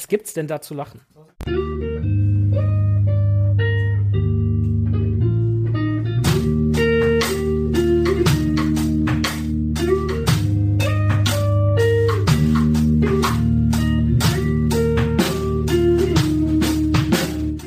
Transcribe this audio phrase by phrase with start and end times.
[0.00, 1.02] Was gibt's denn da zu lachen?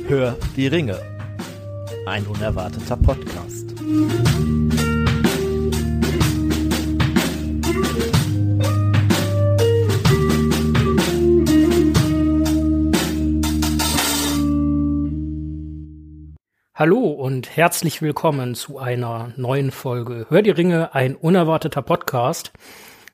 [0.08, 1.00] Hör die Ringe.
[2.08, 3.76] Ein unerwarteter Podcast.
[16.76, 22.52] Hallo und herzlich willkommen zu einer neuen Folge Hör die Ringe, ein unerwarteter Podcast.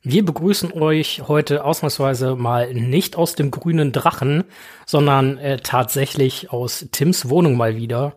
[0.02, 4.46] Wir begrüßen euch heute ausnahmsweise mal nicht aus dem grünen Drachen,
[4.86, 8.16] sondern äh, tatsächlich aus Tims Wohnung mal wieder,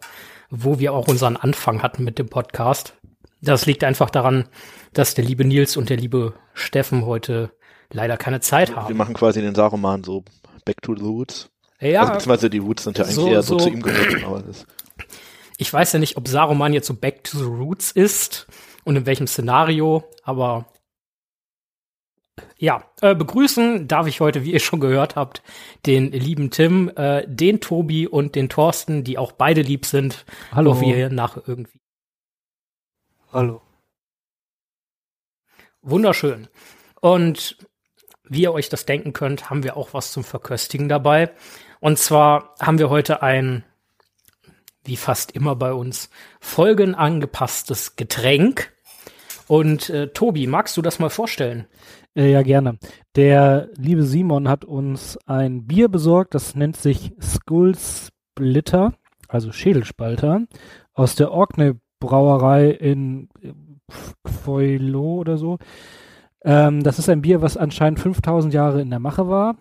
[0.49, 2.95] wo wir auch unseren Anfang hatten mit dem Podcast.
[3.41, 4.45] Das liegt einfach daran,
[4.93, 7.51] dass der liebe Nils und der liebe Steffen heute
[7.91, 8.87] leider keine Zeit haben.
[8.89, 10.23] Wir machen quasi den Saruman so
[10.65, 11.49] back to the roots.
[11.81, 14.23] Ja, also beziehungsweise die Roots sind ja eigentlich so- eher so, so- zu ihm gehört.
[14.25, 14.65] Aber das,
[15.63, 18.49] Ich weiß ja nicht, ob Saruman jetzt so Back to the Roots ist
[18.83, 20.67] und in welchem Szenario, aber
[22.59, 25.41] ja, äh, begrüßen darf ich heute, wie ihr schon gehört habt,
[25.87, 30.25] den lieben Tim, äh, den Tobi und den Thorsten, die auch beide lieb sind.
[30.51, 30.81] Hallo.
[30.81, 31.79] Wir nachher irgendwie.
[33.33, 33.63] Hallo.
[35.81, 36.49] Wunderschön.
[37.01, 37.57] Und
[38.25, 41.31] wie ihr euch das denken könnt, haben wir auch was zum Verköstigen dabei.
[41.79, 43.65] Und zwar haben wir heute ein,
[44.85, 48.73] wie fast immer bei uns, folgenangepasstes Getränk.
[49.49, 51.67] Und äh, Tobi, magst du das mal vorstellen?
[52.15, 52.79] Äh, ja, gerne.
[53.17, 58.95] Der liebe Simon hat uns ein Bier besorgt, das nennt sich Skull Splitter,
[59.29, 60.47] also Schädelspalter,
[60.95, 63.29] aus der Orkney Brauerei in
[64.27, 65.59] Foilo oder so.
[66.45, 69.57] Ähm, das ist ein Bier, was anscheinend 5000 Jahre in der Mache war,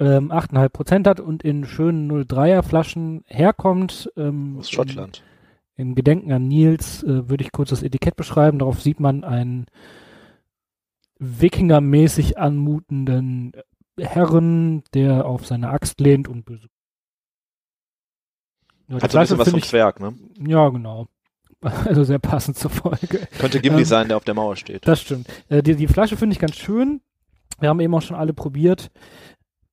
[0.00, 4.10] ähm, 8,5 Prozent hat und in schönen 03er Flaschen herkommt.
[4.16, 5.22] Ähm, aus Schottland.
[5.76, 8.58] Im Gedenken an Nils äh, würde ich kurz das Etikett beschreiben.
[8.58, 9.66] Darauf sieht man einen
[11.18, 13.52] Wikingermäßig anmutenden
[13.98, 16.68] Herren, der auf seine Axt lehnt und böse.
[18.88, 20.14] Ja, Hat so ein bisschen was vom ich, Zwerg, ne?
[20.46, 21.06] Ja, genau.
[21.62, 23.28] Also sehr passend zur Folge.
[23.38, 24.88] Könnte Gimli Ähm, sein, der auf der Mauer steht.
[24.88, 25.28] Das stimmt.
[25.50, 27.02] Äh, die, die Flasche finde ich ganz schön.
[27.58, 28.90] Wir haben eben auch schon alle probiert.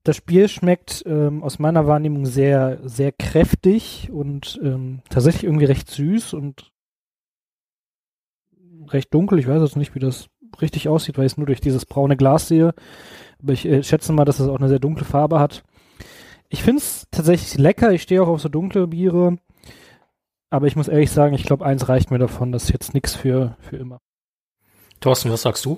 [0.08, 5.92] Das Bier schmeckt ähm, aus meiner Wahrnehmung sehr, sehr kräftig und ähm, tatsächlich irgendwie recht
[5.92, 6.72] süß und
[8.88, 9.38] recht dunkel.
[9.38, 10.28] Ich weiß jetzt nicht, wie das
[10.62, 12.74] richtig aussieht, weil ich es nur durch dieses braune Glas sehe.
[13.44, 15.66] Aber ich äh, schätze mal, dass es auch eine sehr dunkle Farbe hat.
[16.48, 17.92] Ich finde es tatsächlich lecker.
[17.92, 19.40] Ich stehe auch auf so dunkle Biere.
[20.50, 22.54] Aber ich muss ehrlich sagen, ich glaube, eins reicht mir davon.
[22.54, 24.00] Das ist jetzt nichts für, für immer.
[25.02, 25.78] Thorsten, was sagst du?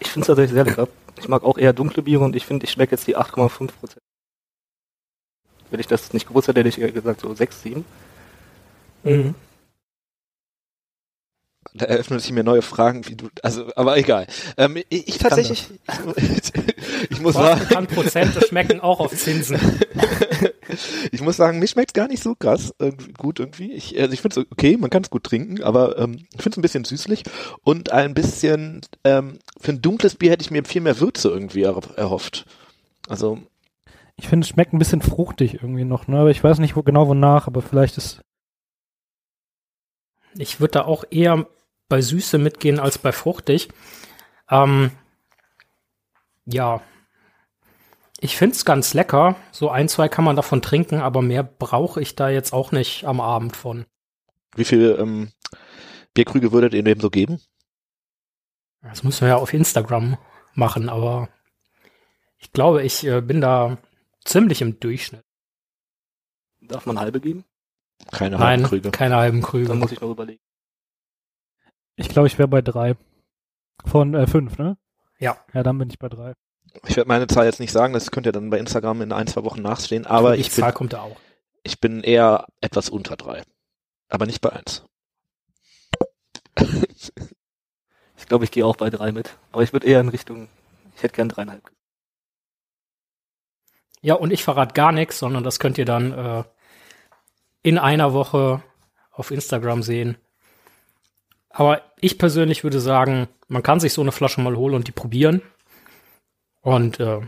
[0.00, 0.86] Ich finde es tatsächlich sehr lecker.
[1.18, 4.02] Ich mag auch eher dunkle Biere und ich finde, ich schmecke jetzt die 8,5 Prozent.
[5.70, 7.84] Wenn ich das nicht gewusst hätte, hätte ich eher gesagt so 6, 7.
[9.04, 9.34] Mhm.
[11.74, 14.26] Da eröffnen sich mir neue Fragen, wie du, also, aber egal.
[14.58, 15.70] Ähm, ich, ich tatsächlich,
[17.08, 19.56] ich muss Thorsten sagen, kann Prozente schmecken auch auf Zinsen.
[21.10, 23.72] ich muss sagen, mir schmeckt gar nicht so krass irgendwie, gut irgendwie.
[23.72, 26.50] Ich, also ich finde es okay, man kann es gut trinken, aber ähm, ich finde
[26.50, 27.24] es ein bisschen süßlich
[27.62, 31.62] und ein bisschen, ähm, für ein dunkles Bier hätte ich mir viel mehr Würze irgendwie
[31.62, 32.46] er, erhofft.
[33.08, 33.38] Also,
[34.16, 36.18] Ich finde, es schmeckt ein bisschen fruchtig irgendwie noch, ne?
[36.20, 38.20] Aber ich weiß nicht wo, genau wonach, aber vielleicht ist.
[40.38, 41.46] Ich würde da auch eher
[41.88, 43.68] bei Süße mitgehen als bei fruchtig.
[44.50, 44.90] Ähm,
[46.46, 46.80] ja.
[48.24, 49.34] Ich find's ganz lecker.
[49.50, 53.04] So ein, zwei kann man davon trinken, aber mehr brauche ich da jetzt auch nicht
[53.04, 53.84] am Abend von.
[54.54, 55.32] wie viel ähm,
[56.14, 57.40] Bierkrüge würdet ihr dem so geben?
[58.80, 60.18] Das müssen wir ja auf Instagram
[60.54, 61.30] machen, aber
[62.38, 63.78] ich glaube, ich äh, bin da
[64.24, 65.24] ziemlich im Durchschnitt.
[66.60, 67.44] Darf man halbe geben?
[68.12, 68.90] Keine Nein, halben Krüge.
[68.92, 69.74] keine halben Dann Krüge.
[69.74, 70.40] muss ich noch überlegen.
[71.96, 72.94] Ich glaube, ich wäre bei drei.
[73.84, 74.76] Von äh, fünf, ne?
[75.18, 75.38] Ja.
[75.52, 76.34] Ja, dann bin ich bei drei.
[76.86, 79.26] Ich werde meine Zahl jetzt nicht sagen, das könnt ihr dann bei Instagram in ein,
[79.26, 81.16] zwei Wochen nachstehen, aber die ich Zahl bin, kommt da auch.
[81.62, 83.42] ich bin eher etwas unter drei.
[84.08, 84.84] Aber nicht bei eins.
[88.22, 89.36] Ich glaube, ich gehe auch bei 3 mit.
[89.50, 90.48] Aber ich würde eher in Richtung,
[90.96, 91.70] ich hätte gern dreieinhalb.
[94.00, 96.44] Ja, und ich verrate gar nichts, sondern das könnt ihr dann äh,
[97.62, 98.62] in einer Woche
[99.10, 100.16] auf Instagram sehen.
[101.50, 104.92] Aber ich persönlich würde sagen, man kann sich so eine Flasche mal holen und die
[104.92, 105.42] probieren.
[106.62, 107.20] Und äh,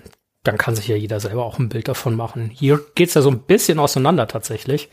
[0.44, 2.50] dann kann sich ja jeder selber auch ein Bild davon machen.
[2.50, 4.88] Hier geht's ja so ein bisschen auseinander tatsächlich.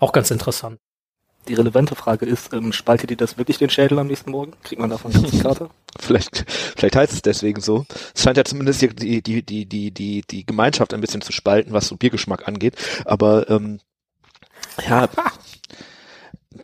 [0.00, 0.78] Auch ganz interessant.
[1.48, 4.54] Die relevante Frage ist, ähm, spaltet ihr das wirklich den Schädel am nächsten Morgen?
[4.64, 5.70] Kriegt man davon eine Karte?
[5.98, 6.44] Vielleicht,
[6.76, 7.86] vielleicht heißt es deswegen so.
[8.14, 11.32] Es scheint ja zumindest die, die, die, die, die, die, die Gemeinschaft ein bisschen zu
[11.32, 12.76] spalten, was so Biergeschmack angeht.
[13.06, 13.80] Aber ähm,
[14.86, 15.08] ja,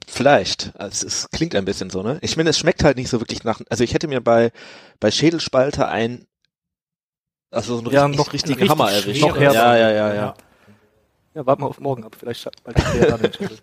[0.06, 0.72] vielleicht.
[0.76, 2.18] Also es klingt ein bisschen so, ne?
[2.20, 3.62] Ich meine, es schmeckt halt nicht so wirklich nach.
[3.70, 4.52] Also ich hätte mir bei
[5.00, 6.26] bei Schädelspalter ein
[7.52, 9.22] also so einen Ja, richtig, noch richtigen richtig Hammer erwischt.
[9.22, 10.34] Noch ja, ja, ja, ja.
[11.34, 12.16] Ja, warte mal auf morgen ab.
[12.18, 13.58] Vielleicht spaltet ihr da den Schädel.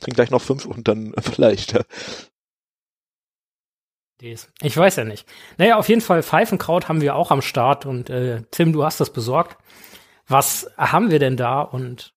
[0.00, 1.72] Trink gleich noch fünf und dann vielleicht.
[1.72, 1.82] Ja.
[4.20, 4.50] Des.
[4.60, 5.26] Ich weiß ja nicht.
[5.56, 9.00] Naja, auf jeden Fall Pfeifenkraut haben wir auch am Start und äh, Tim, du hast
[9.00, 9.56] das besorgt.
[10.26, 11.62] Was haben wir denn da?
[11.62, 12.14] Und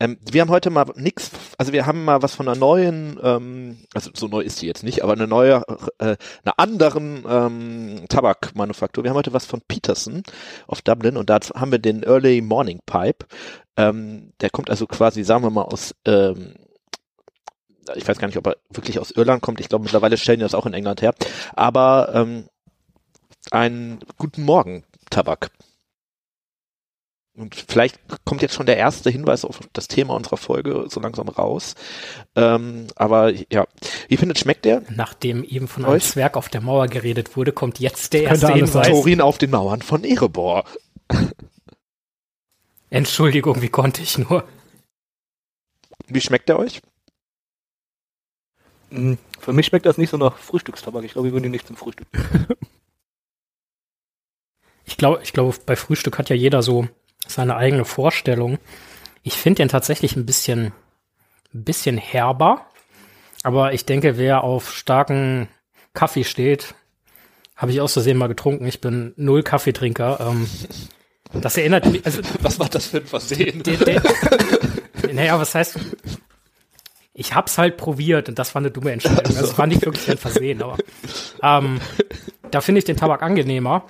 [0.00, 3.84] Ähm, wir haben heute mal nix, also wir haben mal was von einer neuen, ähm,
[3.92, 5.62] also so neu ist die jetzt nicht, aber eine neue,
[5.98, 9.04] äh, einer anderen ähm, Tabakmanufaktur.
[9.04, 10.22] Wir haben heute was von Peterson
[10.66, 13.26] auf Dublin und da haben wir den Early Morning Pipe.
[13.76, 16.54] Ähm, der kommt also quasi, sagen wir mal, aus, ähm,
[17.94, 19.60] ich weiß gar nicht, ob er wirklich aus Irland kommt.
[19.60, 21.14] Ich glaube, mittlerweile stellen die das auch in England her.
[21.54, 22.48] Aber ähm,
[23.50, 25.50] ein Guten Morgen Tabak.
[27.40, 31.26] Und vielleicht kommt jetzt schon der erste Hinweis auf das Thema unserer Folge so langsam
[31.28, 31.74] raus.
[32.36, 33.66] Ähm, aber ja,
[34.08, 34.82] wie findet schmeckt der?
[34.90, 36.04] nachdem eben von einem Euch?
[36.04, 38.52] Zwerg auf der Mauer geredet wurde, kommt jetzt der erste.
[38.52, 38.88] Hinweis.
[38.88, 40.64] Taurin auf den Mauern von Erebor.
[42.90, 44.44] Entschuldigung, wie konnte ich nur?
[46.08, 46.82] Wie schmeckt der euch?
[48.90, 51.04] Mm, Für mich schmeckt das nicht so nach Frühstückstabak.
[51.04, 52.06] Ich glaube, ich würde ihn nicht zum Frühstück.
[54.90, 56.88] Ich glaube, ich glaube, bei Frühstück hat ja jeder so
[57.34, 58.58] seine eigene Vorstellung.
[59.22, 60.72] Ich finde den tatsächlich ein bisschen,
[61.54, 62.66] ein bisschen herber.
[63.42, 65.48] Aber ich denke, wer auf starken
[65.94, 66.74] Kaffee steht,
[67.56, 68.66] habe ich aus Versehen mal getrunken.
[68.66, 70.18] Ich bin null Kaffeetrinker.
[70.20, 70.48] Ähm,
[71.32, 73.62] das erinnert mich, also Was war das für ein Versehen?
[73.62, 74.02] der, der,
[75.12, 75.78] naja, was heißt,
[77.12, 79.26] ich hab's halt probiert und das war eine dumme Entscheidung.
[79.26, 80.76] Also, Das war nicht wirklich ein Versehen, aber
[81.42, 81.80] ähm,
[82.50, 83.84] da finde ich den Tabak angenehmer.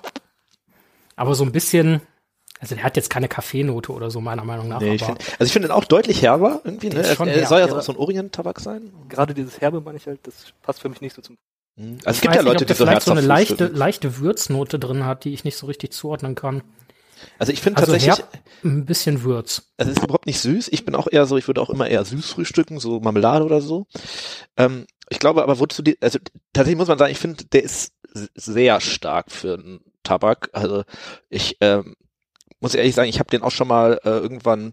[1.17, 2.01] Aber so ein bisschen,
[2.61, 4.81] also der hat jetzt keine Kaffeenote oder so, meiner Meinung nach.
[4.81, 6.91] Nee, ich find, also ich finde den auch deutlich herber irgendwie.
[6.91, 7.03] Ne?
[7.03, 8.93] Er, schon er herb, soll ja auch so ein Orient-Tabak sein.
[9.09, 11.39] Gerade dieses Herbe meine ich halt, das passt für mich nicht so zum.
[11.77, 11.99] Mhm.
[12.05, 14.19] Also es gibt ja nicht, Leute, ob der die so vielleicht so eine leichte, leichte
[14.19, 16.63] Würznote drin hat, die ich nicht so richtig zuordnen kann.
[17.39, 19.71] Also ich finde Also tatsächlich, herb, ein bisschen Würz.
[19.77, 20.69] also es ist überhaupt nicht süß.
[20.69, 23.61] Ich bin auch eher so, ich würde auch immer eher süß frühstücken, so Marmelade oder
[23.61, 23.87] so.
[24.57, 26.19] Ähm, ich glaube aber, wozu die, also
[26.53, 27.93] tatsächlich muss man sagen, ich finde, der ist
[28.35, 30.51] sehr stark für einen Tabak.
[30.53, 30.85] Also
[31.29, 31.97] ich ähm,
[32.61, 34.73] muss ehrlich sagen, ich habe den auch schon mal äh, irgendwann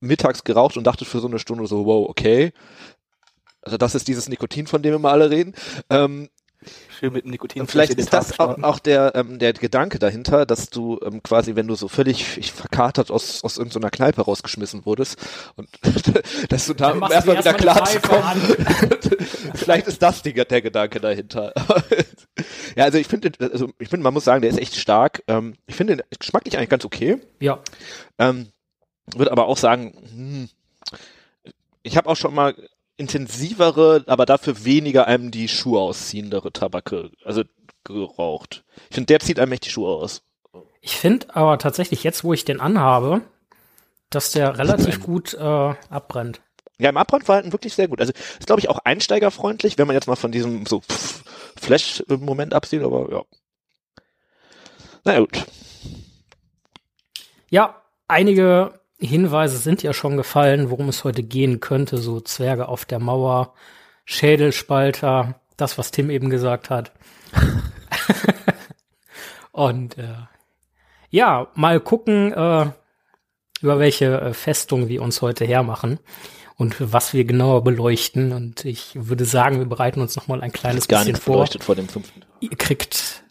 [0.00, 2.52] mittags geraucht und dachte für so eine Stunde so, wow, okay.
[3.62, 5.54] Also das ist dieses Nikotin, von dem wir mal alle reden.
[5.90, 6.30] Ähm,
[7.00, 7.62] Schön mit dem Nikotin.
[7.62, 11.56] und vielleicht ist das auch, auch der, ähm, der Gedanke dahinter, dass du ähm, quasi,
[11.56, 15.18] wenn du so völlig ich, verkatert aus, aus irgendeiner Kneipe rausgeschmissen wurdest
[15.56, 15.70] und
[16.50, 18.42] dass du da erstmal wieder erstmal klar zu kommen.
[19.54, 21.54] vielleicht ist das die, der Gedanke dahinter.
[22.76, 25.22] ja, also ich finde, also ich finde, man muss sagen, der ist echt stark.
[25.26, 27.16] Ähm, ich finde den geschmacklich eigentlich ganz okay.
[27.40, 27.60] Ja,
[28.18, 28.48] Ähm,
[29.14, 30.48] würde aber auch sagen, hm,
[31.82, 32.54] ich habe auch schon mal
[33.00, 37.42] intensivere, aber dafür weniger einem die Schuhe ausziehendere Tabake, also
[37.82, 38.62] geraucht.
[38.90, 40.22] Ich finde, der zieht einem echt die Schuhe aus.
[40.82, 43.22] ich finde aber tatsächlich jetzt, wo ich den anhabe,
[44.10, 45.40] dass der relativ gut äh,
[45.88, 46.42] abbrennt.
[46.78, 48.00] Ja, im Abbrandverhalten wirklich sehr gut.
[48.00, 50.82] Also ist, glaube ich, auch einsteigerfreundlich, wenn man jetzt mal von diesem so
[51.60, 53.22] Flash-Moment absieht, aber ja.
[55.04, 55.44] Na gut.
[57.50, 61.98] Ja, einige Hinweise sind ja schon gefallen, worum es heute gehen könnte.
[61.98, 63.54] So Zwerge auf der Mauer,
[64.04, 66.92] Schädelspalter, das, was Tim eben gesagt hat.
[69.52, 70.14] Und äh,
[71.10, 72.70] ja, mal gucken, äh,
[73.60, 75.98] über welche äh, Festung wir uns heute hermachen
[76.56, 78.32] und was wir genauer beleuchten.
[78.32, 81.34] Und ich würde sagen, wir bereiten uns noch mal ein kleines bisschen vor.
[81.34, 82.22] beleuchtet vor dem fünften.
[82.40, 83.24] Ihr kriegt,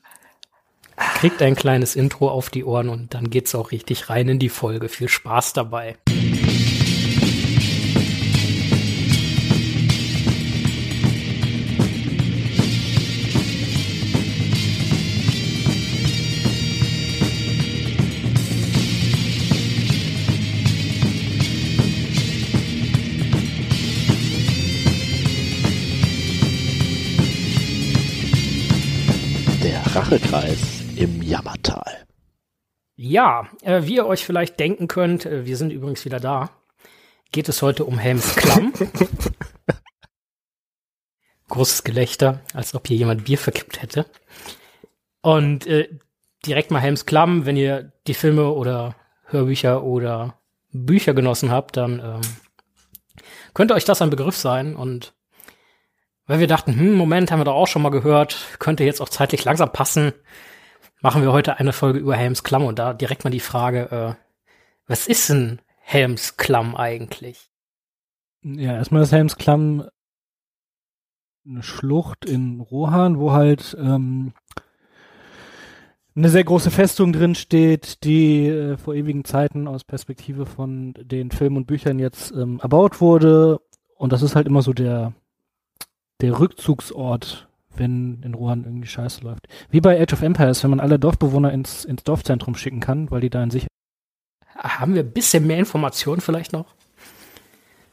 [1.19, 4.49] kriegt ein kleines Intro auf die Ohren und dann geht's auch richtig rein in die
[4.49, 4.87] Folge.
[4.89, 5.97] Viel Spaß dabei.
[29.61, 32.05] Der Rachekreis im Jammertal.
[32.95, 36.49] Ja, äh, wie ihr euch vielleicht denken könnt, äh, wir sind übrigens wieder da,
[37.31, 38.73] geht es heute um Helms Klamm.
[41.47, 44.05] Großes Gelächter, als ob hier jemand Bier verkippt hätte.
[45.21, 45.89] Und äh,
[46.45, 50.39] direkt mal Helms Klamm, wenn ihr die Filme oder Hörbücher oder
[50.71, 52.21] Bücher genossen habt, dann ähm,
[53.53, 54.75] Könnte euch das ein Begriff sein?
[54.75, 55.13] Und
[56.25, 59.09] weil wir dachten, hm, Moment, haben wir doch auch schon mal gehört, könnte jetzt auch
[59.09, 60.13] zeitlich langsam passen,
[61.01, 64.13] machen wir heute eine Folge über Helms-Klamm und da direkt mal die Frage, äh,
[64.87, 67.49] was ist denn Helms-Klamm eigentlich?
[68.41, 69.89] Ja, erstmal ist Helms-Klamm
[71.47, 74.33] eine Schlucht in Rohan, wo halt ähm,
[76.15, 81.31] eine sehr große Festung drin steht, die äh, vor ewigen Zeiten aus Perspektive von den
[81.31, 83.59] Filmen und Büchern jetzt ähm, erbaut wurde.
[83.95, 85.13] Und das ist halt immer so der,
[86.21, 87.48] der Rückzugsort,
[87.79, 89.47] wenn in Rohan irgendwie Scheiße läuft.
[89.71, 93.21] Wie bei Age of Empires, wenn man alle Dorfbewohner ins, ins Dorfzentrum schicken kann, weil
[93.21, 93.67] die da in sich.
[94.55, 96.75] Haben wir ein bisschen mehr Informationen vielleicht noch?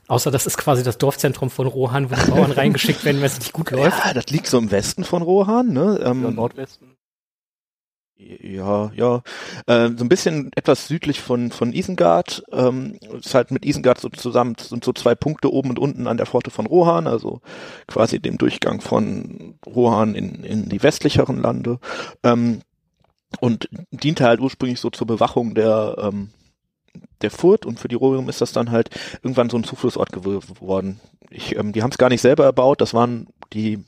[0.08, 3.38] Außer das ist quasi das Dorfzentrum von Rohan, wo die Bauern reingeschickt werden, wenn es
[3.38, 4.04] nicht gut läuft.
[4.04, 6.00] Ja, das liegt so im Westen von Rohan, ne?
[6.04, 6.95] Ähm, Ja, Nordwesten.
[8.18, 9.22] Ja, ja.
[9.66, 12.44] Äh, so ein bisschen etwas südlich von, von Isengard.
[12.50, 16.16] Ähm, ist halt mit Isengard so zusammen, sind so zwei Punkte oben und unten an
[16.16, 17.42] der Pforte von Rohan, also
[17.86, 21.78] quasi dem Durchgang von Rohan in, in die westlicheren Lande.
[22.22, 22.62] Ähm,
[23.40, 26.30] und diente halt ursprünglich so zur Bewachung der, ähm,
[27.20, 28.88] der Furt und für die Rohirrim ist das dann halt
[29.22, 31.00] irgendwann so ein Zuflussort geworden.
[31.28, 33.84] Ich, ähm, die haben es gar nicht selber erbaut, das waren die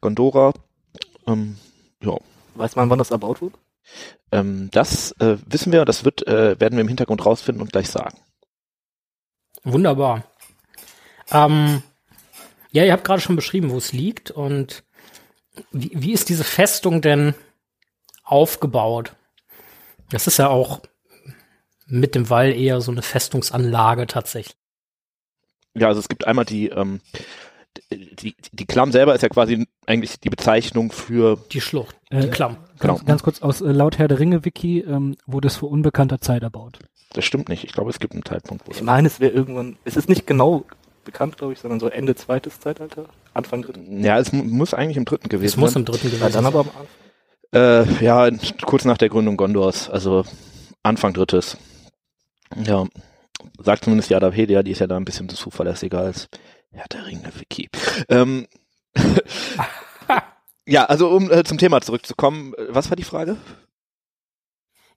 [0.00, 0.52] Gondora.
[1.26, 1.56] Ähm,
[2.02, 2.16] ja,
[2.58, 3.58] Weiß man, wann das erbaut wurde?
[4.32, 7.88] ähm, das äh, wissen wir, das wird, äh, werden wir im Hintergrund rausfinden und gleich
[7.88, 8.18] sagen.
[9.64, 10.24] Wunderbar.
[11.30, 11.82] Ähm,
[12.70, 14.84] ja, ihr habt gerade schon beschrieben, wo es liegt und
[15.72, 17.34] wie, wie ist diese Festung denn
[18.22, 19.14] aufgebaut?
[20.10, 20.80] Das ist ja auch
[21.86, 24.56] mit dem Wall eher so eine Festungsanlage tatsächlich.
[25.74, 27.00] Ja, also es gibt einmal die, ähm,
[27.92, 32.28] die, die Klamm selber ist ja quasi eigentlich die Bezeichnung für, Die Schlucht, Äh, die
[32.28, 32.56] Klamm.
[32.80, 32.94] Genau.
[32.94, 36.20] Ganz, ganz kurz aus äh, laut Herr der Ringe Wiki ähm, wurde es vor unbekannter
[36.20, 36.78] Zeit erbaut.
[37.12, 39.76] das stimmt nicht, ich glaube, es gibt einen Zeitpunkt, wo Ich meine, es wäre irgendwann,
[39.84, 40.64] es ist nicht genau
[41.04, 44.04] bekannt, glaube ich, sondern so Ende zweites Zeitalter, Anfang dritten.
[44.04, 45.82] ja, es mu- muss eigentlich im dritten gewesen Es muss sein.
[45.82, 46.46] im dritten gewesen dann sein.
[46.46, 46.86] aber am Anfang.
[48.00, 48.28] Äh, ja,
[48.66, 50.24] kurz nach der Gründung Gondors, also
[50.82, 51.56] Anfang drittes.
[52.62, 52.86] Ja,
[53.62, 56.28] sagt zumindest Jadapedia, die ist ja da ein bisschen zuverlässiger als
[56.72, 57.68] Herr der Ringe Wiki.
[58.08, 58.46] Ähm,
[60.66, 63.36] ja, also um äh, zum Thema zurückzukommen, äh, was war die Frage?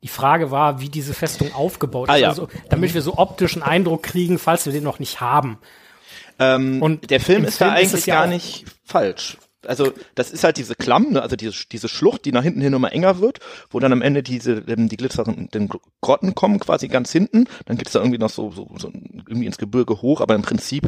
[0.03, 2.29] Die Frage war, wie diese Festung aufgebaut Ah, ist, ja.
[2.29, 5.59] also, damit wir so optischen Eindruck kriegen, falls wir den noch nicht haben.
[6.39, 9.37] Ähm, Und der Film ist da Film ist eigentlich es ja gar nicht falsch.
[9.67, 11.21] Also das ist halt diese Klamm, ne?
[11.21, 14.23] also diese, diese Schlucht, die nach hinten hin immer enger wird, wo dann am Ende
[14.23, 15.69] diese ähm, die glitzernden
[16.01, 17.45] Grotten kommen, quasi ganz hinten.
[17.65, 20.87] Dann gibt's da irgendwie noch so, so, so irgendwie ins Gebirge hoch, aber im Prinzip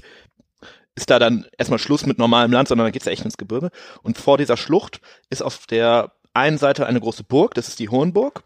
[0.95, 3.71] ist da dann erstmal Schluss mit normalem Land, sondern dann geht's ja echt ins Gebirge.
[4.03, 7.89] Und vor dieser Schlucht ist auf der einen Seite eine große Burg, das ist die
[7.89, 8.43] Hohenburg,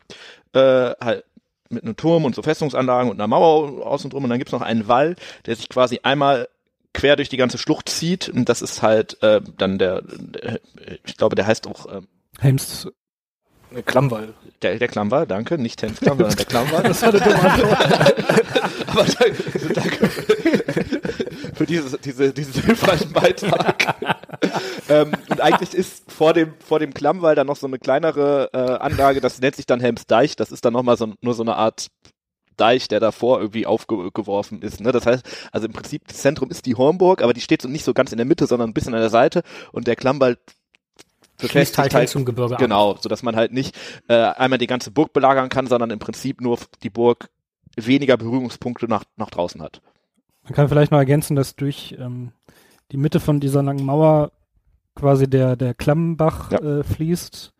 [0.54, 1.24] äh, halt
[1.70, 4.24] mit einem Turm und so Festungsanlagen und einer Mauer außen drum.
[4.24, 6.48] Und dann gibt's noch einen Wall, der sich quasi einmal
[6.94, 8.30] quer durch die ganze Schlucht zieht.
[8.30, 10.62] Und das ist halt äh, dann der, der,
[11.06, 12.02] ich glaube, der heißt auch äh,
[12.40, 12.88] Helms
[13.72, 14.34] Eine Klammwall.
[14.62, 16.84] der, der Klammwall, danke, nicht Tänzklamm, sondern der Klammwall.
[16.84, 18.88] Das war eine dumme Antwort.
[18.88, 20.64] Aber danke, danke
[21.58, 23.96] für dieses, diese, diesen hilfreichen Beitrag.
[24.90, 28.58] ähm, und eigentlich ist vor dem, vor dem Klammwall dann noch so eine kleinere äh,
[28.58, 31.88] Anlage, das nennt sich dann Helmsdeich, das ist dann nochmal so, nur so eine Art
[32.56, 34.82] Deich, der davor irgendwie aufgeworfen ist.
[34.82, 34.92] Ne?
[34.92, 37.84] Das heißt, also im Prinzip das Zentrum ist die Hornburg, aber die steht so nicht
[37.84, 40.38] so ganz in der Mitte, sondern ein bisschen an der Seite und der Klammwall
[41.40, 42.60] Schließt halt, hin zum Gebirge an.
[42.60, 43.76] Genau, so dass man halt nicht
[44.08, 47.30] äh, einmal die ganze Burg belagern kann, sondern im Prinzip nur die Burg
[47.76, 49.82] weniger Berührungspunkte nach, nach draußen hat.
[50.48, 52.32] Man kann vielleicht noch ergänzen, dass durch ähm,
[52.92, 54.32] die Mitte von dieser langen Mauer
[54.96, 56.60] quasi der, der Klammbach Ja.
[56.80, 57.54] äh, fließt,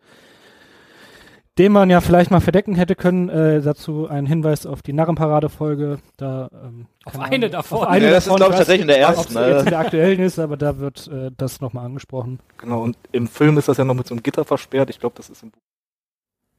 [1.58, 3.28] den man ja vielleicht mal verdecken hätte können.
[3.28, 5.98] Äh, dazu ein Hinweis auf die Narrenparade-Folge.
[6.16, 7.78] Da, ähm, Auf eine Ahnung, davon.
[7.78, 8.36] Auf eine Ja, das ist, davon.
[8.38, 9.58] glaub ich, weiß tatsächlich in der nicht, ersten, ob's jetzt ne?
[9.60, 12.38] in der aktuellen ist, aber da wird äh, das nochmal angesprochen.
[12.58, 14.88] Genau, und im Film ist das ja noch mit so einem Gitter versperrt.
[14.90, 15.60] Ich glaube, das ist im Buch,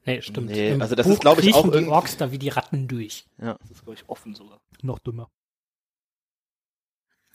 [0.06, 0.50] Nee, stimmt.
[0.50, 2.50] Nee, Im also das Buch ist, glaub ich, auch die irgendwie- Orks da wie die
[2.50, 3.26] Ratten durch.
[3.38, 4.60] das ist, glaube ich, offen sogar.
[4.82, 5.30] Noch dümmer.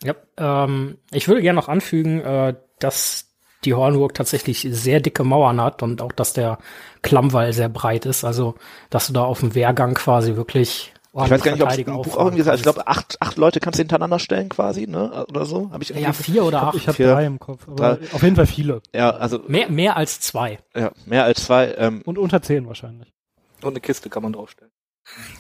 [0.02, 3.30] Ja, ähm, ich würde gerne noch anfügen, äh, dass
[3.64, 6.58] die Hornburg tatsächlich sehr dicke Mauern hat und auch, dass der
[7.02, 8.24] Klammwall sehr breit ist.
[8.24, 8.56] Also,
[8.90, 11.84] dass du da auf dem Wehrgang quasi wirklich Ich weiß gar nicht, ob es im
[11.86, 12.76] Buch auch irgendwie gesagt Ich kannst.
[12.76, 15.24] glaube, acht, acht Leute kannst du hintereinander stellen quasi, ne?
[15.30, 15.70] Oder so?
[15.70, 16.74] Habe ich irgendwie Ja, vier oder acht.
[16.74, 18.82] Ich habe drei im Kopf, aber auf jeden Fall viele.
[18.94, 20.58] ja, also Mehr, mehr als zwei.
[20.76, 21.72] ja, mehr als zwei.
[21.78, 23.14] Ähm, Und unter zehn wahrscheinlich.
[23.62, 24.72] Und eine Kiste kann man draufstellen.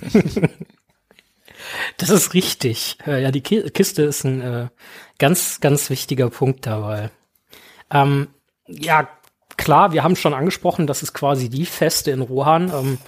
[1.96, 2.98] Das ist richtig.
[3.06, 4.68] Äh, ja, die Ki Kiste ist ein äh,
[5.18, 7.10] ganz, ganz wichtiger Punkt dabei.
[7.90, 8.28] Ähm,
[8.66, 9.08] ja,
[9.56, 12.72] klar, wir haben schon angesprochen, das ist quasi die Feste in Rohan.
[12.74, 12.98] Ähm,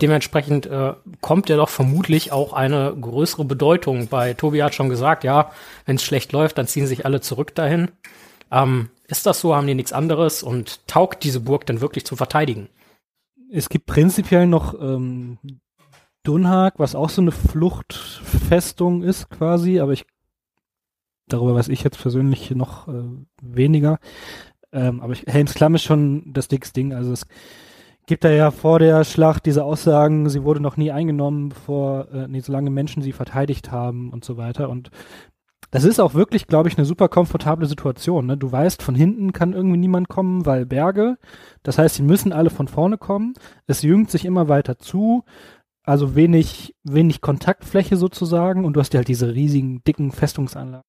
[0.00, 4.08] dementsprechend äh, kommt ja doch vermutlich auch eine größere Bedeutung.
[4.08, 5.50] Bei Tobi hat schon gesagt, ja,
[5.84, 7.90] wenn es schlecht läuft, dann ziehen sich alle zurück dahin.
[8.50, 9.54] Ähm, ist das so?
[9.54, 10.42] Haben die nichts anderes?
[10.42, 12.68] Und taugt diese Burg denn wirklich zu verteidigen?
[13.52, 15.38] Es gibt prinzipiell noch ähm,
[16.26, 20.06] Dunhag, was auch so eine Fluchtfestung ist quasi, aber ich
[21.28, 23.04] darüber weiß ich jetzt persönlich noch äh,
[23.42, 23.98] weniger.
[24.72, 26.92] Ähm, aber ich, Helms Klamm ist schon das dickste Ding.
[26.92, 27.26] Also es
[28.06, 32.28] gibt da ja vor der Schlacht diese Aussagen, sie wurde noch nie eingenommen, bevor äh,
[32.28, 34.68] nee, solange Menschen sie verteidigt haben und so weiter.
[34.68, 34.90] Und
[35.72, 38.26] das ist auch wirklich, glaube ich, eine super komfortable Situation.
[38.26, 38.36] Ne?
[38.36, 41.18] Du weißt, von hinten kann irgendwie niemand kommen, weil Berge.
[41.64, 43.34] Das heißt, sie müssen alle von vorne kommen.
[43.66, 45.24] Es jüngt sich immer weiter zu.
[45.86, 48.64] Also wenig, wenig Kontaktfläche sozusagen.
[48.64, 50.84] Und du hast ja halt diese riesigen, dicken Festungsanlagen.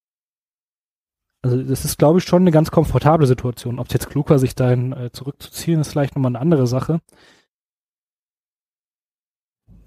[1.42, 3.78] Also das ist, glaube ich, schon eine ganz komfortable Situation.
[3.78, 7.00] Ob es jetzt klug war, sich dahin äh, zurückzuziehen, ist vielleicht nochmal eine andere Sache.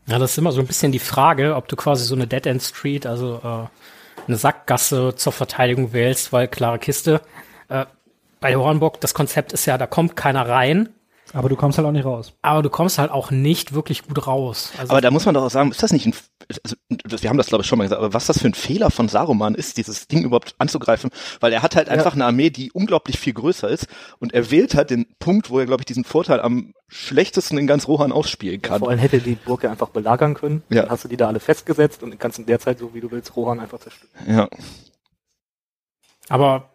[0.08, 2.46] Ja, das ist immer so ein bisschen die Frage, ob du quasi so eine Dead
[2.46, 7.22] End Street, also äh, eine Sackgasse zur Verteidigung wählst, weil klare Kiste.
[7.68, 7.86] Äh,
[8.40, 10.90] bei Hornbock, das Konzept ist ja, da kommt keiner rein.
[11.34, 12.34] Aber du kommst halt auch nicht raus.
[12.42, 14.72] Aber du kommst halt auch nicht wirklich gut raus.
[14.78, 16.14] Also aber da muss man doch auch sagen, ist das nicht ein,
[16.64, 16.76] also,
[17.22, 19.08] wir haben das glaube ich schon mal gesagt, aber was das für ein Fehler von
[19.08, 21.10] Saruman ist, dieses Ding überhaupt anzugreifen,
[21.40, 21.94] weil er hat halt ja.
[21.94, 23.88] einfach eine Armee, die unglaublich viel größer ist
[24.20, 27.68] und er wählt halt den Punkt, wo er glaube ich diesen Vorteil am schlechtesten in
[27.68, 28.80] ganz Rohan ausspielen kann.
[28.80, 30.82] Vor allem hätte die Burg ja einfach belagern können, ja.
[30.82, 33.10] dann hast du die da alle festgesetzt und kannst in der Zeit, so wie du
[33.12, 34.12] willst, Rohan einfach zerstören.
[34.28, 34.50] Ja.
[36.28, 36.70] Aber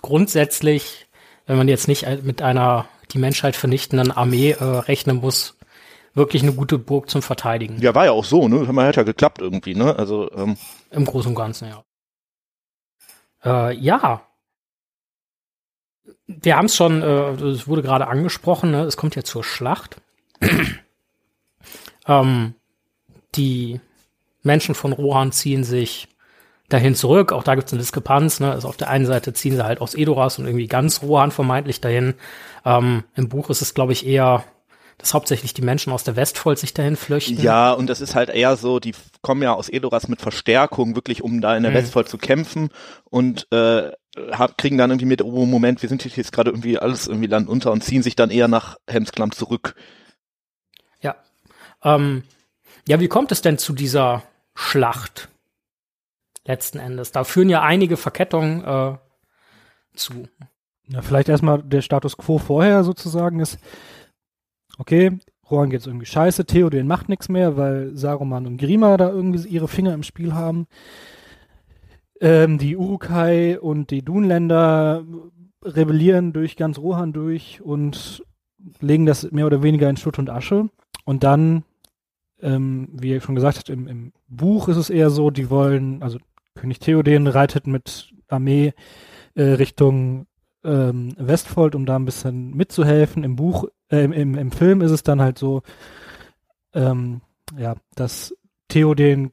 [0.00, 1.06] grundsätzlich,
[1.46, 5.56] wenn man jetzt nicht mit einer die Menschheit vernichtenden Armee äh, rechnen muss,
[6.14, 7.80] wirklich eine gute Burg zum Verteidigen.
[7.80, 8.56] Ja, war ja auch so, ne?
[8.72, 9.96] Man hat ja geklappt irgendwie, ne?
[9.96, 10.56] Also ähm.
[10.90, 11.84] im Großen und Ganzen, ja.
[13.44, 14.22] Äh, ja.
[16.26, 18.82] Wir haben es schon, äh, es wurde gerade angesprochen, ne?
[18.82, 20.00] es kommt ja zur Schlacht.
[22.06, 22.54] ähm,
[23.34, 23.80] die
[24.42, 26.08] Menschen von Rohan ziehen sich
[26.72, 27.32] dahin zurück.
[27.32, 28.40] Auch da gibt es eine Diskrepanz.
[28.40, 28.50] Ne?
[28.50, 31.80] Also auf der einen Seite ziehen sie halt aus Edoras und irgendwie ganz Rohan vermeintlich
[31.80, 32.14] dahin.
[32.64, 34.44] Ähm, Im Buch ist es, glaube ich, eher
[35.02, 37.40] dass hauptsächlich die Menschen aus der Westfold sich dahin flüchten.
[37.42, 41.22] Ja, und das ist halt eher so, die kommen ja aus Edoras mit Verstärkung, wirklich
[41.22, 41.76] um da in der mhm.
[41.76, 42.70] Westfold zu kämpfen
[43.10, 43.90] und äh,
[44.30, 47.48] hab, kriegen dann irgendwie mit, oh Moment, wir sind jetzt gerade irgendwie alles irgendwie Land
[47.48, 49.74] unter und ziehen sich dann eher nach Helmsklamm zurück.
[51.00, 51.16] Ja.
[51.82, 52.22] Ähm,
[52.86, 54.22] ja, wie kommt es denn zu dieser
[54.54, 55.28] Schlacht?
[56.44, 57.12] Letzten Endes.
[57.12, 58.96] Da führen ja einige Verkettungen äh,
[59.94, 60.28] zu.
[60.88, 63.58] Ja, vielleicht erstmal der Status quo vorher sozusagen ist,
[64.78, 65.18] okay,
[65.50, 69.68] Rohan geht's irgendwie scheiße, Theoden macht nichts mehr, weil Saruman und Grima da irgendwie ihre
[69.68, 70.66] Finger im Spiel haben.
[72.20, 75.04] Ähm, die Urukai und die Dunländer
[75.62, 78.24] rebellieren durch ganz Rohan durch und
[78.80, 80.68] legen das mehr oder weniger in Schutt und Asche.
[81.04, 81.64] Und dann,
[82.40, 86.02] ähm, wie ihr schon gesagt habt, im, im Buch ist es eher so, die wollen,
[86.02, 86.18] also
[86.54, 88.72] König Theoden reitet mit Armee
[89.34, 90.26] äh, Richtung
[90.64, 93.24] ähm, Westfold, um da ein bisschen mitzuhelfen.
[93.24, 95.62] Im Buch, äh, im, im Film ist es dann halt so,
[96.74, 97.20] ähm,
[97.56, 98.34] ja, dass
[98.68, 99.32] Theoden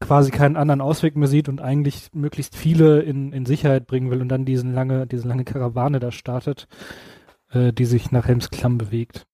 [0.00, 4.20] quasi keinen anderen Ausweg mehr sieht und eigentlich möglichst viele in, in Sicherheit bringen will
[4.20, 6.66] und dann diesen lange, diese lange Karawane da startet,
[7.50, 9.26] äh, die sich nach Helmsklamm bewegt.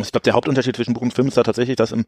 [0.00, 2.06] Ich glaube, der Hauptunterschied zwischen Buch und Film ist da tatsächlich, dass im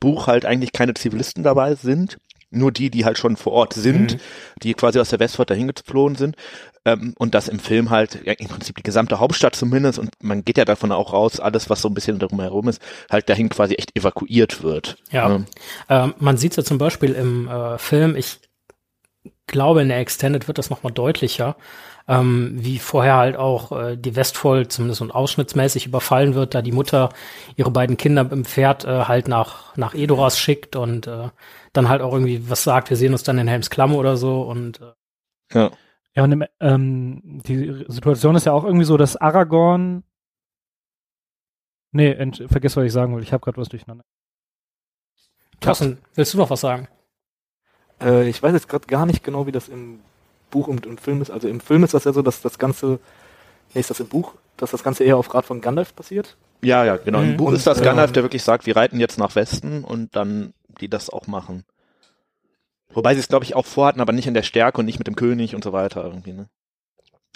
[0.00, 2.18] Buch halt eigentlich keine Zivilisten dabei sind,
[2.56, 4.20] nur die, die halt schon vor Ort sind, mhm.
[4.62, 6.36] die quasi aus der Westford dahin geflohen sind.
[6.84, 10.44] Ähm, und das im Film halt ja, im Prinzip die gesamte Hauptstadt zumindest, und man
[10.44, 13.48] geht ja davon auch raus, alles, was so ein bisschen darum herum ist, halt dahin
[13.48, 14.96] quasi echt evakuiert wird.
[15.10, 15.34] Ja.
[15.34, 15.46] Ähm,
[15.88, 18.38] ähm man sieht ja zum Beispiel im äh, Film, ich
[19.46, 21.56] glaube, in der Extended wird das nochmal deutlicher,
[22.08, 26.72] ähm, wie vorher halt auch äh, die Westfold zumindest und ausschnittsmäßig überfallen wird, da die
[26.72, 27.10] Mutter
[27.56, 31.30] ihre beiden Kinder im Pferd äh, halt nach, nach Edoras schickt und äh,
[31.72, 34.42] dann halt auch irgendwie was sagt, wir sehen uns dann in Helms Klamm oder so
[34.42, 34.92] und äh,
[35.52, 35.70] ja.
[36.14, 40.02] Ja, und im, ähm, die Situation ist ja auch irgendwie so, dass Aragorn
[41.96, 42.14] Nee,
[42.48, 43.24] vergiss, was ich sagen wollte.
[43.24, 44.04] Ich habe gerade was durcheinander.
[45.60, 46.88] Thorsten, willst du noch was sagen?
[48.02, 50.00] Äh, ich weiß jetzt gerade gar nicht genau, wie das im
[50.56, 51.30] Buch und im Film ist.
[51.30, 52.98] Also im Film ist das ja so, dass das Ganze,
[53.74, 56.36] nee, ist das im Buch, dass das Ganze eher auf Rat von Gandalf passiert?
[56.62, 57.20] Ja, ja, genau.
[57.20, 57.36] Im mhm.
[57.36, 60.54] Buch und, ist das Gandalf, der wirklich sagt, wir reiten jetzt nach Westen und dann
[60.80, 61.64] die das auch machen.
[62.94, 65.06] Wobei sie es, glaube ich, auch vorhatten, aber nicht in der Stärke und nicht mit
[65.06, 66.48] dem König und so weiter irgendwie, ne?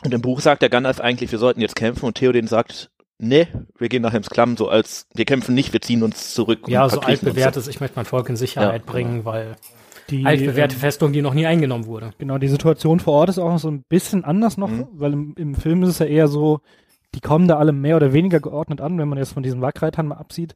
[0.03, 3.49] Und im Buch sagt der Gandalf eigentlich, wir sollten jetzt kämpfen und Theoden sagt, nee,
[3.77, 6.61] wir gehen nach Helms Klamm, so als, wir kämpfen nicht, wir ziehen uns zurück.
[6.69, 9.57] Ja, so altbewährtes, ich möchte mein Volk in Sicherheit ja, bringen, weil
[10.11, 12.11] Die, altbewährte ähm, Festung, die noch nie eingenommen wurde.
[12.19, 14.87] Genau, die Situation vor Ort ist auch so ein bisschen anders noch, Mhm.
[14.93, 16.61] weil im, im Film ist es ja eher so,
[17.15, 20.07] die kommen da alle mehr oder weniger geordnet an, wenn man jetzt von diesen Wagreitern
[20.09, 20.55] mal absieht,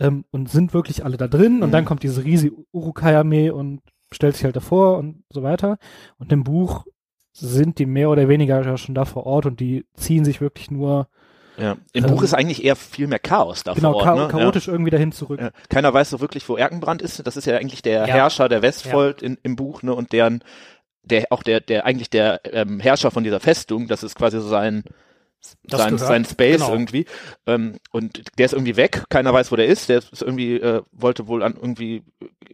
[0.00, 1.72] ähm, und sind wirklich alle da drin und Mhm.
[1.72, 3.80] dann kommt diese riesige Urukai-Armee und
[4.12, 5.78] stellt sich halt davor und so weiter.
[6.18, 6.84] Und im Buch
[7.32, 10.70] sind die mehr oder weniger ja schon da vor Ort und die ziehen sich wirklich
[10.70, 11.08] nur
[11.58, 11.76] Ja.
[11.92, 14.32] Im Ähm, Buch ist eigentlich eher viel mehr Chaos da genau vor Ort.
[14.32, 14.38] Ne?
[14.38, 15.40] chaotisch irgendwie dahin zurück.
[15.40, 15.46] Ja.
[15.46, 15.52] Ja.
[15.68, 17.26] Keiner weiß so wirklich, wo Erkenbrand ist.
[17.26, 18.14] Das ist ja eigentlich der Ja.
[18.14, 19.94] Herrscher der Westfold in, im Buch, ne?
[19.94, 20.42] Und deren,
[21.02, 24.48] der auch der, der eigentlich der ähm, Herrscher von dieser Festung, das ist quasi so
[24.48, 24.84] sein
[25.64, 26.72] Das sein, gehört, sein Space genau.
[26.72, 27.06] irgendwie.
[27.46, 29.88] Ähm, und der ist irgendwie weg, keiner weiß, wo der ist.
[29.88, 32.02] Der ist irgendwie, äh, wollte wohl an irgendwie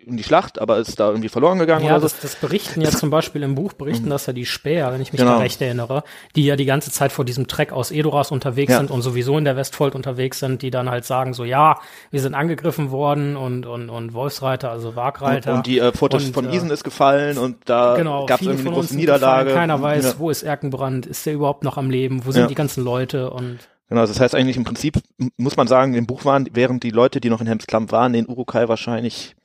[0.07, 2.07] in die Schlacht, aber ist da irgendwie verloren gegangen Ja, oder so.
[2.09, 5.13] das, das berichten ja zum Beispiel im Buch, berichten das ja die Späher, wenn ich
[5.13, 5.33] mich Genau.
[5.35, 6.05] da recht erinnere,
[6.37, 8.79] die ja die ganze Zeit vor diesem Trek aus Edoras unterwegs Ja.
[8.79, 11.79] sind und sowieso in der Westfold unterwegs sind, die dann halt sagen so, ja,
[12.11, 15.55] wir sind angegriffen worden und, und, und Wolfsreiter, also Und, Wagreiter.
[15.55, 18.47] und die äh, Fortress Und, von äh, Isen ist gefallen und da genau, gab es
[18.47, 19.47] irgendwie eine große Niederlage.
[19.51, 20.15] gefallen, Keiner weiß, ja.
[20.19, 22.47] wo ist Erkenbrand, ist der überhaupt noch am Leben, wo sind Ja.
[22.49, 24.99] die ganzen Leute und Genau, das heißt eigentlich im Prinzip,
[25.37, 28.27] muss man sagen, im Buch waren, während die Leute, die noch in Helmsklamm waren, den
[28.29, 29.37] Urukai wahrscheinlich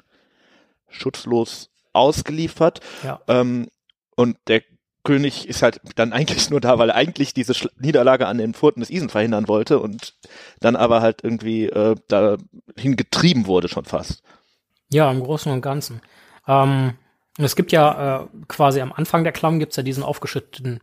[0.89, 2.80] schutzlos ausgeliefert.
[3.04, 3.19] ja.
[3.28, 3.67] Ähm,
[4.15, 4.62] und der
[5.06, 8.54] König ist halt dann eigentlich nur da, weil er eigentlich diese Schla Niederlage an den
[8.54, 10.13] Furten des Isen verhindern wollte und
[10.60, 14.21] dann aber halt irgendwie äh, dahin getrieben wurde schon fast.
[14.91, 16.02] Ja, im Großen und Ganzen.
[16.47, 16.95] Ähm,
[17.38, 20.82] es gibt ja äh, quasi am Anfang der Klamm gibt's ja diesen aufgeschütteten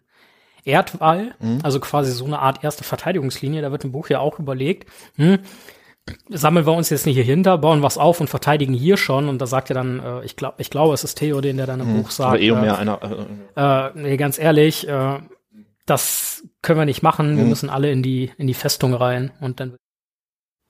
[0.64, 1.61] Erdwall, Mhm.
[1.62, 3.62] also quasi so eine Art erste Verteidigungslinie.
[3.62, 5.38] Da wird im Buch ja auch überlegt, hm,
[6.31, 9.29] sammeln wir uns jetzt nicht hier hinter, bauen was auf und verteidigen hier schon.
[9.29, 11.81] Und da sagt er dann, äh, ich glaube, ich glaube, es ist Theoden, der dann
[11.81, 13.01] im Buch sagt, Oder eh äh, mehr einer.
[13.57, 15.21] Äh, äh, nee, ganz ehrlich, äh,
[15.87, 17.37] das können wir nicht machen.
[17.37, 17.49] Wir Mhm.
[17.51, 19.77] müssen alle in die in die Festung rein und dann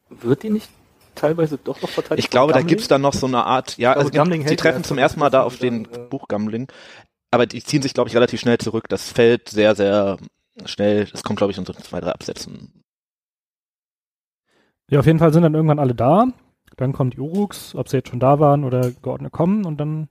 [0.08, 0.68] Wird die nicht
[1.14, 2.24] teilweise doch noch verteidigt?
[2.26, 4.98] ich glaube, da gibt's dann noch so eine Art, ja, also sie hält treffen zum
[4.98, 6.68] ersten Mal da auf den äh, Buch Gambling,
[7.30, 8.84] aber die ziehen sich, glaube ich, relativ schnell zurück.
[8.88, 10.18] Das fällt sehr, sehr
[10.64, 11.08] schnell.
[11.12, 12.82] Es kommt, glaube ich, in so zwei, drei Absätzen.
[14.90, 16.28] Ja, auf jeden Fall sind dann irgendwann alle da.
[16.76, 20.08] Dann kommt die Uruks, ob sie jetzt schon da waren oder geordnet kommen und dann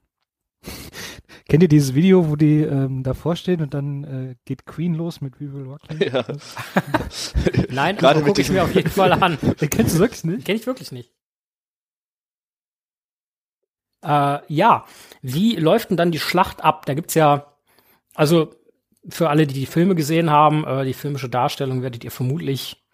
[1.47, 5.21] kennt ihr dieses Video, wo die ähm, davor stehen und dann äh, geht Queen los
[5.21, 5.81] mit We Will Rock?
[5.99, 6.25] Ja.
[7.69, 9.37] nein, Gerade mit gucke ich mir auf jeden Fall an.
[9.61, 10.45] Den kennst du wirklich nicht?
[10.45, 11.13] Kenne ich wirklich nicht.
[14.03, 14.85] Äh, ja,
[15.21, 16.85] wie läuft denn dann die Schlacht ab?
[16.85, 17.55] Da gibt's ja,
[18.13, 18.55] also
[19.07, 22.84] für alle, die die Filme gesehen haben, äh, die filmische Darstellung werdet ihr vermutlich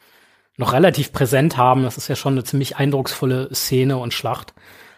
[0.57, 1.83] noch relativ präsent haben.
[1.83, 4.53] Das ist ja schon eine ziemlich eindrucksvolle Szene und Schlacht.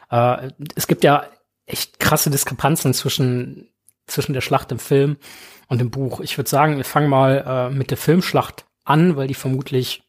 [0.10, 1.26] Äh, es gibt ja
[1.66, 3.70] echt krasse Diskrepanzen zwischen,
[4.08, 5.18] zwischen der Schlacht im Film
[5.68, 6.20] und im Buch.
[6.20, 10.04] Ich würde sagen, wir fangen mal äh, mit der Filmschlacht an, weil die vermutlich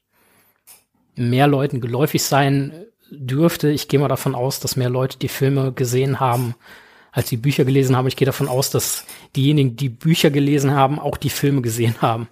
[1.17, 3.71] mehr Leuten geläufig sein dürfte.
[3.71, 6.55] Ich gehe mal davon aus, dass mehr Leute die Filme gesehen haben,
[7.13, 8.09] als die Bücher gelesen haben.
[8.09, 9.05] Ich gehe davon aus, dass
[9.37, 12.29] diejenigen, die Bücher gelesen haben, auch die Filme gesehen haben.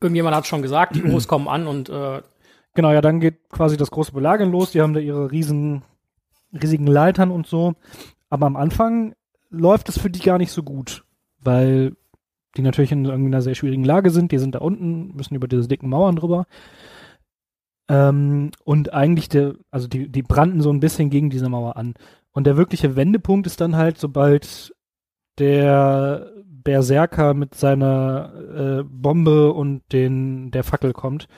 [0.00, 2.22] Irgendjemand hat schon gesagt, die Urus kommen an und äh,
[2.76, 4.72] Genau, ja, dann geht quasi das große Belagern los.
[4.72, 5.82] Die haben da ihre riesen,
[6.52, 7.74] riesigen Leitern und so.
[8.28, 9.14] Aber am Anfang
[9.48, 11.02] läuft es für die gar nicht so gut,
[11.40, 11.96] weil
[12.56, 14.30] die natürlich in einer sehr schwierigen Lage sind.
[14.30, 16.46] Die sind da unten, müssen über diese dicken Mauern drüber.
[17.88, 21.94] Ähm, und eigentlich der, also die, die brannten so ein bisschen gegen diese Mauer an.
[22.32, 24.74] Und der wirkliche Wendepunkt ist dann halt, sobald
[25.38, 26.30] der
[26.66, 31.28] Berserker mit seiner äh, Bombe und den, der Fackel kommt,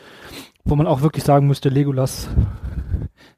[0.64, 2.28] wo man auch wirklich sagen müsste, Legolas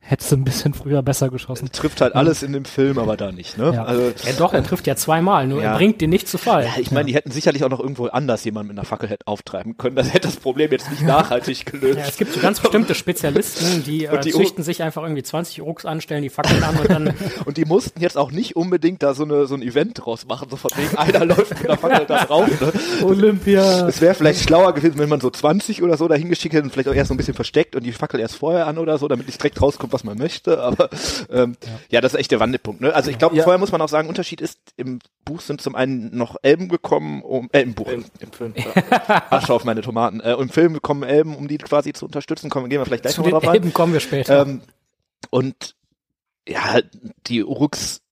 [0.03, 1.69] hättest du ein bisschen früher besser geschossen.
[1.73, 3.73] Trifft halt alles in dem Film, aber da nicht, ne?
[3.75, 3.85] Ja.
[3.85, 5.73] Also, ja doch, er trifft ja zweimal, nur Ja.
[5.73, 6.65] er bringt den nicht zu Fall.
[6.65, 9.27] ja, ich meine, die hätten sicherlich auch noch irgendwo anders jemanden mit einer Fackel hätte
[9.27, 9.97] auftreiben können.
[9.97, 11.99] Das hätte das Problem jetzt nicht nachhaltig gelöst.
[11.99, 15.23] Ja, es gibt so ganz bestimmte Spezialisten, die, äh, Und die züchten sich einfach irgendwie
[15.23, 18.57] 20 Uruks an, stellen die Fackeln an und dann Und die mussten jetzt auch nicht
[18.57, 21.69] unbedingt da so, eine, so ein Event draus machen, so von wegen, einer läuft mit
[21.69, 22.49] einer Fackel da drauf.
[22.61, 22.73] Ne?
[23.05, 23.87] Olympia.
[23.87, 26.71] Es wäre vielleicht schlauer gewesen, wenn man so 20 oder so dahin geschickt hätte und
[26.73, 29.07] vielleicht auch erst so ein bisschen versteckt und die Fackel erst vorher an oder so,
[29.07, 30.61] damit nicht direkt rauskommt, was man möchte.
[30.63, 30.89] Aber
[31.31, 31.57] ähm,
[31.91, 32.01] ja.
[32.01, 32.81] das ist echt der Wandelpunkt.
[32.81, 32.95] Ne?
[32.95, 33.45] Also ich glaube, Ja.
[33.45, 37.23] vorher muss man auch sagen, Unterschied ist, im Buch sind zum einen noch Elben gekommen,
[37.23, 38.55] um, äh, im Buch, Im, im, Film.
[39.31, 40.21] Asche auf meine Tomaten.
[40.21, 42.51] Äh, Im Film kommen Elben, um die quasi zu unterstützen.
[42.51, 43.55] Kommen, gehen wir vielleicht gleich zu noch mal den drauf ein.
[43.55, 44.43] Elben kommen wir später.
[44.43, 44.63] Ähm,
[45.31, 45.75] und
[46.49, 46.81] ja,
[47.27, 48.03] die Uruks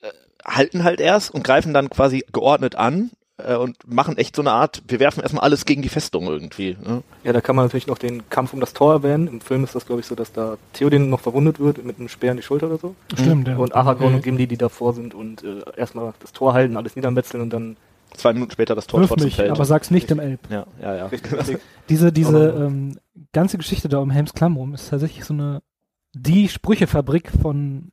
[0.00, 0.08] äh,
[0.44, 4.52] halten halt erst und greifen dann quasi geordnet an äh, und machen echt so eine
[4.52, 6.76] Art, wir werfen erstmal alles gegen die Festung irgendwie.
[6.84, 7.02] Ne?
[7.24, 9.26] Ja, da kann man natürlich noch den Kampf um das Tor erwähnen.
[9.28, 12.08] Im Film ist das, glaube ich, so, dass da Theoden noch verwundet wird mit einem
[12.08, 12.94] Speer in die Schulter oder so.
[13.14, 13.56] Stimmt, ja.
[13.56, 14.16] Und Aragorn Mhm.
[14.16, 17.76] und Gimli, die davor sind und äh, erstmal das Tor halten, alles niedermetzeln und dann
[18.14, 19.50] Zwei Minuten später das Tor Wirf trotzdem mich, fällt.
[19.50, 20.40] aber sag's nicht im Elb.
[20.50, 21.10] ja, ja, ja.
[21.90, 22.98] Diese, diese ähm,
[23.34, 25.60] ganze Geschichte da um Helms Klamm rum ist tatsächlich so eine,
[26.14, 27.92] die Sprüchefabrik von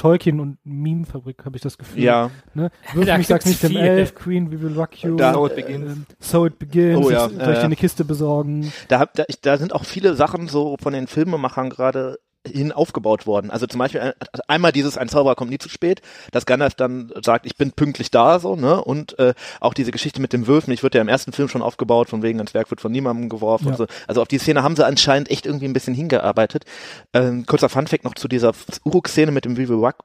[0.00, 2.02] Tolkien und Meme-Fabrik, habe ich das Gefühl.
[2.02, 2.70] Ja, Ne?
[2.94, 3.76] Wirf mich, sag's nicht dem.
[3.76, 5.16] Elf, Queen, we will rock you.
[5.16, 5.92] Da- So it begins.
[5.92, 7.04] ähm, so it begins.
[7.04, 8.72] Oh ja, soll ich dir eine Kiste besorgen?
[8.88, 12.72] da, hab, da, ich, da sind auch viele Sachen so von den Filmemachern gerade hin
[12.72, 13.50] aufgebaut worden.
[13.50, 14.12] Also zum Beispiel ein-
[14.48, 16.00] einmal dieses Ein Zauberer kommt nie zu spät,
[16.32, 18.82] dass Gandalf dann sagt, ich bin pünktlich da, so, ne?
[18.82, 21.60] Und äh, auch diese Geschichte mit dem Würfen, ich wird ja im ersten Film schon
[21.62, 23.70] aufgebaut, von wegen, ein Zwerg wird von niemandem geworfen Ja.
[23.72, 23.86] und so.
[24.06, 26.64] Also auf die Szene haben sie anscheinend echt irgendwie ein bisschen hingearbeitet.
[27.12, 28.52] Ähm, kurzer Funfact noch zu dieser
[28.84, 29.96] Uruk-Szene mit dem Will Rock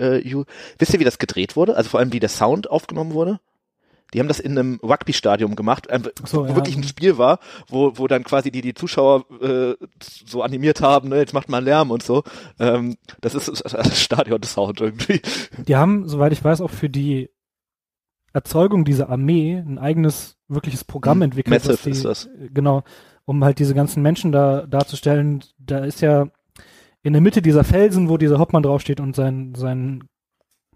[0.00, 0.44] äh, You.
[0.78, 1.76] Wisst ihr, wie das gedreht wurde?
[1.76, 3.38] Also vor allem, wie der Sound aufgenommen wurde?
[4.14, 6.54] Die haben das in einem Rugby-Stadion gemacht, ähm, so, wo ja.
[6.54, 11.08] wirklich ein Spiel war, wo, wo dann quasi die, die Zuschauer äh, so animiert haben,
[11.08, 12.22] ne, jetzt macht mal Lärm und so.
[12.58, 15.20] Ähm, das ist das Stadion-Sound irgendwie.
[15.66, 17.28] Die haben, soweit ich weiß, auch für die
[18.32, 21.64] Erzeugung dieser Armee ein eigenes, wirkliches Programm Hm, entwickelt.
[21.64, 22.28] Massive die, ist das.
[22.52, 22.82] Genau,
[23.24, 25.44] um halt diese ganzen Menschen da darzustellen.
[25.58, 26.28] Da ist ja
[27.02, 30.08] in der Mitte dieser Felsen, wo dieser Hauptmann draufsteht und sein, sein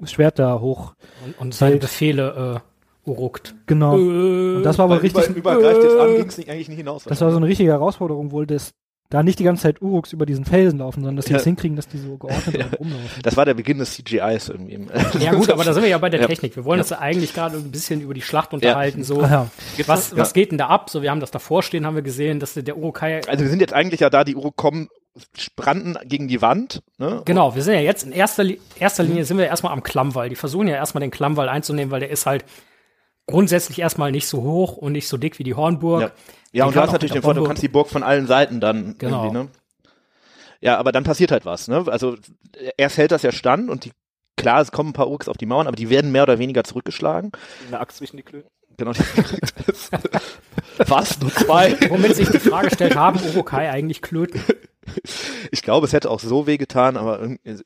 [0.05, 0.95] Schwert da hoch.
[1.25, 1.83] Und, und seine Halt.
[1.83, 2.63] Befehle
[3.09, 3.55] äh, uruckt.
[3.67, 3.97] Genau.
[3.97, 6.79] Äh, Und das war aber richtig, Über, übergreift jetzt an, ging es nicht, eigentlich nicht
[6.79, 7.05] hinaus.
[7.05, 8.73] das war so eine richtige Herausforderung wohl, dass
[9.11, 11.39] da nicht die ganze Zeit Uruks über diesen Felsen laufen, sondern dass die Ja.
[11.39, 12.67] das hinkriegen, dass die so geordnet Ja.
[12.79, 13.23] rumlaufen.
[13.23, 14.79] das war der Beginn des CGIs irgendwie.
[15.21, 16.27] ja gut, aber da sind wir ja bei der Ja.
[16.27, 16.55] Technik.
[16.57, 19.05] Wir wollen uns ja eigentlich gerade ein bisschen über die Schlacht unterhalten.
[19.05, 20.17] So, was, Ja.
[20.19, 20.91] was geht denn da ab?
[20.91, 23.23] So, wir haben das davor stehen, haben wir gesehen, dass der, Urukai.
[23.27, 24.89] Also wir sind jetzt eigentlich ja da, die Uruk kommen,
[25.57, 26.83] brannten gegen die Wand.
[26.99, 27.23] Ne?
[27.25, 28.45] Genau, wir sind ja jetzt in erster,
[28.79, 30.29] erster Linie sind wir erstmal am Klammwall.
[30.29, 32.45] Die versuchen ja erstmal den Klammwall einzunehmen, weil der ist halt
[33.29, 36.01] grundsätzlich erstmal nicht so hoch und nicht so dick wie die Hornburg.
[36.03, 36.11] Ja,
[36.53, 38.97] ja und du hast natürlich den Vorteil, du kannst die Burg von allen Seiten dann
[38.99, 39.25] Genau.
[39.25, 39.49] irgendwie, ne?
[40.61, 41.85] Ja, aber dann passiert halt was, ne?
[41.87, 42.17] Also
[42.77, 43.93] erst hält das ja stand und die,
[44.37, 46.65] klar, es kommen ein paar Urks auf die Mauern, aber die werden mehr oder weniger
[46.65, 47.31] zurückgeschlagen.
[47.69, 48.51] Eine Axt zwischen die Klöten.
[48.77, 48.93] Genau.
[50.79, 51.21] was?
[51.21, 51.77] Nur zwei?
[51.89, 54.43] Womit sich die Frage stellt, haben Urukai eigentlich Klöten?
[55.51, 57.61] Ich glaube, es hätte auch so wehgetan, aber irgendwie-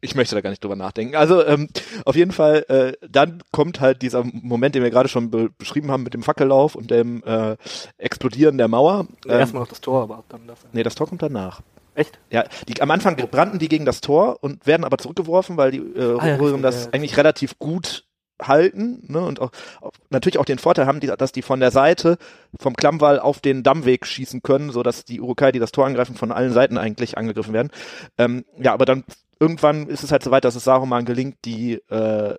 [0.00, 1.16] ich möchte da gar nicht drüber nachdenken.
[1.16, 1.68] Also ähm,
[2.04, 5.90] auf jeden Fall, äh, dann kommt halt dieser Moment, den wir gerade schon be beschrieben
[5.90, 7.56] haben mit dem Fackellauf und dem äh,
[7.98, 9.06] Explodieren der Mauer.
[9.24, 10.58] Also Erstmal noch das Tor, aber dann das.
[10.72, 11.60] Nee, das Tor kommt danach.
[11.94, 12.18] Echt?
[12.30, 15.78] Ja, die, am Anfang brannten die gegen das Tor und werden aber zurückgeworfen, weil die
[15.78, 16.90] äh, Ah, ja, richtig, das ja.
[16.92, 18.04] eigentlich relativ gut
[18.40, 21.70] halten ne, und auch, auch natürlich auch den Vorteil haben, die, dass die von der
[21.70, 22.16] Seite
[22.58, 26.16] vom Klammwall auf den Dammweg schießen können, so dass die Urukai, die das Tor angreifen,
[26.16, 27.70] von allen Seiten eigentlich angegriffen werden.
[28.18, 29.04] Ähm, ja, aber dann
[29.40, 32.36] irgendwann ist es halt so weit, dass es Saruman gelingt, die äh,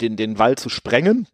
[0.00, 1.28] den den Wall zu sprengen.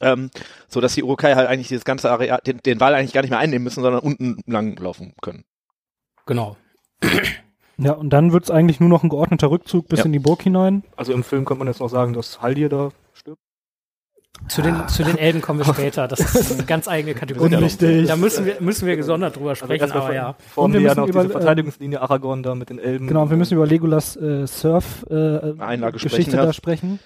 [0.00, 0.30] Ähm,
[0.68, 3.30] so dass die Urukai halt eigentlich dieses ganze Areal, den, den Wall eigentlich gar nicht
[3.30, 5.44] mehr einnehmen müssen, sondern unten lang laufen können.
[6.26, 6.56] Genau.
[7.78, 10.06] Ja, und dann wird's eigentlich nur noch ein geordneter Rückzug bis Ja.
[10.06, 10.82] in die Burg hinein.
[10.96, 13.42] Also im Film könnte man jetzt noch sagen, dass Haldir da stirbt.
[14.48, 16.06] Zu den, zu den Elben kommen wir später.
[16.08, 17.50] Das ist eine ganz eigene Kategorie.
[17.50, 18.06] ja Unwichtig.
[18.06, 20.62] Da müssen wir, müssen wir gesondert drüber Also sprechen, erstmal aber von- ja.
[20.62, 23.08] Und wir ja müssen noch über, diese ähm, Verteidigungslinie Aragorn da mit den Elben.
[23.08, 25.76] Genau, wir müssen über Legolas äh, Surf äh, ja.
[25.76, 27.00] da sprechen.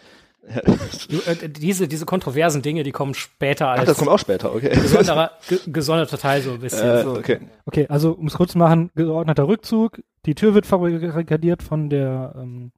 [1.09, 4.55] Du, äh, diese, diese kontroversen Dinge, die kommen später Ach, als das kommt auch später,
[4.55, 4.71] okay.
[4.71, 6.89] besonderer, ge gesonderter Teil so ein bisschen.
[6.89, 7.11] Äh, so.
[7.13, 7.41] okay.
[7.67, 10.01] Okay, also um es kurz zu machen, geordneter Rückzug.
[10.27, 12.73] Die Tür wird verbarrikadiert von der ähm,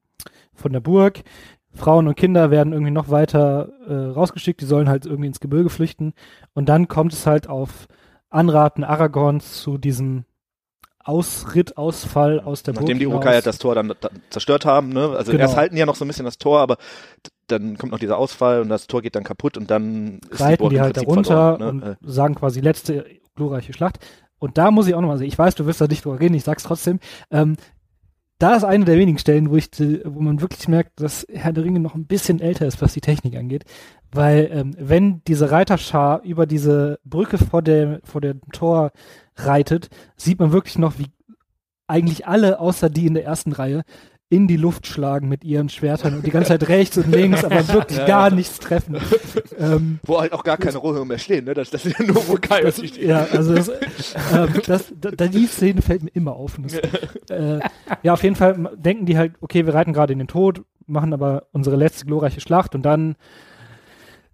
[0.53, 1.23] von der Burg.
[1.75, 4.61] Frauen und Kinder werden irgendwie noch weiter äh, rausgeschickt.
[4.61, 6.13] Die sollen halt irgendwie ins Gebirge flüchten.
[6.53, 7.87] Und dann kommt es halt auf
[8.29, 10.25] Anraten Aragorns zu diesem
[11.03, 13.15] Ausritt, Ausfall aus der Nachdem die Burg.
[13.17, 15.09] Urukai halt das Tor dann da, zerstört haben, ne?
[15.09, 15.43] Also Genau.
[15.43, 16.77] erst halten die ja noch so ein bisschen das Tor, aber
[17.47, 20.43] dann kommt noch dieser Ausfall und das Tor geht dann kaputt und dann ist die
[20.43, 21.97] reiten Burg die halt darunter verloren, ne?
[22.01, 23.05] und sagen quasi letzte
[23.35, 23.99] glorreiche Schlacht.
[24.39, 26.35] Und da muss ich auch nochmal sagen, ich weiß, du wirst da nicht drüber reden,
[26.35, 26.99] ich sag's trotzdem.
[27.31, 27.57] Ähm,
[28.43, 29.69] da ist eine der wenigen Stellen, wo ich,
[30.03, 32.99] wo man wirklich merkt, dass Herr der Ringe noch ein bisschen älter ist, was die
[32.99, 33.63] Technik angeht.
[34.11, 38.91] Weil, ähm, wenn diese Reiterschar über diese Brücke vor der, vor dem Tor
[39.37, 41.07] reitet, sieht man wirklich noch, wie
[41.87, 43.83] eigentlich alle, außer die in der ersten Reihe,
[44.33, 47.67] in die Luft schlagen mit ihren Schwertern und die ganze Zeit rechts und links, aber
[47.69, 48.97] wirklich Ja, gar nichts treffen.
[49.59, 51.53] ähm, Wo halt auch gar keine Rohre mehr stehen, ne?
[51.53, 52.61] Das, das ist ja nur Urukai.
[52.61, 53.69] das, und die- ja, also das,
[54.33, 56.57] ähm, das, da, die Szene fällt mir immer auf.
[56.61, 56.73] Das,
[57.29, 57.59] äh,
[58.01, 61.13] ja, auf jeden Fall denken die halt, okay, wir reiten gerade in den Tod, machen
[61.13, 63.15] aber unsere letzte glorreiche Schlacht und dann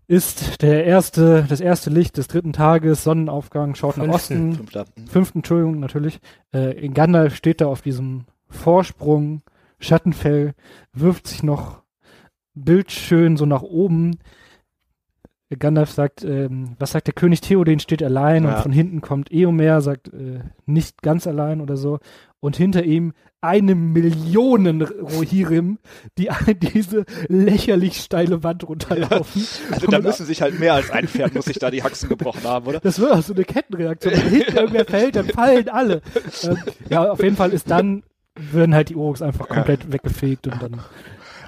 [0.07, 4.15] ist der erste, das erste Licht des dritten Tages, Sonnenaufgang, schaut nach Fünften.
[4.15, 4.85] Osten, Fünfter.
[5.07, 6.19] fünften, Entschuldigung, natürlich.
[6.51, 9.41] Äh, in Gandalf steht da auf diesem Vorsprung,
[9.79, 10.53] Schattenfell,
[10.93, 11.83] wirft sich noch
[12.53, 14.17] bildschön so nach oben.
[15.57, 18.55] Gandalf sagt, ähm, was sagt der König Theoden steht allein Ja.
[18.57, 21.97] und von hinten kommt Eomer, sagt äh, nicht ganz allein oder so.
[22.39, 25.79] Und hinter ihm eine Million Rohirrim,
[26.19, 26.29] die
[26.73, 29.43] diese lächerlich steile Wand runterlaufen.
[29.71, 32.43] Also da müssen sich halt mehr als ein Pferd, muss sich da die Haxen gebrochen
[32.43, 32.79] haben, oder?
[32.79, 34.13] Das wird auch so eine Kettenreaktion.
[34.13, 36.01] Wenn hinten irgendwer fällt, dann fallen alle.
[36.43, 36.57] ähm,
[36.89, 38.03] ja, auf jeden Fall ist dann
[38.51, 40.81] werden halt die Uruks einfach komplett weggefegt und dann.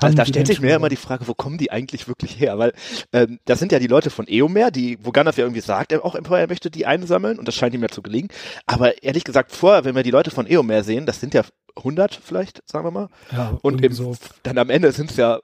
[0.02, 2.58] Also da stellt sich mir ja immer die Frage, wo kommen die eigentlich wirklich her?
[2.58, 2.74] Weil
[3.14, 6.04] ähm, das sind ja die Leute von Eomer, die, wo Gandalf ja irgendwie sagt, er
[6.04, 8.30] auch vorher möchte die einsammeln und das scheint ihm ja zu gelingen.
[8.66, 11.44] Aber ehrlich gesagt, vorher, wenn wir die Leute von Eomer sehen, das sind ja
[11.78, 13.10] 100 vielleicht, sagen wir mal.
[13.32, 14.16] Ja, Und im, so.
[14.44, 15.40] dann am Ende sind es ja,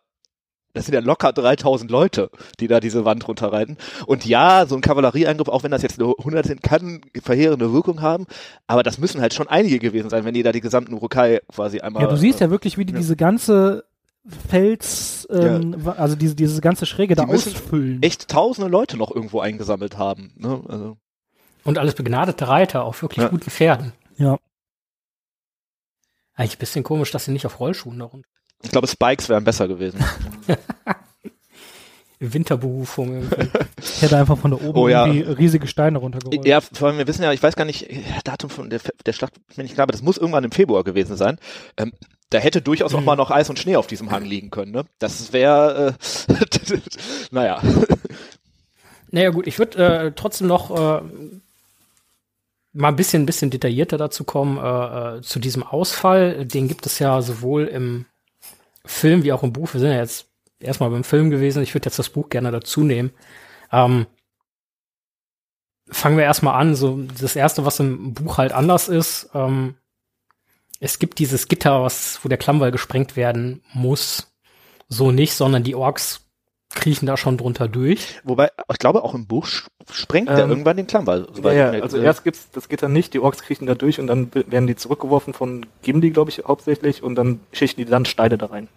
[0.77, 3.77] das sind ja locker 3000 Leute, die da diese Wand runterreiten.
[4.05, 8.01] Und ja, so ein Kavallerieangriff, auch wenn das jetzt nur 100 sind, kann verheerende Wirkung
[8.01, 8.25] haben.
[8.67, 11.79] Aber das müssen halt schon einige gewesen sein, wenn die da die gesamten Urukai quasi
[11.81, 12.03] einmal.
[12.03, 12.99] Ja, du siehst ja wirklich, wie die ja.
[12.99, 13.83] diese ganze
[14.49, 18.03] Fels, ähm, wa- also diese, diese ganze Schräge da Die müssen ausfüllen.
[18.03, 20.33] echt tausende Leute noch irgendwo eingesammelt haben.
[20.35, 20.61] Ne?
[20.67, 20.97] Also,
[21.63, 23.29] Und alles begnadete Reiter auf wirklich Ja.
[23.29, 23.93] guten Pferden.
[24.17, 24.37] Ja.
[26.35, 28.27] Eigentlich ein bisschen komisch, dass sie nicht auf Rollschuhen da runter.
[28.63, 30.03] Ich glaube, Spikes wären besser gewesen.
[32.19, 33.13] Winterberufung.
[33.13, 33.47] irgendwie.
[33.79, 35.05] Ich hätte einfach von da oben Oh ja.
[35.05, 36.45] irgendwie riesige Steine runtergerollt.
[36.47, 39.13] ja, vor allem, wir wissen ja, ich weiß gar nicht, äh, Datum von der, der
[39.13, 41.37] Schlacht, bin ich klar, aber das muss irgendwann im Februar gewesen sein.
[41.77, 41.93] Ähm,
[42.31, 43.05] da hätte durchaus auch Mhm.
[43.05, 44.71] mal noch Eis und Schnee auf diesem Hang liegen können.
[44.71, 44.85] Ne?
[44.97, 45.95] Das wäre,
[46.27, 46.33] äh,
[47.31, 47.61] naja.
[49.11, 51.01] naja gut, ich würde äh, trotzdem noch äh,
[52.73, 56.45] mal ein bisschen, ein bisschen detaillierter dazu kommen, äh, äh, zu diesem Ausfall.
[56.47, 58.05] Den gibt es ja sowohl im
[58.87, 59.73] Film wie auch im Buch.
[59.73, 61.63] Wir sind ja jetzt erstmal beim Film gewesen.
[61.63, 63.11] Ich würde jetzt das Buch gerne dazu nehmen.
[63.71, 64.07] Ähm,
[65.89, 66.75] fangen wir erstmal an.
[66.75, 69.75] So das erste, was im Buch halt anders ist, ähm,
[70.79, 74.33] es gibt dieses Gitter, was, wo der Klammwall gesprengt werden muss.
[74.89, 76.26] So nicht, sondern die Orks
[76.79, 78.19] kriechen da schon drunter durch.
[78.23, 79.47] Wobei, ich glaube, auch im Buch
[79.91, 81.27] sprengt Ähm, irgendwann den Klammwall.
[81.43, 84.07] Ja, ja, also äh, erst gibt's das Gitter nicht, die Orks kriechen da durch und
[84.07, 88.37] dann werden die zurückgeworfen von Gimli, glaube ich, hauptsächlich und dann schichten die dann Steine
[88.37, 88.67] da rein.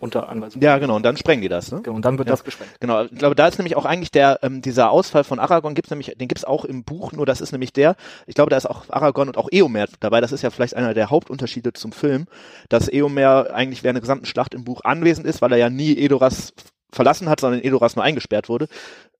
[0.00, 0.62] Unter Anweisung.
[0.62, 1.80] Ja, genau, und dann sprengen die das, ne?
[1.82, 2.32] Genau, Und dann wird Ja.
[2.34, 2.70] das gesprengt.
[2.78, 5.90] Genau, ich glaube, da ist nämlich auch eigentlich der, ähm, dieser Ausfall von Aragorn gibt's
[5.90, 7.96] nämlich, den gibt's auch im Buch, nur das ist nämlich der,
[8.28, 10.94] ich glaube, da ist auch Aragorn und auch Eomer dabei, das ist ja vielleicht einer
[10.94, 12.26] der Hauptunterschiede zum Film,
[12.68, 15.98] dass Eomer eigentlich während der gesamten Schlacht im Buch anwesend ist, weil er ja nie
[15.98, 16.52] Edoras
[16.90, 18.68] verlassen hat, sondern in Edoras nur eingesperrt wurde.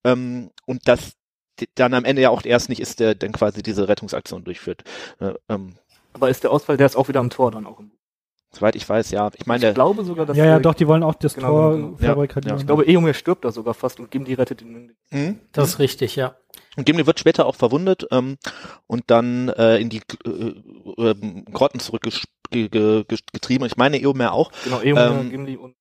[0.05, 1.13] Ähm, und dass
[1.75, 4.85] dann am Ende ja auch erst nicht ist, der dann quasi diese Rettungsaktion durchführt.
[5.21, 5.75] Äh, ähm,
[6.13, 7.97] Aber ist der Ausfall, der ist auch wieder am Tor dann auch im Buch.
[8.53, 9.31] soweit ich weiß, ja.
[9.37, 11.73] Ich meine, Ich glaube sogar, dass ja, ja, doch, die wollen auch das Genau, Tor
[11.77, 12.49] genau, genau.
[12.49, 12.57] Ja.
[12.57, 14.95] Ich glaube, Eomer stirbt da sogar fast und Gimli rettet ihn.
[15.11, 15.41] Mhm.
[15.53, 16.37] Das ist richtig, ja.
[16.77, 18.39] Und Gimli wird später auch verwundet ähm,
[18.87, 20.31] und dann äh, in die äh,
[21.11, 23.63] äh, Grotten zurückgetrieben.
[23.63, 24.53] Und ich meine Eomer auch.
[24.65, 25.75] Genau, Eomer, Ähm, Gimli und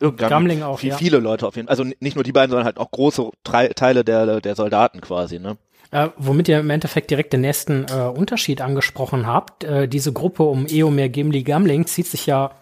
[0.00, 0.30] irgendein.
[0.30, 0.96] Gamling auch, Viel, ja.
[0.96, 1.72] Viele Leute auf jeden Fall.
[1.72, 5.38] Also nicht nur die beiden, sondern halt auch große Teile der, der Soldaten quasi.
[5.38, 5.56] Ne?
[5.92, 9.64] Äh, womit ihr im Endeffekt direkt den nächsten äh, Unterschied angesprochen habt.
[9.64, 12.52] Äh, diese Gruppe um Eomer, Gimli, Gamling zieht sich ja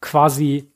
[0.00, 0.70] quasi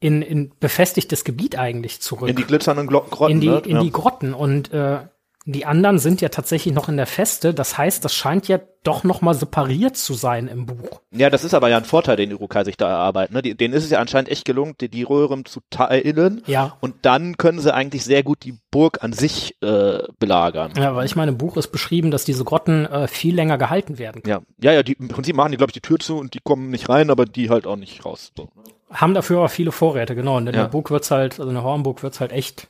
[0.00, 2.28] in, in befestigtes Gebiet eigentlich zurück.
[2.28, 3.32] In die glitzernden Glo Grotten.
[3.32, 3.62] in die, ne?
[3.64, 3.82] in ja.
[3.82, 4.34] die Grotten.
[4.34, 5.00] Und äh,
[5.48, 7.54] die anderen sind ja tatsächlich noch in der Feste.
[7.54, 11.00] Das heißt, das scheint ja doch noch mal separiert zu sein im Buch.
[11.12, 13.34] ja, das ist aber ja ein Vorteil, den die Urukai sich da erarbeiten.
[13.34, 13.42] Ne?
[13.42, 16.42] Denen ist es ja anscheinend echt gelungen, die, die Röhren zu teilen.
[16.46, 16.76] Ja.
[16.80, 20.72] Und dann können sie eigentlich sehr gut die Burg an sich äh, belagern.
[20.76, 23.98] Ja, weil ich meine, im Buch ist beschrieben, dass diese Grotten äh, viel länger gehalten
[23.98, 24.44] werden können.
[24.60, 26.40] Ja, ja, ja, die, im Prinzip machen die, glaube ich, die Tür zu und die
[26.42, 28.32] kommen nicht rein, aber die halt auch nicht raus.
[28.36, 28.48] So.
[28.90, 30.36] Haben dafür aber viele Vorräte, genau.
[30.36, 30.62] Und in Ja.
[30.62, 32.68] der Burg wird's halt, also in der Hornburg wird's halt echt,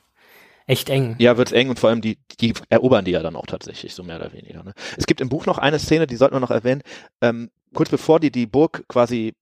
[0.67, 1.15] echt eng.
[1.17, 4.03] Ja, wird's eng und vor allem die, die erobern die ja dann auch tatsächlich, so
[4.03, 4.63] mehr oder weniger.
[4.63, 4.73] Ne?
[4.97, 6.83] Es gibt im Buch noch eine Szene, die sollten wir noch erwähnen.
[7.21, 9.33] Ähm, kurz bevor die die Burg quasi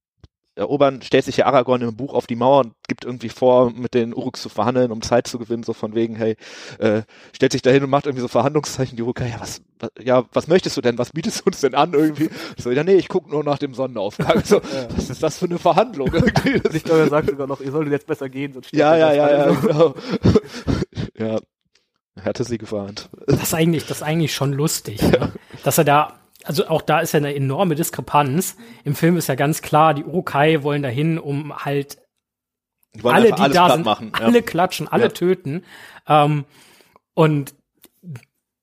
[0.56, 3.94] erobern, stellt sich ja Aragorn im Buch auf die Mauer und gibt irgendwie vor, mit
[3.94, 6.38] den Uruks zu verhandeln, um Zeit zu gewinnen, so von wegen, hey,
[6.80, 7.02] äh,
[7.34, 10.24] stellt sich da hin und macht irgendwie so Verhandlungszeichen, die Urukai, ja, was, was, ja,
[10.32, 12.30] was möchtest du denn, was bietest du uns denn an irgendwie?
[12.58, 14.44] So, ja, nee, ich guck nur nach dem Sonnenaufgang.
[14.46, 14.62] So,
[14.96, 16.60] was ist das für eine Verhandlung irgendwie?
[16.60, 18.94] Das Ich glaube, er sagt sogar noch, ihr solltet jetzt besser gehen, sonst stirbt ja,
[18.94, 19.56] ihr ja, das ja, ja, alle.
[19.58, 19.96] genau.
[21.18, 21.40] ja.
[22.24, 23.10] Hatte sie gewarnt.
[23.28, 25.34] Das ist eigentlich, das ist eigentlich schon lustig, ne?
[25.66, 26.14] dass er da,
[26.46, 28.56] also auch da ist ja eine enorme Diskrepanz.
[28.86, 31.98] Im Film ist ja ganz klar, die Urukai wollen dahin, um halt
[32.96, 34.12] Die alle, die da sind, machen.
[34.14, 34.42] alle ja.
[34.44, 35.10] klatschen, alle Ja.
[35.10, 35.66] töten
[36.08, 36.46] ähm,
[37.16, 37.54] und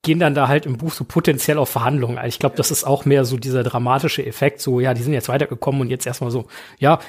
[0.01, 2.19] gehen dann da halt im Buch so potenziell auf Verhandlungen.
[2.25, 5.29] Ich glaube, das ist auch mehr so dieser dramatische Effekt, so, ja, die sind jetzt
[5.29, 6.47] weitergekommen und jetzt erstmal so,
[6.79, 6.99] ja,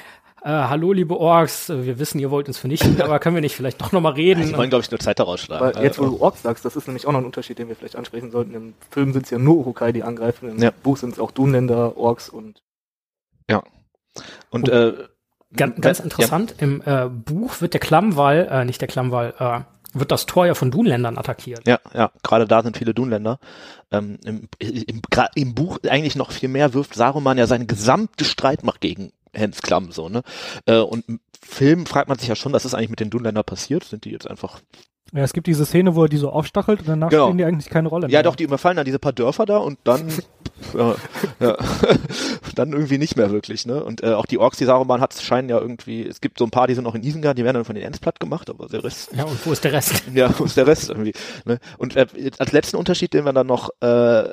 [0.45, 3.55] äh, hallo, liebe Orks, äh, wir wissen, ihr wollt uns vernichten, aber können wir nicht
[3.55, 4.45] vielleicht doch noch mal reden?
[4.47, 5.65] Die wollen, glaube ich, nur Zeit daraus schlagen.
[5.65, 7.67] Aber jetzt, wo Äh, du Orks sagst, das ist nämlich auch noch ein Unterschied, den
[7.67, 8.53] wir vielleicht ansprechen sollten.
[8.53, 10.49] Im Film sind es ja nur Urukai, die angreifen.
[10.49, 10.71] Im Ja.
[10.83, 12.61] Buch sind es auch Dunländer, Orks und
[14.49, 14.93] und äh,
[15.55, 19.59] Ganz, ganz ja, interessant, im äh, Buch wird der Klammwall, äh, nicht der Klammwall, äh,
[19.97, 21.65] wird das Tor ja von Dunländern attackiert.
[21.67, 23.39] Ja, ja, gerade da sind viele Dunländer.
[23.91, 25.01] Ähm, im, im,
[25.35, 29.91] Im Buch eigentlich noch viel mehr wirft Saruman ja seine gesamte Streitmacht gegen Hens Klamm
[29.91, 30.21] so, ne?
[30.65, 33.43] Äh, und im Film fragt man sich ja schon, was ist eigentlich mit den Dunländern
[33.43, 33.83] passiert?
[33.83, 34.59] Sind die jetzt einfach.
[35.13, 37.25] Ja, es gibt diese Szene, wo er die so aufstachelt und danach Genau.
[37.27, 38.23] spielen die eigentlich keine Rolle Ja, mehr.
[38.23, 40.07] doch, die überfallen dann diese paar Dörfer da und dann
[40.73, 40.95] ja,
[41.39, 41.55] ja.
[42.55, 43.83] dann irgendwie nicht mehr wirklich, ne?
[43.83, 46.49] Und äh, auch die Orks, die Saruman hat, scheinen ja irgendwie, es gibt so ein
[46.49, 48.67] paar, die sind noch in Isengard, die werden dann von den Ents platt gemacht, aber
[48.67, 49.11] der Rest.
[49.15, 50.03] Ja, und wo ist der Rest?
[50.13, 51.13] Ja, wo ist der Rest irgendwie?
[51.45, 51.59] Ne?
[51.77, 52.07] Und äh,
[52.39, 54.23] als letzten Unterschied, den wir dann noch äh,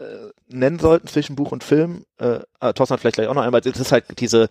[0.48, 3.60] nennen sollten zwischen Buch und Film, äh, äh, Thorsten hat vielleicht gleich auch noch einmal,
[3.62, 4.48] es ist halt diese,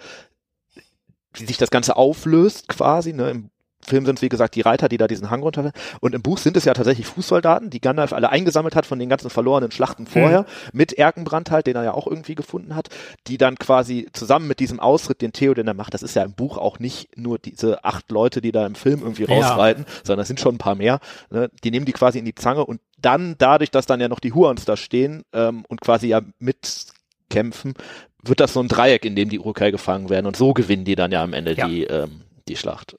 [1.34, 3.30] wie sich das Ganze auflöst quasi, ne?
[3.30, 3.50] Im
[3.86, 5.72] Film sind es, wie gesagt, die Reiter, die da diesen Hang runter.
[6.00, 9.10] Und im Buch sind es ja tatsächlich Fußsoldaten, die Gandalf alle eingesammelt hat von den
[9.10, 10.46] ganzen verlorenen Schlachten vorher, mhm.
[10.74, 12.90] mit Erkenbrand halt, den er ja auch irgendwie gefunden hat,
[13.28, 16.24] die dann quasi zusammen mit diesem Ausritt, den Theo, den er macht, das ist ja
[16.24, 19.94] im Buch auch nicht nur diese acht Leute, die da im Film irgendwie rausreiten, ja.
[20.04, 21.00] sondern es sind schon ein paar mehr.
[21.30, 21.50] Ne?
[21.64, 24.34] Die nehmen die quasi in die Zange und dann, dadurch, dass dann ja noch die
[24.34, 26.22] Huans da stehen ähm, und quasi ja
[27.32, 27.74] mitkämpfen,
[28.24, 30.96] wird das so ein Dreieck, in dem die Urukai gefangen werden und so gewinnen die
[30.96, 31.68] dann ja am Ende ja.
[31.68, 32.96] die, ähm, die Schlacht.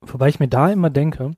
[0.00, 1.32] Wobei ich mir da immer denke,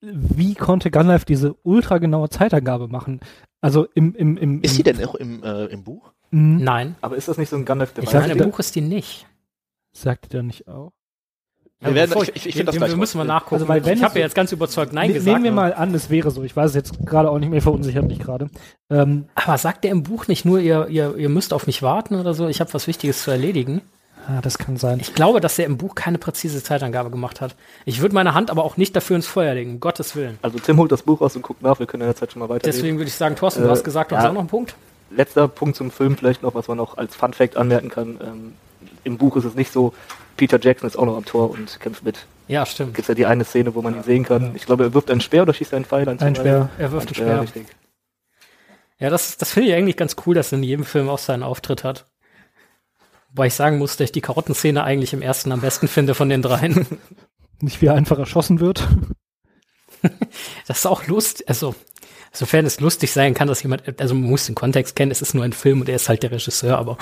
[0.00, 3.20] wie konnte Gandalf diese ultra genaue Zeitangabe machen?
[3.60, 6.12] Also im, im, im, Ist sie denn auch im, äh, im Buch?
[6.30, 6.64] Mhm.
[6.64, 6.96] Nein.
[7.02, 9.26] Aber ist das nicht so ein Gandalf der Ich sage, im Buch ist die nicht.
[9.92, 10.92] Sagt der nicht auch?
[11.80, 12.90] Wir, werden, ich, ich, ich finde das gleich.
[12.90, 13.54] Wir müssen mal nachgucken.
[13.54, 15.26] Also, weil wenn ich habe ja jetzt ganz überzeugt Nein gesagt.
[15.26, 16.42] Nehmen wir mal an, es wäre so.
[16.42, 18.50] Ich weiß es jetzt gerade auch nicht mehr, verunsichert mich gerade.
[18.90, 22.16] Ähm, Aber sagt der im Buch nicht nur, ihr, ihr, ihr müsst auf mich warten
[22.16, 22.48] oder so?
[22.48, 23.80] Ich habe was Wichtiges zu erledigen.
[24.28, 24.98] Ah, das kann sein.
[25.00, 27.56] Ich glaube, dass er im Buch keine präzise Zeitangabe gemacht hat.
[27.86, 30.38] Ich würde meine Hand aber auch nicht dafür ins Feuer legen, um Gottes Willen.
[30.42, 32.40] Also Tim holt das Buch raus und guckt nach, wir können in der Zeit schon
[32.40, 32.62] mal weiter.
[32.64, 34.48] Deswegen würde ich sagen, Thorsten, äh, du hast gesagt, du ja, hast auch noch einen
[34.48, 34.74] Punkt.
[35.10, 38.20] Letzter Punkt zum Film vielleicht noch, was man noch als Fun Fact anmerken kann.
[38.22, 38.52] Ähm,
[39.04, 39.92] Im Buch ist es nicht so,
[40.36, 42.26] Peter Jackson ist auch noch am Tor und kämpft mit.
[42.48, 42.94] Ja, stimmt.
[42.94, 44.56] Gibt ja die eine Szene, wo man ihn sehen kann.
[44.56, 46.08] Ich glaube, er wirft einen Speer oder schießt einen Pfeil?
[46.08, 46.68] Ein Speer.
[46.78, 47.26] Er wirft einen Speer.
[47.26, 47.42] Speer.
[47.42, 47.66] Richtig.
[48.98, 51.42] Ja, das, das finde ich eigentlich ganz cool, dass er in jedem Film auch seinen
[51.42, 52.06] Auftritt hat.
[53.30, 56.28] Wobei ich sagen muss, dass ich die Karottenszene eigentlich im ersten am besten finde von
[56.28, 56.86] den dreien.
[57.60, 58.88] Nicht wie er einfach erschossen wird.
[60.66, 61.74] das ist auch lustig, also
[62.32, 65.34] sofern es lustig sein kann, dass jemand, also man muss den Kontext kennen, es ist
[65.34, 66.96] nur ein Film und er ist halt der Regisseur, aber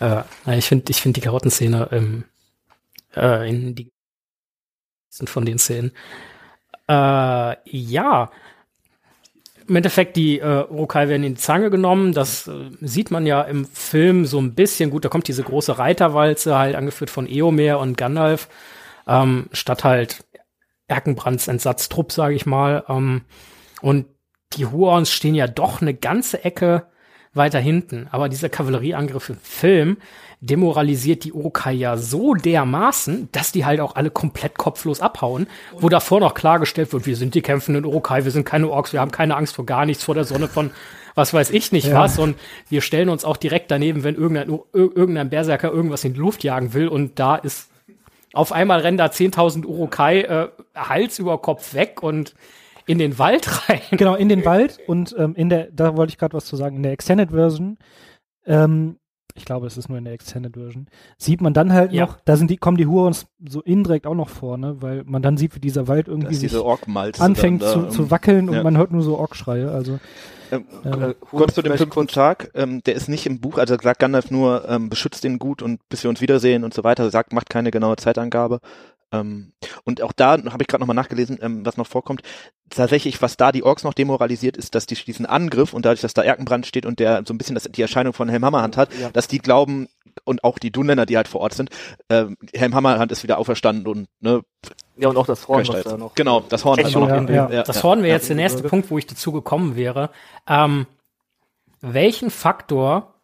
[0.00, 0.22] äh,
[0.58, 2.24] ich finde ich finde die Karottenszene ähm,
[3.14, 3.90] äh, in die
[5.10, 5.92] sind von den Szenen.
[6.88, 8.30] Äh, ja,
[9.68, 12.12] im Endeffekt, die äh, Urukai werden in die Zange genommen.
[12.12, 14.90] Das äh, sieht man ja im Film so ein bisschen.
[14.90, 18.48] Gut, da kommt diese große Reiterwalze, halt angeführt von Eomer und Gandalf,
[19.06, 20.24] ähm, statt halt
[20.88, 22.84] Erkenbrands Entsatztrupp, sage ich mal.
[22.88, 23.22] Ähm,
[23.80, 24.06] und
[24.56, 26.86] die Huons stehen ja doch eine ganze Ecke
[27.34, 28.08] weiter hinten.
[28.10, 29.96] Aber dieser Kavallerieangriff im Film
[30.40, 35.46] demoralisiert die Urukai ja so dermaßen, dass die halt auch alle komplett kopflos abhauen,
[35.78, 39.00] wo davor noch klargestellt wird, wir sind die kämpfenden Urukai, wir sind keine Orks, wir
[39.00, 40.72] haben keine Angst vor gar nichts, vor der Sonne von
[41.14, 42.00] was weiß ich nicht ja.
[42.00, 42.36] was und
[42.70, 46.72] wir stellen uns auch direkt daneben, wenn irgendein, irgendein Berserker irgendwas in die Luft jagen
[46.72, 47.68] will und da ist
[48.32, 52.34] auf einmal rennen da 10.000 Urukai äh, Hals über Kopf weg und
[52.86, 53.80] in den Wald rein.
[53.92, 56.76] Genau, in den Wald und ähm, in der, da wollte ich gerade was zu sagen,
[56.76, 57.78] in der Extended Version
[58.46, 58.96] ähm,
[59.34, 62.06] ich glaube, es ist nur in der Extended Version, sieht man dann halt ja.
[62.06, 64.76] noch, da sind die, kommen die Hurons so indirekt auch noch vor, ne?
[64.80, 66.54] weil man dann sieht, wie dieser Wald irgendwie sich
[67.18, 68.58] anfängt zu, zu, wackeln ja.
[68.58, 69.98] und man hört nur so Orkschreie, also.
[70.50, 74.00] Ähm, äh, kurz zu dem fünften Tag, ähm, der ist nicht im Buch, also sagt
[74.00, 77.32] Gandalf nur, ähm, beschützt den gut und bis wir uns wiedersehen und so weiter, sagt,
[77.32, 78.60] macht keine genaue Zeitangabe.
[79.12, 79.52] Ähm,
[79.84, 82.22] und auch da habe ich gerade nochmal nachgelesen, ähm, was noch vorkommt.
[82.70, 86.14] Tatsächlich, was da die Orks noch demoralisiert, ist, dass die diesen Angriff und dadurch, dass
[86.14, 88.88] da Erkenbrand steht und der so ein bisschen das, die Erscheinung von Helm Hammerhand hat,
[88.98, 89.10] ja.
[89.10, 89.88] dass die glauben
[90.24, 91.70] und auch die Dunländer, die halt vor Ort sind,
[92.08, 94.42] ähm, Helm Hammerhand ist wieder auferstanden und ne,
[94.96, 96.14] ja, und auch das Horn, was da noch.
[96.14, 96.78] Genau, das Horn.
[96.84, 97.50] Also ja, ja.
[97.50, 100.10] ja, das Horn wäre jetzt der nächste Punkt, wo ich dazu gekommen wäre.
[100.46, 100.86] Ähm,
[101.80, 103.14] welchen Faktor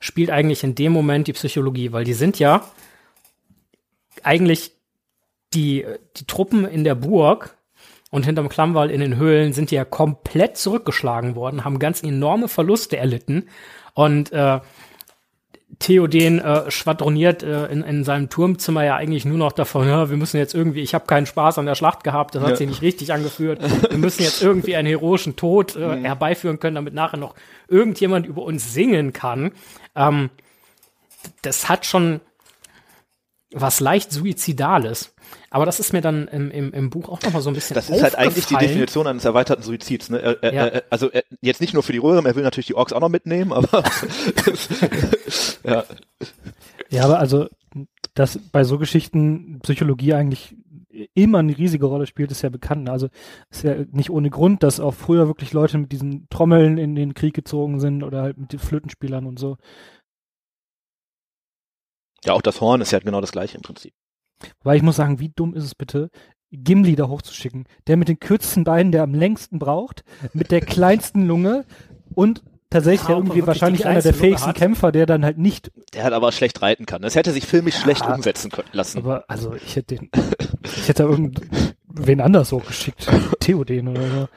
[0.00, 1.92] spielt eigentlich in dem Moment die Psychologie?
[1.92, 2.62] Weil die sind ja
[4.22, 4.73] eigentlich
[5.54, 5.86] die,
[6.16, 7.56] die Truppen in der Burg
[8.10, 12.96] und hinterm Klammwall in den Höhlen sind ja komplett zurückgeschlagen worden, haben ganz enorme Verluste
[12.96, 13.48] erlitten.
[13.94, 14.60] Und äh,
[15.78, 20.16] Theoden äh, schwadroniert äh, in, in seinem Turmzimmer ja eigentlich nur noch davon, ja, wir
[20.16, 22.56] müssen jetzt irgendwie, ich habe keinen Spaß an der Schlacht gehabt, das hat ja.
[22.56, 23.60] sich nicht richtig angeführt.
[23.90, 26.04] Wir müssen jetzt irgendwie einen heroischen Tod äh, mhm.
[26.04, 27.34] herbeiführen können, damit nachher noch
[27.68, 29.52] irgendjemand über uns singen kann.
[29.96, 30.30] Ähm,
[31.42, 32.20] das hat schon
[33.54, 35.14] was leicht Suizidales.
[35.50, 37.88] Aber das ist mir dann im, im, im Buch auch nochmal so ein bisschen Das
[37.88, 40.10] ist halt eigentlich die Definition eines erweiterten Suizids.
[40.10, 40.18] Ne?
[40.18, 40.66] Er, ja.
[40.66, 43.00] er, also er, jetzt nicht nur für die Röhren, er will natürlich die Orks auch
[43.00, 43.68] noch mitnehmen, aber
[45.64, 45.84] ja.
[46.90, 47.48] Ja, aber also,
[48.14, 50.56] dass bei so Geschichten Psychologie eigentlich
[51.14, 52.88] immer eine riesige Rolle spielt, ist ja bekannt.
[52.88, 53.08] Also
[53.50, 57.14] ist ja nicht ohne Grund, dass auch früher wirklich Leute mit diesen Trommeln in den
[57.14, 59.56] Krieg gezogen sind oder halt mit den Flötenspielern und so.
[62.24, 63.94] Ja, auch das Horn ist ja genau das gleiche im Prinzip.
[64.62, 66.10] Weil ich muss sagen, wie dumm ist es bitte,
[66.50, 67.64] Gimli da hochzuschicken?
[67.86, 71.64] Der mit den kürzesten Beinen, der am längsten braucht, mit der kleinsten Lunge
[72.14, 74.56] und tatsächlich Ja, ja, irgendwie wahrscheinlich einer der fähigsten hat.
[74.56, 77.02] Kämpfer, der dann halt nicht, Der hat aber schlecht reiten kann.
[77.02, 78.98] Das hätte sich filmisch schlecht umsetzen können lassen.
[78.98, 80.10] aber also ich hätte den,
[80.64, 83.08] ich hätte da irgendwen anders so geschickt,
[83.40, 84.28] Theoden oder so.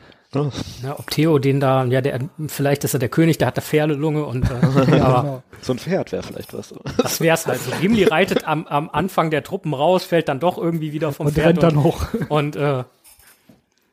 [0.83, 3.63] Ja, ob Theo den da, ja, der, vielleicht ist er der König, der hat eine
[3.65, 5.43] Pferdelunge und äh, aber genau.
[5.61, 6.73] So ein Pferd wäre vielleicht was.
[6.97, 7.71] das wär's halt so.
[7.81, 11.33] Gimli reitet am, am Anfang der Truppen raus, fällt dann doch irgendwie wieder vom Und
[11.33, 12.05] Pferd rennt dann und, hoch.
[12.29, 12.83] und, äh,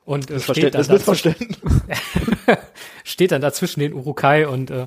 [0.04, 1.58] und äh, Das steht, dann Missverständnis.
[1.60, 2.58] dazwischen,
[3.04, 4.86] steht dann dazwischen den Urukai und äh,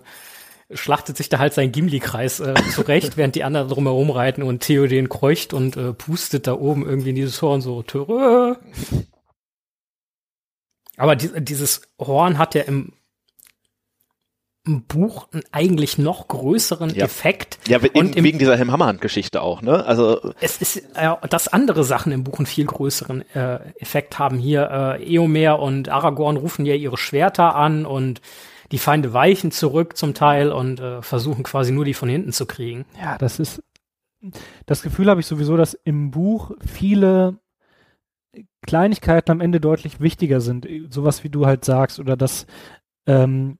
[0.73, 4.85] schlachtet sich da halt sein Gimli-Kreis äh, zurecht, während die anderen drumherum reiten und Theo
[4.87, 8.55] den kreucht und äh, pustet da oben irgendwie in dieses Horn so Törö.
[10.97, 12.93] Aber die, dieses Horn hat ja im,
[14.65, 17.05] im Buch einen eigentlich noch größeren Ja.
[17.05, 17.57] Effekt.
[17.69, 19.85] Ja, we- Und im- wegen dieser Helm-Hammerhand-Geschichte auch, ne?
[19.85, 24.37] Also, Es ist, äh, dass andere Sachen im Buch einen viel größeren äh, Effekt haben.
[24.39, 28.19] Hier äh, Eomer und Aragorn rufen ja ihre Schwerter an und
[28.73, 32.45] die Feinde weichen zurück zum Teil und äh, versuchen quasi nur die von hinten zu
[32.45, 32.83] kriegen.
[33.01, 33.63] Ja, das ist,
[34.65, 37.37] das Gefühl habe ich sowieso, dass im Buch viele
[38.65, 40.67] Kleinigkeiten am Ende deutlich wichtiger sind.
[40.89, 42.45] Sowas wie du halt sagst oder dass,
[43.07, 43.57] ähm,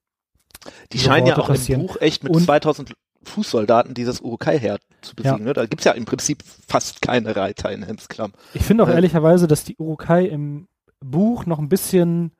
[0.91, 1.81] die scheinen ja Worte auch im passieren.
[1.81, 5.51] Buch echt mit Und- 2000 Fußsoldaten dieses Urukai-Heer zu besiegen, ne?
[5.53, 8.31] Da gibt's ja im Prinzip fast keine Reiter in Hemsklamm.
[8.53, 8.93] Ich finde auch Äh.
[8.93, 10.67] ehrlicherweise, dass die Urukai im
[11.03, 12.31] Buch noch ein bisschen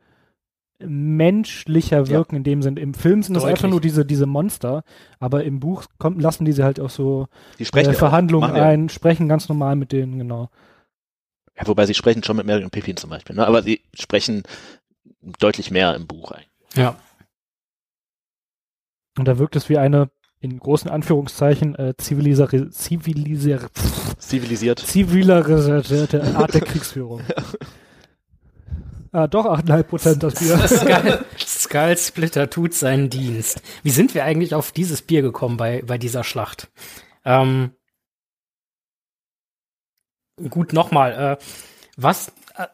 [0.79, 2.77] menschlicher wirken in dem Sinn.
[2.77, 3.57] Im Film sind das Deutlich.
[3.59, 4.83] einfach nur diese, diese Monster,
[5.19, 7.27] aber im Buch kommt, lassen die sie halt auch so
[7.59, 10.49] Die sprechen äh, ja auch, Verhandlungen ja- ein, sprechen ganz normal mit denen, genau.
[11.57, 13.47] Ja, wobei sie sprechen schon mit Mary und Pippin zum Beispiel, ne?
[13.47, 14.43] Aber sie sprechen
[15.39, 16.49] deutlich mehr im Buch eigentlich.
[16.75, 16.95] Ja.
[19.17, 23.69] Und da wirkt es wie eine, in großen Anführungszeichen, äh, zivilisare, zivilisare,
[24.19, 24.79] Zivilisiert.
[24.79, 27.21] zivilisierte Art der Kriegsführung.
[29.11, 30.57] ah, doch 8,5 Prozent das Bier.
[30.67, 33.63] Skull, Skull Splitter tut seinen Dienst.
[33.81, 36.69] Wie sind wir eigentlich auf dieses Bier gekommen bei, bei dieser Schlacht?
[37.25, 37.71] Ähm,
[40.49, 41.37] gut, nochmal.
[41.39, 41.43] Äh,
[41.97, 42.67] was, äh,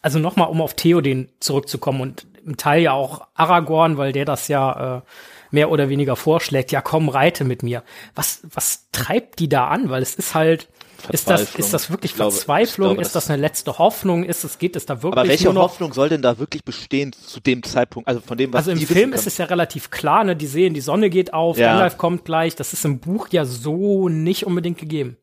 [0.00, 4.48] also nochmal, um auf Theoden zurückzukommen und im Teil ja auch Aragorn, weil der das
[4.48, 5.00] ja äh,
[5.52, 6.72] mehr oder weniger vorschlägt.
[6.72, 7.84] Ja, komm, reite mit mir.
[8.14, 9.90] Was, was treibt die da an?
[9.90, 10.68] Weil es ist halt,
[11.10, 12.88] ist das, ist das wirklich Ich glaube- Verzweiflung?
[12.90, 14.24] glaube, ist das- eine letzte Hoffnung?
[14.24, 17.38] Ist es, geht es da wirklich Aber welche Hoffnung soll denn da wirklich bestehen zu
[17.38, 20.34] dem Zeitpunkt, also von dem, was also im Film ist es ja relativ klar, ne?
[20.34, 21.68] Die sehen, die Sonne geht auf, Ja.
[21.68, 22.56] Gandalf kommt gleich.
[22.56, 25.16] Das ist im Buch ja so nicht unbedingt gegeben.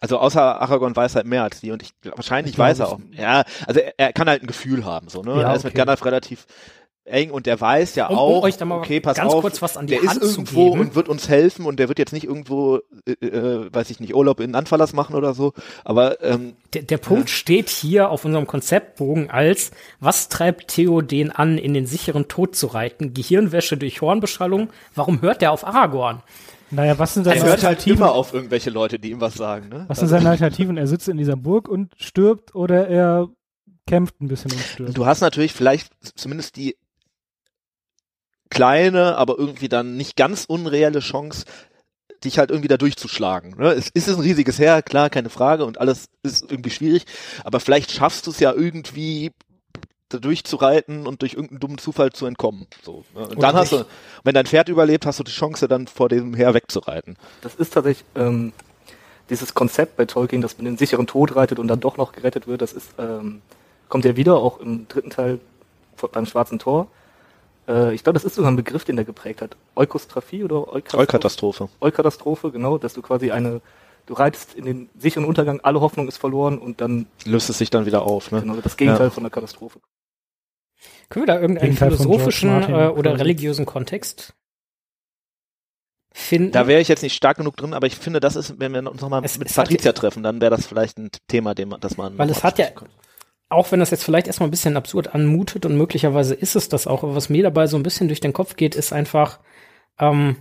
[0.00, 3.00] Also außer Aragorn weiß halt mehr als die und ich wahrscheinlich Ich weiß er auch.
[3.12, 5.40] Ja, also er, er kann halt ein Gefühl haben, so, ne?
[5.40, 5.78] Ja, er ist mit okay.
[5.78, 6.46] Gandalf relativ
[7.04, 9.40] eng und der weiß ja Um- um auch, euch da mal okay, pass ganz auf,
[9.40, 11.98] kurz was an die der Hand ist irgendwo und wird uns helfen und der wird
[11.98, 16.22] jetzt nicht irgendwo, äh, äh, weiß ich nicht, Urlaub in Anverlass machen oder so, aber
[16.22, 19.70] ähm, Der, der Punkt steht hier auf unserem Konzeptbogen als,
[20.00, 23.14] was treibt Theoden an, in den sicheren Tod zu reiten?
[23.14, 24.68] Gehirnwäsche durch Hornbeschallung?
[24.94, 26.22] Warum hört er auf Aragorn?
[26.70, 29.68] Naja, was sind er seine hört halt immer auf irgendwelche Leute, die ihm was sagen,
[29.68, 29.84] ne?
[29.88, 30.76] Was sind seine Alternativen?
[30.76, 33.28] Er sitzt in dieser Burg und stirbt oder er
[33.86, 34.96] kämpft ein bisschen und stirbt.
[34.96, 36.76] Du hast natürlich vielleicht zumindest die
[38.50, 41.44] kleine, aber irgendwie dann nicht ganz unreelle Chance,
[42.24, 43.56] dich halt irgendwie da durchzuschlagen.
[43.56, 43.72] Ne?
[43.72, 47.04] Es ist ein riesiges Heer, klar, keine Frage, und alles ist irgendwie schwierig,
[47.44, 49.32] aber vielleicht schaffst du es ja irgendwie
[50.08, 52.66] da durchzureiten und durch irgendeinen dummen Zufall zu entkommen.
[52.82, 53.28] So, ne?
[53.28, 53.84] Und dann hast du,
[54.24, 57.16] wenn dein Pferd überlebt, hast du die Chance, dann vor dem Heer wegzureiten.
[57.42, 58.52] Das ist tatsächlich ähm,
[59.30, 62.46] dieses Konzept bei Tolkien, dass man den sicheren Tod reitet und dann doch noch gerettet
[62.46, 62.62] wird.
[62.62, 63.42] Das ist ähm,
[63.88, 65.40] kommt ja wieder auch im dritten Teil
[66.12, 66.88] beim Schwarzen Tor.
[67.66, 69.56] Äh, ich glaube, das ist sogar ein Begriff, den der geprägt hat.
[69.76, 70.96] Eukostraphie oder Eukatastrophe?
[70.96, 71.68] Vollkatastrophe.
[71.80, 73.60] Eukatastrophe, genau, dass du quasi eine,
[74.06, 77.70] du reitest in den sicheren Untergang, alle Hoffnung ist verloren und dann Löst es sich
[77.70, 78.30] dann wieder auf.
[78.30, 78.40] Ne?
[78.42, 79.10] genau das Gegenteil Ja.
[79.10, 79.80] von der Katastrophe.
[81.08, 84.34] Können wir da irgendeinen Gegenteil philosophischen äh, oder religiösen Kontext
[86.12, 86.52] finden?
[86.52, 88.90] Da wäre ich jetzt nicht stark genug drin, aber ich finde, das ist, wenn wir
[88.90, 92.18] uns nochmal mit Patricia treffen, dann wäre das vielleicht ein Thema, dem, das man.
[92.18, 92.92] Weil es hat ja- könnte.
[93.48, 96.86] auch wenn das jetzt vielleicht erstmal ein bisschen absurd anmutet und möglicherweise ist es das
[96.86, 99.40] auch, aber was mir dabei so ein bisschen durch den Kopf geht, ist einfach,
[99.98, 100.36] ähm,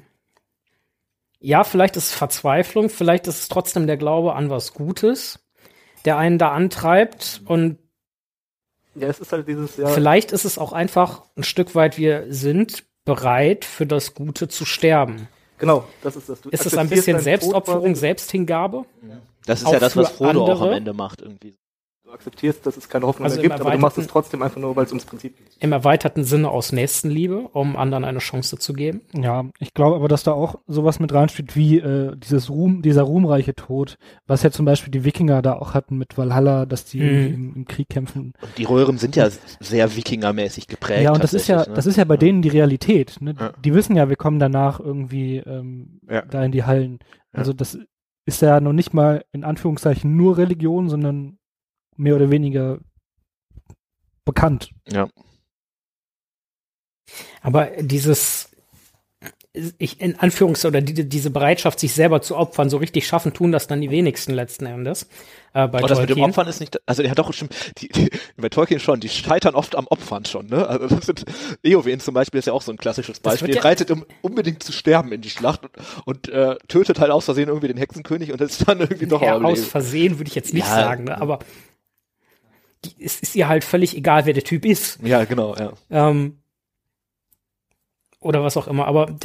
[1.40, 5.40] ja, vielleicht ist es Verzweiflung, vielleicht ist es trotzdem der Glaube an was Gutes,
[6.04, 7.78] der einen da antreibt und
[9.00, 12.26] Ja, es ist halt dieses, ja, vielleicht ist es auch einfach ein Stück weit, wir
[12.30, 15.28] sind bereit für das Gute zu sterben.
[15.58, 16.42] genau, das ist das.
[16.42, 17.96] Du Ist es ein bisschen Selbstopferung.
[17.96, 18.86] Selbsthingabe?
[19.46, 21.56] Das ist auch ja das, was Frodo auch am andere- Ende macht, irgendwie.
[22.08, 24.62] Du akzeptierst, dass es keine Hoffnung Also mehr gibt, aber du machst es trotzdem einfach
[24.62, 25.48] nur, weil es ums Prinzip geht.
[25.60, 29.02] Im erweiterten Sinne aus Nächstenliebe, um anderen eine Chance zu geben.
[29.14, 33.02] Ja, ich glaube aber, dass da auch sowas mit reinsteht wie äh, dieses Ruhm, dieser
[33.04, 37.00] ruhmreiche Tod, was ja zum Beispiel die Wikinger da auch hatten mit Valhalla, dass die
[37.02, 37.04] Mhm.
[37.10, 38.32] irgendwie im, im Krieg kämpfen.
[38.42, 39.28] Und die Röhren sind ja
[39.60, 41.02] sehr wikingermäßig geprägt.
[41.04, 41.74] ja, und das ist ja, ne?
[41.76, 43.18] das ist ja bei denen die Realität.
[43.20, 43.36] Ne?
[43.38, 43.52] Ja.
[43.66, 46.22] Die wissen ja, wir kommen danach irgendwie ähm, Ja.
[46.22, 47.00] da in die Hallen.
[47.34, 47.40] Ja.
[47.40, 47.78] Also das
[48.26, 51.37] ist ja noch nicht mal in Anführungszeichen nur Religion, sondern
[51.98, 52.80] mehr oder weniger
[54.26, 54.72] bekannt.
[54.92, 55.08] Ja.
[57.42, 58.50] Aber dieses,
[59.78, 63.52] ich in Anführungs- oder die, diese Bereitschaft, sich selber zu opfern, so richtig schaffen, tun
[63.52, 65.04] das dann die wenigsten letzten Endes.
[65.54, 66.30] Äh, bei Aber das mit dem Tolkien.
[66.32, 69.76] Opfern ist nicht, also hat doch schon, die, die, bei Tolkien schon, die scheitern oft
[69.76, 70.68] am Opfern schon, ne?
[70.68, 71.24] Also das sind,
[71.64, 73.56] Eowyn zum Beispiel ist ja auch so ein klassisches Beispiel.
[73.56, 75.72] ja- reitet um unbedingt zu sterben in die Schlacht und,
[76.06, 79.38] und äh, tötet halt aus Versehen irgendwie den Hexenkönig und ist dann irgendwie noch ja,
[79.40, 79.64] aus.
[79.66, 80.76] Versehen würde ich jetzt nicht Ja.
[80.76, 81.20] sagen, ne?
[81.20, 81.40] aber
[82.86, 85.00] die, es ist ihr halt völlig egal, wer der Typ ist.
[85.04, 85.74] Ja, genau, ja.
[85.90, 86.40] Ähm,
[88.20, 88.88] oder was auch immer.
[88.88, 89.16] Aber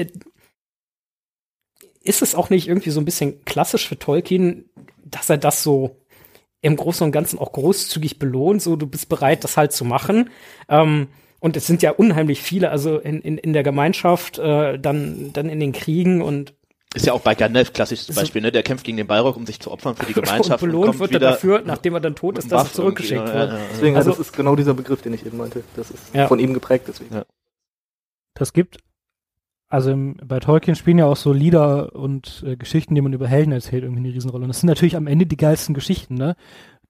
[2.03, 4.69] ist es auch nicht irgendwie so ein bisschen klassisch für Tolkien,
[5.05, 5.97] dass er das so
[6.61, 10.31] im Großen und Ganzen auch großzügig belohnt, so du bist bereit, das halt zu machen.
[10.69, 11.09] Ähm,
[11.41, 15.49] und es sind ja unheimlich viele, also in, in, in der Gemeinschaft, äh, dann, dann
[15.49, 16.55] in den Kriegen und,
[16.95, 18.53] Ist ja auch bei Gandalf klassisch zum So- Beispiel, ne?
[18.53, 20.61] Der kämpft gegen den Balrog, um sich zu opfern für die und Gemeinschaft.
[20.61, 23.35] belohnt kommt wird er dafür, nachdem er dann tot ist, dass er zurückgeschickt wird.
[23.35, 23.65] ja, ja, ja.
[23.73, 25.65] Deswegen, Also- also, das ist genau dieser Begriff, den ich eben meinte.
[25.77, 26.27] Das ist Ja.
[26.29, 27.15] von ihm geprägt, deswegen.
[27.15, 27.25] Ja.
[28.35, 28.79] Das gibt,
[29.71, 33.27] also im, bei Tolkien spielen ja auch so Lieder und äh, Geschichten, die man über
[33.27, 34.43] Helden erzählt, irgendwie eine Riesenrolle.
[34.45, 36.37] Und das sind natürlich am Ende die geilsten Geschichten, ne?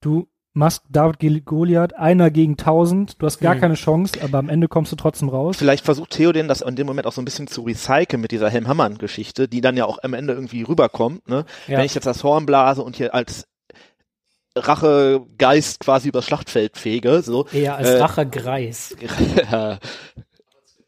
[0.01, 3.61] Du machst David Goliath, einer gegen tausend, du hast gar Mhm.
[3.61, 5.57] keine Chance, aber am Ende kommst du trotzdem raus.
[5.57, 8.51] Vielleicht versucht Theoden das in dem Moment auch so ein bisschen zu recyceln mit dieser
[8.51, 11.29] Helmhammern-Geschichte, die dann ja auch am Ende irgendwie rüberkommt.
[11.29, 11.45] Ne?
[11.69, 11.79] Ja.
[11.79, 13.47] Wenn ich jetzt das Horn blase und hier als
[14.55, 17.47] Rachegeist quasi übers Schlachtfeld fege, so.
[17.53, 18.95] Eher als Äh, Rache Greis.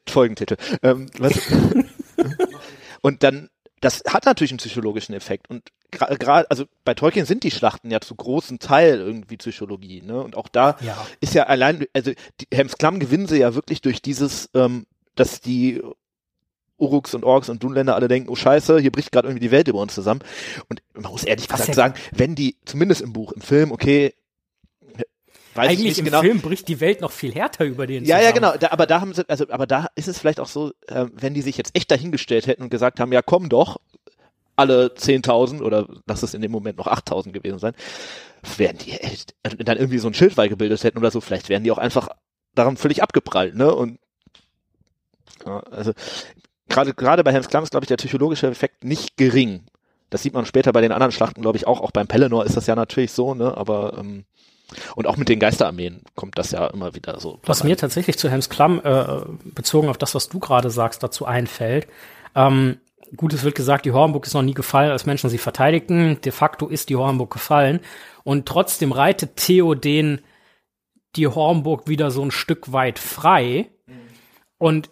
[0.06, 0.56] Folgentitel.
[0.82, 1.40] Ähm, was,
[3.00, 3.48] und dann,
[3.84, 5.48] das hat natürlich einen psychologischen Effekt.
[5.50, 10.20] Und gerade, also bei Tolkien sind die Schlachten ja zu großen Teil irgendwie Psychologie, ne?
[10.22, 11.06] Und auch da Ja.
[11.20, 15.40] ist ja allein, also die Helms Klamm gewinnen sie ja wirklich durch dieses, ähm, dass
[15.40, 15.82] die
[16.76, 19.68] Uruks und Orks und Dunländer alle denken, oh scheiße, hier bricht gerade irgendwie die Welt
[19.68, 20.20] über uns zusammen.
[20.68, 24.12] Und man muss ehrlich gesagt ja- sagen, wenn die, zumindest im Buch, im Film, okay,
[25.54, 26.20] weiß ich Eigentlich im genau.
[26.20, 28.34] Film bricht die Welt noch viel härter über den Ja, ja, zusammen.
[28.52, 28.56] genau.
[28.58, 31.34] Da, aber da haben sie, also, aber da ist es vielleicht auch so, äh, wenn
[31.34, 33.78] die sich jetzt echt dahingestellt hätten und gesagt haben, ja, komm doch,
[34.56, 37.74] alle 10.000 oder lass es in dem Moment noch 8.000 gewesen sein,
[38.56, 41.64] wären die echt, äh, dann irgendwie so ein Schildwall gebildet hätten oder so, vielleicht wären
[41.64, 42.08] die auch einfach
[42.54, 43.74] daran völlig abgeprallt, ne?
[43.74, 43.98] Und
[45.44, 45.92] ja, also
[46.68, 49.64] gerade gerade bei Helms Klamm ist, glaube ich, der psychologische Effekt nicht gering.
[50.10, 51.80] Das sieht man später bei den anderen Schlachten, glaube ich, auch.
[51.80, 53.56] Auch beim Pelennor ist das ja natürlich so, ne?
[53.56, 54.24] Aber ähm,
[54.96, 57.38] und auch mit den Geisterarmeen kommt das ja immer wieder so.
[57.44, 59.04] Was mir tatsächlich zu Helms Klamm, äh,
[59.44, 61.86] bezogen auf das, was du gerade sagst, dazu einfällt.
[62.34, 62.78] Ähm,
[63.16, 66.20] gut, es wird gesagt, die Hornburg ist noch nie gefallen, als Menschen sie verteidigten.
[66.22, 67.80] De facto ist die Hornburg gefallen.
[68.24, 70.20] Und trotzdem reitet Theo den
[71.16, 73.70] die Hornburg wieder so ein Stück weit frei
[74.58, 74.90] und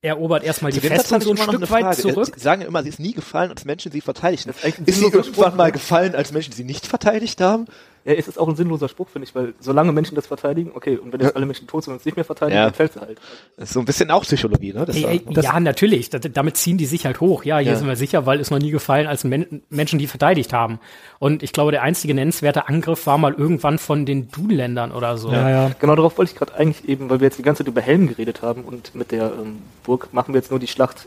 [0.00, 2.32] erobert erstmal die Satz Festung so ein Stück weit zurück.
[2.34, 4.50] Sie sagen ja immer, sie ist nie gefallen, als Menschen sie verteidigten.
[4.86, 7.66] Ist sie irgendwann mal gefallen, als Menschen sie nicht verteidigt haben?
[8.04, 10.96] Ja, es ist auch ein sinnloser Spruch, finde ich, weil solange Menschen das verteidigen, okay,
[10.96, 12.64] und wenn jetzt alle Menschen tot sind und es nicht mehr verteidigen, Ja.
[12.64, 13.18] dann fällt sie halt.
[13.56, 14.86] Das ist so ein bisschen auch Psychologie, ne?
[14.86, 16.08] Das Ey, ey, das, ja, natürlich.
[16.10, 17.44] Da, damit ziehen die sich halt hoch.
[17.44, 17.76] Ja, hier Ja.
[17.78, 20.78] sind wir sicher, weil es noch nie gefallen, als Men Menschen die verteidigt haben.
[21.18, 25.30] Und ich glaube, der einzige nennenswerte Angriff war mal irgendwann von den Dunländern oder so.
[25.30, 25.70] Ja, ja.
[25.78, 28.08] Genau darauf wollte ich gerade eigentlich eben, weil wir jetzt die ganze Zeit über Helm
[28.08, 31.06] geredet haben und mit der ähm, Burg, machen wir jetzt nur die Schlacht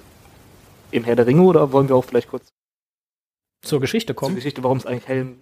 [0.92, 2.50] im Herr der Ringe oder wollen wir auch vielleicht kurz
[3.64, 4.36] Zur Geschichte zur kommen.
[4.36, 5.36] Geschichte, warum es eigentlich Helm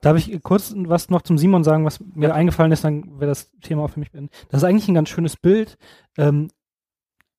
[0.00, 3.50] Darf ich kurz was noch zum Simon sagen, was mir eingefallen ist, dann wäre das
[3.60, 4.32] Thema auch für mich beendet.
[4.50, 5.76] Das ist eigentlich ein ganz schönes Bild,
[6.18, 6.48] ähm,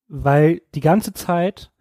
[0.07, 1.71] weil die ganze Zeit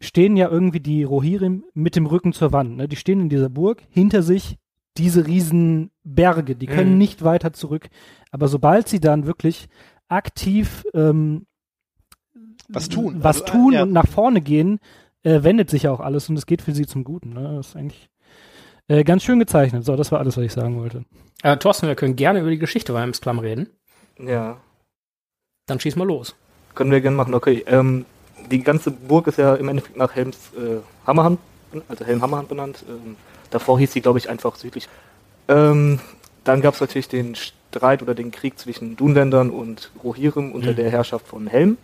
[0.00, 2.76] stehen ja irgendwie die Rohirrim mit dem Rücken zur Wand.
[2.76, 2.88] Ne?
[2.88, 4.58] Die stehen in dieser Burg, hinter sich
[4.96, 6.98] diese riesen Berge, die können Mhm.
[6.98, 7.88] nicht weiter zurück.
[8.30, 9.68] Aber sobald sie dann wirklich
[10.08, 11.46] aktiv ähm,
[12.68, 13.16] Was tun.
[13.22, 13.82] was Also, äh, tun ja.
[13.82, 14.78] und nach vorne gehen,
[15.22, 17.30] äh, wendet sich ja auch alles und es geht für sie zum Guten.
[17.30, 17.54] Ne?
[17.56, 18.08] Das ist eigentlich
[18.88, 19.84] äh, ganz schön gezeichnet.
[19.84, 21.04] So, das war alles, was ich sagen wollte.
[21.42, 23.68] Äh, Thorsten, wir können gerne über die Geschichte bei Helms Klamm reden.
[24.18, 24.56] ja,
[25.66, 26.34] Dann schieß mal los.
[26.74, 27.34] können wir gerne machen.
[27.34, 28.04] Okay, ähm,
[28.50, 31.38] die ganze Burg ist ja im Endeffekt nach Helms äh, Hammerhand,
[31.88, 32.84] also Helm Hammerhand benannt.
[32.88, 33.16] Ähm,
[33.50, 34.88] davor hieß sie, glaube ich, einfach südlich.
[35.48, 36.00] Ähm,
[36.44, 40.76] dann gab es natürlich den Streit oder den Krieg zwischen Dunländern und Rohirrim unter Mhm.
[40.76, 41.76] der Herrschaft von Helm.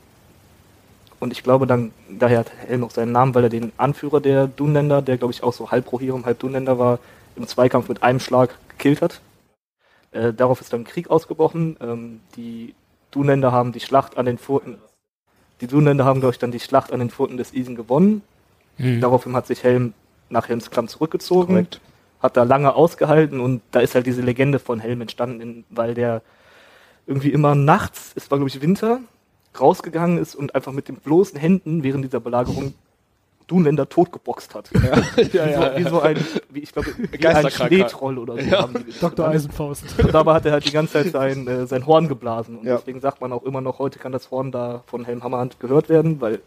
[1.21, 4.47] Und ich glaube dann, daher hat Helm auch seinen Namen, weil er den Anführer der
[4.47, 6.99] Dunländer, der glaube ich auch so halb Rohirrim, halb Dunländer war,
[7.37, 9.21] im Zweikampf mit einem Schlag gekillt hat.
[10.13, 11.77] Äh, darauf ist dann Krieg ausgebrochen.
[11.81, 12.75] Ähm, die
[13.11, 14.79] Dunländer haben die Schlacht an den Furten,
[15.61, 18.23] die Dunländer haben, glaube ich, dann die Schlacht an den Furten des Isen gewonnen.
[18.79, 19.01] Mhm.
[19.01, 19.93] Daraufhin hat sich Helm
[20.31, 21.81] nach Helmsklamm zurückgezogen, Korrekt.
[22.21, 26.23] hat da lange ausgehalten und da ist halt diese Legende von Helm entstanden, weil der
[27.07, 29.01] irgendwie immer nachts, es war glaube ich Winter,
[29.59, 32.75] rausgegangen ist und einfach mit den bloßen Händen während dieser Belagerung
[33.47, 34.71] Dunländer totgeboxt hat.
[34.73, 36.17] ja, Wie, so, wie so ein,
[36.51, 37.51] wie ich glaube, wie ein.
[37.51, 38.41] Schneetroll oder so.
[38.49, 38.63] Ja.
[38.63, 39.19] haben die gesagt.
[39.19, 39.27] Dr.
[39.29, 39.85] Eisenfaust.
[39.99, 42.59] Und dabei hat er halt die ganze Zeit sein, äh, sein Horn geblasen.
[42.59, 42.77] Und Ja.
[42.77, 45.89] deswegen sagt man auch immer noch, heute kann das Horn da von Helm Hammerhand gehört
[45.89, 46.41] werden, weil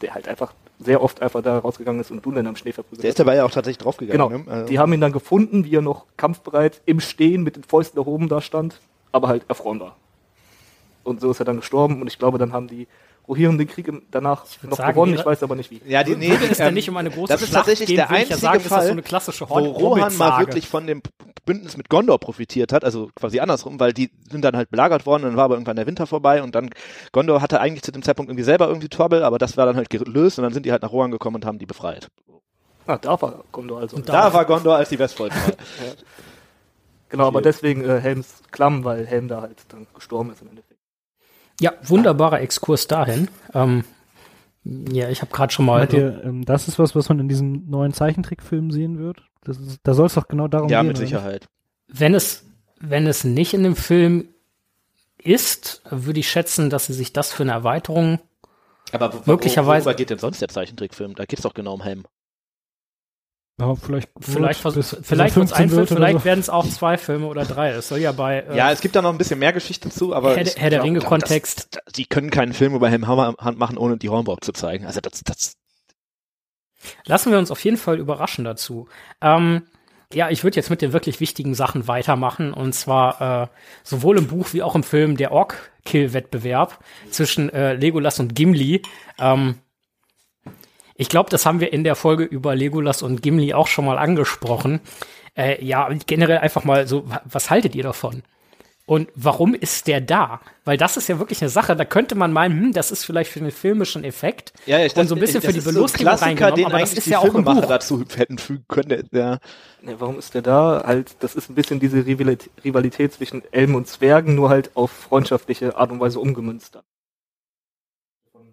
[0.00, 3.08] der halt einfach sehr oft einfach da rausgegangen ist und Dunländer am Schnee verprügelt Der
[3.08, 3.14] hat.
[3.14, 4.28] ist dabei ja auch tatsächlich draufgegangen.
[4.28, 4.44] Genau.
[4.44, 4.50] Ne?
[4.50, 7.98] Also- Die haben ihn dann gefunden, wie er noch kampfbereit im Stehen mit den Fäusten
[7.98, 8.80] erhoben da stand,
[9.10, 9.96] aber halt erfroren war.
[11.02, 12.86] Und so ist er dann gestorben und ich glaube, dann haben die
[13.28, 15.80] Rohirrim den Krieg danach noch sagen, gewonnen, ich weiß aber nicht wie.
[15.86, 17.88] ja, die, nee, Würde es denn ähm, nicht um eine große das ist Schlacht tatsächlich
[17.88, 20.40] gehen, der ich ja einzige sagen, ist das Fall, so eine klassische wo Rohan mal
[20.40, 21.00] wirklich von dem
[21.46, 25.22] Bündnis mit Gondor profitiert hat, also quasi andersrum, weil die sind dann halt belagert worden,
[25.22, 26.70] dann war aber irgendwann der Winter vorbei und dann
[27.12, 29.90] Gondor hatte eigentlich zu dem Zeitpunkt irgendwie selber irgendwie Trouble, aber das war dann halt
[29.90, 32.08] gelöst und dann sind die halt nach Rohan gekommen und haben die befreit.
[32.86, 33.96] Ah, da war Gondor also.
[33.96, 35.52] Und Da war Gondor als die Westfold war.
[37.08, 40.69] genau, aber deswegen äh, Helms Klamm, weil Helm da halt dann gestorben ist im Endeffekt.
[41.60, 43.28] Ja, wunderbarer Exkurs dahin.
[43.54, 43.84] Ähm,
[44.64, 45.88] ja, ich habe gerade schon mal.
[45.92, 49.22] Ihr, ähm, das ist was, was man in diesem neuen Zeichentrickfilm sehen wird?
[49.44, 50.88] Das ist, da soll es doch genau darum ja, gehen.
[50.88, 51.10] mit oder nicht?
[51.14, 51.48] Sicherheit.
[51.88, 52.44] Wenn es,
[52.80, 54.28] wenn es nicht in dem Film
[55.22, 58.20] ist, würde ich schätzen, dass sie sich das für eine Erweiterung.
[58.92, 61.14] Aber wo- Möglicherweise- worüber geht denn sonst der Zeichentrickfilm?
[61.14, 62.04] Da geht's doch genau um Helm.
[63.60, 66.24] Ja, vielleicht Vielleicht, wird, bis- vielleicht ein 15 Film, vielleicht so.
[66.24, 67.70] werden es auch zwei Filme oder drei.
[67.70, 70.14] Es soll ja bei äh, Ja, es gibt da noch ein bisschen mehr Geschichte zu,
[70.14, 71.68] aber Herr, ich Herr der glaub- Ringe glaub, Kontext.
[71.70, 74.86] das- das- Die können keinen Film über Helm Hammerhand machen, ohne die Hornburg zu zeigen.
[74.86, 75.54] Also das, das
[77.04, 78.88] Lassen wir uns auf jeden Fall überraschen dazu.
[79.20, 79.64] Ähm,
[80.14, 82.54] ja, ich würde jetzt mit den wirklich wichtigen Sachen weitermachen.
[82.54, 83.46] Und zwar äh,
[83.84, 86.78] sowohl im Buch wie auch im Film der Ork-Kill-Wettbewerb
[87.10, 88.82] zwischen äh, Legolas und Gimli.
[89.18, 89.56] Ähm,
[91.00, 93.98] ich glaube, das haben wir in der Folge über Legolas und Gimli auch schon mal
[93.98, 94.80] angesprochen.
[95.36, 98.22] Äh, ja, generell einfach mal so, wa- was haltet ihr davon?
[98.86, 100.40] Und warum ist der da?
[100.64, 103.30] Weil das ist ja wirklich eine Sache, da könnte man meinen, hm, das ist vielleicht
[103.30, 106.80] für den filmischen Effekt Ja, ich und so ein bisschen für die Belustigung reingenommen, aber
[106.80, 107.64] das ist ja auch im Buch.
[107.66, 109.08] dazu hätten fügen können.
[109.12, 109.38] Ja.
[109.86, 110.82] Ja, warum ist der da?
[110.84, 114.90] Halt, das ist ein bisschen diese Rivalität, Rivalität zwischen Elben und Zwergen, nur halt auf
[114.90, 116.78] freundschaftliche Art und Weise umgemünzt.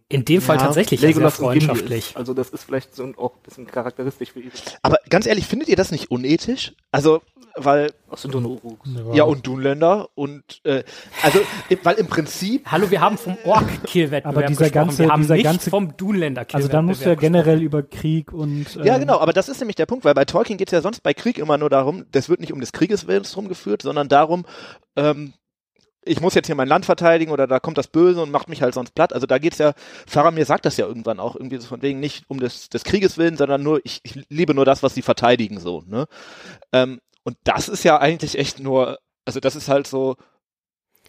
[0.09, 2.09] In dem Fall Ja, tatsächlich ja sehr freundschaftlich.
[2.11, 2.17] Ist.
[2.17, 5.67] Also das ist vielleicht so auch ein bisschen charakteristisch für ihre Aber ganz ehrlich, findet
[5.67, 6.73] ihr das nicht unethisch?
[6.91, 7.21] Also,
[7.57, 8.87] weil, aus den Uruks.
[9.13, 10.83] ja, und Dunländer und, äh,
[11.23, 11.39] also,
[11.83, 15.43] weil im Prinzip, Hallo, wir haben vom Ork-Kill-Wettbewerb Aber dieser ganze- wir haben dieser nicht
[15.43, 19.19] ganze- vom Dunländer-Kill-Wettbewerb Also dann musst du ja generell über Krieg und ähm, ja, genau,
[19.19, 21.37] aber das ist nämlich der Punkt, weil bei Tolkien geht es ja sonst bei Krieg
[21.37, 24.45] immer nur darum, das wird nicht um des Krieges Willens rumgeführt, sondern darum,
[24.95, 25.33] ähm,
[26.07, 28.61] ich muss jetzt hier mein Land verteidigen oder da kommt das Böse und macht mich
[28.61, 29.13] halt sonst platt.
[29.13, 29.73] Also da geht's ja,
[30.07, 33.17] Faramir sagt das ja irgendwann auch, irgendwie so von wegen nicht um des, des Krieges
[33.17, 36.07] willen, sondern nur, ich, ich liebe nur das, was sie verteidigen, so, ne?
[36.73, 40.15] Ähm, und das ist ja eigentlich echt nur, also das ist halt so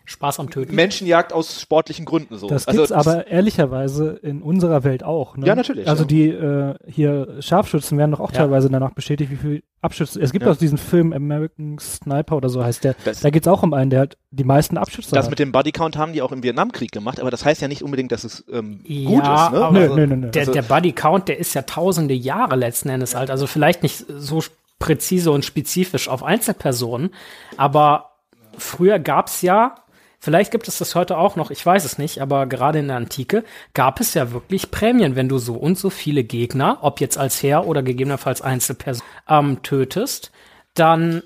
[0.09, 0.75] Spaß am Töten.
[0.75, 2.49] Menschenjagd aus sportlichen Gründen so.
[2.49, 5.37] Das also, gibt's aber ehrlicherweise in unserer Welt auch.
[5.37, 5.47] Ne?
[5.47, 6.09] Ja, natürlich, Also ja.
[6.09, 8.39] die äh, hier Scharfschützen werden doch auch Ja.
[8.39, 10.19] teilweise danach bestätigt, wie viel Abschüsse.
[10.21, 10.53] Es gibt Ja.
[10.53, 12.97] auch diesen Film American Sniper oder so heißt der.
[13.05, 15.31] Das- da geht's auch um einen, der hat die meisten Abschüsse das hat.
[15.31, 18.11] mit dem Bodycount haben die auch im Vietnamkrieg gemacht, aber das heißt ja nicht unbedingt,
[18.11, 19.29] dass es ähm, Ja, gut ist, ne?
[19.29, 20.31] aber- Nö, Also- nö, nö, nö.
[20.31, 23.31] Der, Also- der Buddy Count, der ist ja tausende Jahre letzten Endes alt.
[23.31, 24.43] Also vielleicht nicht so
[24.79, 27.11] präzise und spezifisch auf Einzelpersonen,
[27.59, 28.13] aber
[28.57, 29.75] früher gab's ja,
[30.19, 32.97] vielleicht gibt es das heute auch noch, ich weiß es nicht, aber gerade in der
[32.97, 33.45] Antike
[33.75, 37.43] gab es ja wirklich Prämien, wenn du so und so viele Gegner, ob jetzt als
[37.43, 40.33] Heer oder gegebenenfalls Einzelperson, ähm, tötest,
[40.75, 41.23] dann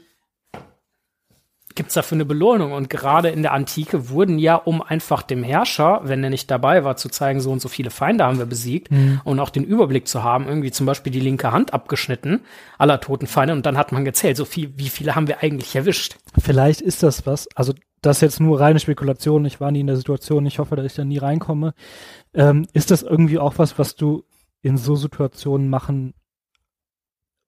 [1.74, 2.72] gibt's dafür eine Belohnung.
[2.72, 6.84] Und gerade in der Antike wurden ja, um einfach dem Herrscher, wenn er nicht dabei
[6.84, 8.88] war, zu zeigen, so und so viele Feinde haben wir besiegt
[9.24, 12.42] und auch den Überblick zu haben, irgendwie zum Beispiel die linke Hand abgeschnitten
[12.78, 15.74] aller toten Feinde und dann hat man gezählt, so viel, wie viele haben wir eigentlich
[15.74, 16.16] erwischt.
[16.38, 19.86] Vielleicht ist das was, also das ist jetzt nur reine Spekulation, ich war nie in
[19.86, 21.72] der Situation, ich hoffe, dass ich da nie reinkomme.
[22.34, 24.24] Ähm, ist das irgendwie auch was, was du
[24.60, 26.14] in so Situationen machen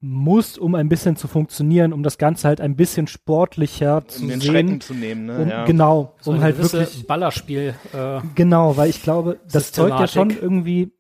[0.00, 4.28] musst, um ein bisschen zu funktionieren, um das Ganze halt ein bisschen sportlicher zu um
[4.28, 4.50] den sehen?
[4.50, 5.38] Schrecken zu nehmen, ne?
[5.38, 5.64] um, ja.
[5.64, 7.74] Genau, So um halt wirklich Ballerspiel.
[7.92, 10.92] Äh, Genau, weil ich glaube, das zeugt ja schon irgendwie,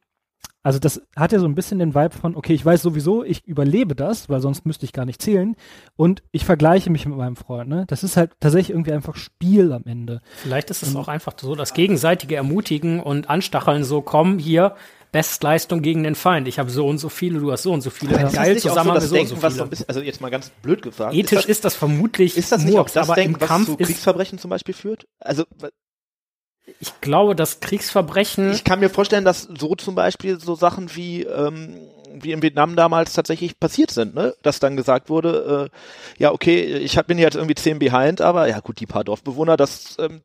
[0.62, 3.46] also das hat ja so ein bisschen den Vibe von, okay, ich weiß sowieso, ich
[3.46, 5.56] überlebe das, weil sonst müsste ich gar nicht zählen
[5.96, 7.84] und ich vergleiche mich mit meinem Freund, ne?
[7.86, 10.22] Das ist halt tatsächlich irgendwie einfach Spiel am Ende.
[10.36, 14.74] vielleicht ist es auch einfach so, das gegenseitige Ermutigen und Anstacheln so, komm hier,
[15.12, 16.48] Bestleistung gegen den Feind.
[16.48, 18.18] Ich habe so und so viele, du hast so und so viele.
[18.18, 19.66] Das Geil, auch zusammen so haben wir das so und so viele.
[19.66, 21.14] bisschen, also jetzt mal ganz blöd gefragt.
[21.14, 23.40] Ethisch ist das, ist das vermutlich ist das nicht auch Murks, das aber Denken, im
[23.40, 25.06] was Kampf zu Kriegsverbrechen zum Beispiel führt?
[25.20, 25.44] Also
[26.80, 31.22] ich glaube, dass Kriegsverbrechen ich kann mir vorstellen, dass so zum Beispiel so Sachen wie
[31.22, 31.76] ähm,
[32.16, 34.34] wie in Vietnam damals tatsächlich passiert sind, ne?
[34.42, 38.48] Dass dann gesagt wurde, äh, ja okay, ich hab, bin jetzt irgendwie 10 behind, aber
[38.48, 40.22] ja gut, die paar Dorfbewohner, das ähm,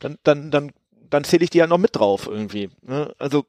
[0.00, 0.72] dann dann dann
[1.10, 2.70] dann zähle ich die ja noch mit drauf irgendwie.
[2.82, 3.14] Ne?
[3.18, 3.44] Also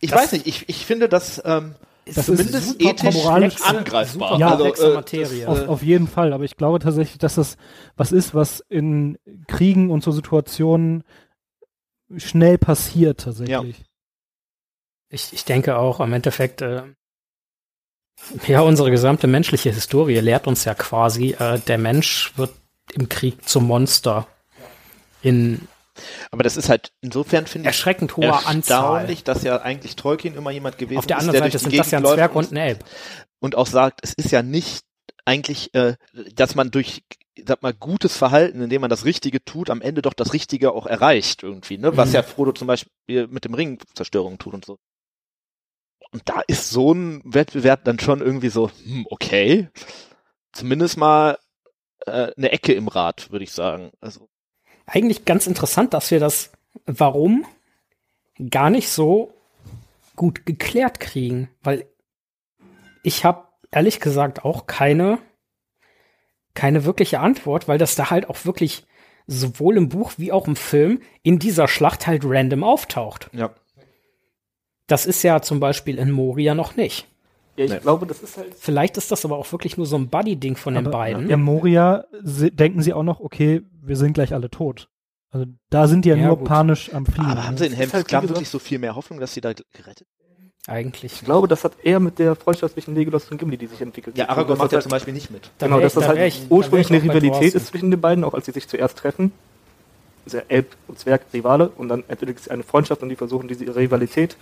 [0.00, 1.74] ich Das- weiß nicht, ich, ich finde das ähm,
[2.06, 4.38] Das ist zumindest super ethisch moralisch- angreifbar.
[4.38, 5.44] Ja, also, äh, Materie.
[5.46, 7.56] das, Auf, auf jeden Fall, aber ich glaube tatsächlich, dass das
[7.96, 11.02] was ist, was in Kriegen und so Situationen
[12.16, 13.84] schnell passiert tatsächlich.
[15.08, 16.82] Ich, ich denke auch, im Endeffekt, äh,
[18.46, 22.54] ja, unsere gesamte menschliche Historie lehrt uns ja quasi, äh, der Mensch wird
[22.94, 24.26] im Krieg zum Monster.
[25.22, 25.66] In
[26.30, 28.54] Aber das ist halt insofern finde ich erschreckend hoher Anzahl.
[28.56, 31.72] erstaunlich, dass ja eigentlich Tolkien immer jemand gewesen Auf der ist, anderen der Seite sind
[31.72, 32.84] die das ja ein Gegend Zwerg und ein Elb.
[33.40, 34.84] und auch sagt, es ist ja nicht
[35.24, 35.96] eigentlich, äh,
[36.34, 37.02] dass man durch
[37.44, 40.86] sag mal, gutes Verhalten, indem man das Richtige tut, am Ende doch das Richtige auch
[40.86, 41.94] erreicht irgendwie, ne?
[41.96, 42.14] Was Mhm.
[42.14, 44.78] ja Frodo zum Beispiel mit dem Ring Zerstörung tut und so.
[46.12, 49.68] Und da ist so ein Wettbewerb dann schon irgendwie so, hm, okay,
[50.52, 51.36] zumindest mal
[52.06, 53.90] äh, eine Ecke im Rad, würde ich sagen.
[54.00, 54.28] Also
[54.86, 56.52] Eigentlich ganz interessant, dass wir das,
[56.86, 57.44] warum,
[58.50, 59.32] gar nicht so
[60.14, 61.48] gut geklärt kriegen.
[61.62, 61.86] Weil
[63.02, 65.18] ich habe ehrlich gesagt auch keine,
[66.54, 68.86] keine wirkliche Antwort, weil das da halt auch wirklich
[69.26, 73.28] sowohl im Buch wie auch im Film in dieser Schlacht halt random auftaucht.
[73.32, 73.50] ja.
[74.88, 77.08] Das ist ja zum Beispiel in Moria noch nicht.
[77.56, 77.78] Ja, ich Nee.
[77.80, 78.54] glaube, das ist halt.
[78.56, 81.28] Vielleicht ist das aber auch wirklich nur so ein Buddy-Ding von den Aber beiden.
[81.28, 84.88] In Moria denken sie auch noch, okay, wir sind gleich alle tot.
[85.30, 86.48] Also da sind die ja, Ja, nur gut.
[86.48, 87.28] panisch am Fliegen.
[87.30, 89.52] Aber haben sie in Helms halt, Klamm wirklich so viel mehr Hoffnung, dass sie da
[89.72, 90.06] gerettet
[90.68, 91.12] Eigentlich.
[91.12, 94.18] Ich glaube, das hat eher mit der Freundschaft zwischen Legolas und Gimli, die sich entwickelt.
[94.18, 94.28] Ja.
[94.28, 95.50] Aragorn Das macht ja halt- zum Beispiel nicht mit.
[95.58, 98.34] Da Genau, dass das da halt ursprünglich ich eine Rivalität ist zwischen den beiden, auch
[98.34, 99.32] als sie sich zuerst treffen.
[100.24, 103.46] Ist ja Elb und Zwerg Rivale und dann entwickelt sich eine Freundschaft und die versuchen
[103.46, 104.36] diese Rivalität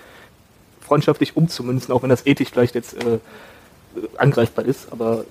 [0.81, 3.19] freundschaftlich umzumünzen, auch wenn das ethisch vielleicht jetzt äh,
[4.17, 5.25] angreifbar ist, aber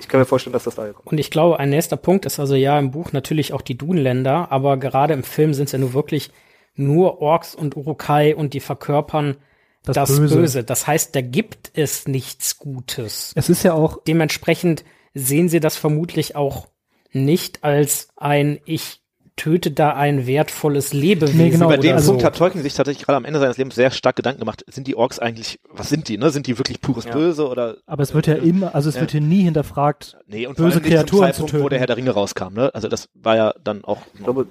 [0.00, 1.06] ich kann mir vorstellen, dass das daher kommt.
[1.06, 4.50] Und ich glaube, ein nächster Punkt ist also ja im Buch natürlich auch die Dunländer,
[4.50, 6.30] aber gerade im Film sind es ja nur wirklich
[6.74, 9.36] nur Orks und Urukai und die verkörpern
[9.84, 10.36] das, Das Böse.
[10.36, 10.64] Böse.
[10.64, 13.32] Das heißt, da gibt es nichts Gutes.
[13.34, 14.84] es ist ja auch, Dementsprechend
[15.14, 16.68] sehen sie das vermutlich auch
[17.12, 19.02] nicht als ein ich
[19.36, 21.38] töte da ein wertvolles Lebewesen.
[21.38, 23.90] Nee, genau, Über den Punkt hat Tolkien sich tatsächlich gerade am Ende seines Lebens sehr
[23.90, 24.64] stark Gedanken gemacht.
[24.68, 26.30] Sind die Orks eigentlich, was sind die, ne?
[26.30, 27.12] Sind die wirklich pures Ja.
[27.12, 27.76] Böse oder?
[27.86, 29.00] aber es wird ja immer, also es Ja.
[29.02, 31.64] wird hier nie hinterfragt, Nee, und böse Kreaturen Zeitpunkt, zu töten.
[31.64, 32.74] wo der Herr der Ringe rauskam, ne?
[32.74, 34.02] Also das war ja dann auch.
[34.14, 34.46] Ich glaube,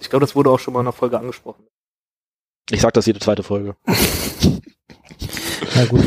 [0.00, 1.64] ich glaube, das wurde auch schon mal in einer Folge angesprochen.
[2.70, 3.74] Ich sag das jede zweite Folge.
[5.74, 6.04] na gut,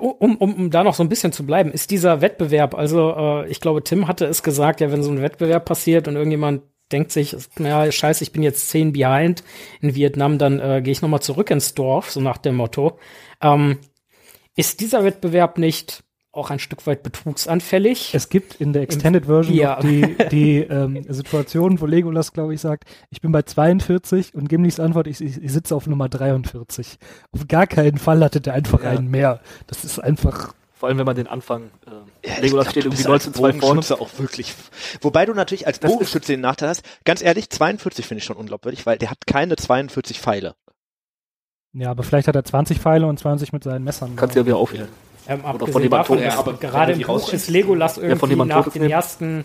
[0.00, 3.48] Um, um, um da noch so ein bisschen zu bleiben, ist dieser Wettbewerb, also äh,
[3.48, 6.62] ich glaube, Tim hatte es gesagt, ja, wenn so ein Wettbewerb passiert und irgendjemand
[6.92, 9.44] denkt sich, ja, scheiße, ich bin jetzt zehn behind
[9.80, 12.98] in Vietnam, dann äh, gehe ich nochmal zurück ins Dorf, so nach dem Motto.
[13.40, 13.78] Ähm,
[14.56, 16.02] ist dieser Wettbewerb nicht
[16.32, 18.14] auch ein Stück weit betrugsanfällig?
[18.14, 19.74] es gibt in der Extended Version Ja.
[19.76, 24.48] noch die, die ähm, Situation, wo Legolas, glaube ich, sagt, ich bin bei 42 und
[24.48, 26.98] Gimlis Antwort, ich, ich, ich sitze auf Nummer 43.
[27.32, 28.90] Auf gar keinen Fall hatte der einfach Ja.
[28.90, 29.40] einen mehr.
[29.66, 33.02] Das ist einfach, Vor allem, wenn man den Anfang, äh, Ja, Legolas glaub, steht irgendwie
[33.02, 33.80] bist als 19-2 vorne.
[34.00, 34.54] Auch wirklich.
[35.00, 36.82] Wobei du natürlich als Das Bogenschütze den Nachteil hast.
[37.04, 40.54] Ganz ehrlich, 42 finde ich schon unglaubwürdig, weil der hat keine 42 Pfeile.
[41.72, 44.14] ja, aber vielleicht hat er 20 Pfeile und 20 mit seinen Messern.
[44.16, 44.88] Kannst du ja wieder aufhören.
[45.28, 48.26] Ähm, von abgesehen jemand davon, tot- Ja, aber gerade im Buch ist Legolas von irgendwie
[48.30, 49.44] jemand nach Totes den ersten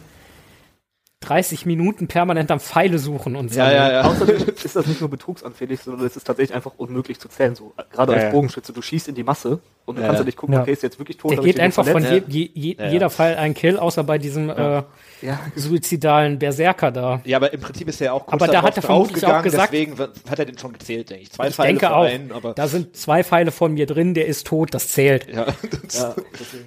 [1.28, 3.60] 30 Minuten permanent am Pfeile suchen und so.
[3.60, 4.02] Ja, ja, ja.
[4.04, 7.56] Außerdem ist das nicht nur betrugsanfällig, sondern es ist tatsächlich einfach unmöglich zu zählen.
[7.56, 8.32] So, gerade Ja, als.
[8.32, 10.26] Bogenschütze, du schießt in die Masse und du Ja, kannst ja.
[10.26, 10.62] nicht gucken, Ja.
[10.62, 11.32] okay, ist jetzt wirklich tot.
[11.32, 12.92] Der geht einfach von je, je, je, Ja, ja.
[12.92, 14.84] jeder Fall ein Kill, außer bei diesem äh,
[15.22, 17.22] Ja, suizidalen Berserker da.
[17.26, 19.74] Ja, aber im Prinzip ist er auch kurz Aber da hat er vermutlich auch gesagt-
[19.74, 21.32] deswegen hat er den schon gezählt, denke ich.
[21.32, 24.28] Zwei Ich Pfeile denke auch, einen, aber da sind zwei Pfeile von mir drin, der
[24.28, 25.28] ist tot, das zählt.
[25.34, 25.46] ja,
[25.84, 26.16] das.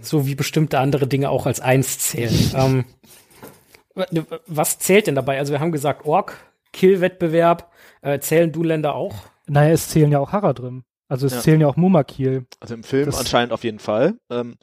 [0.03, 2.35] So wie bestimmte andere Dinge auch als eins zählen.
[2.57, 2.85] ähm,
[4.47, 5.39] was zählt denn dabei?
[5.39, 7.71] Also wir haben gesagt, Ork-Kill-Wettbewerb,
[8.03, 9.15] äh, zählen Duländer auch?
[9.47, 10.85] Naja, es zählen ja auch Haradrim.
[11.09, 11.41] Also es Ja.
[11.41, 12.47] zählen ja auch Mumakil.
[12.61, 14.15] Also im Film Das- anscheinend auf jeden Fall.
[14.31, 14.57] Ähm,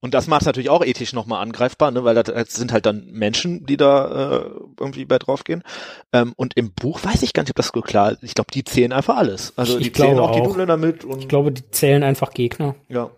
[0.00, 2.02] und das macht es natürlich auch ethisch nochmal angreifbar, ne?
[2.02, 5.62] weil das, sind halt dann Menschen, die da äh, irgendwie bei draufgehen.
[6.12, 8.24] Ähm, und im Buch weiß ich gar nicht, ob das so klar ist.
[8.24, 9.52] Ich glaube, die zählen einfach alles.
[9.56, 10.46] Also Ich- die zählen glaube auch die auch.
[10.48, 12.74] Dunländer mit und Ich glaube, die zählen einfach Gegner.
[12.88, 13.10] ja.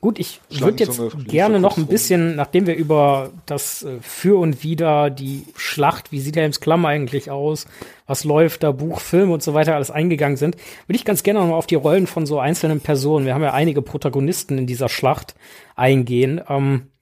[0.00, 4.62] Gut, ich würde jetzt gerne noch ein bisschen, nachdem wir über das äh, Für und
[4.62, 7.66] Wider, die Schlacht, wie sieht Helms Klamm eigentlich aus,
[8.06, 11.40] was läuft da, Buch, Film und so weiter alles eingegangen sind, würde ich ganz gerne
[11.40, 14.68] noch mal auf die Rollen von so einzelnen Personen, wir haben ja einige Protagonisten in
[14.68, 15.34] dieser Schlacht,
[15.74, 16.92] eingehen, ähm,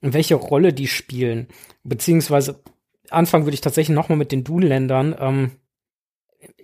[0.00, 1.46] welche Rolle die spielen.
[1.84, 2.60] Beziehungsweise
[3.08, 5.14] anfangen würde ich tatsächlich noch mal mit den Dunländern.
[5.18, 5.50] Ähm,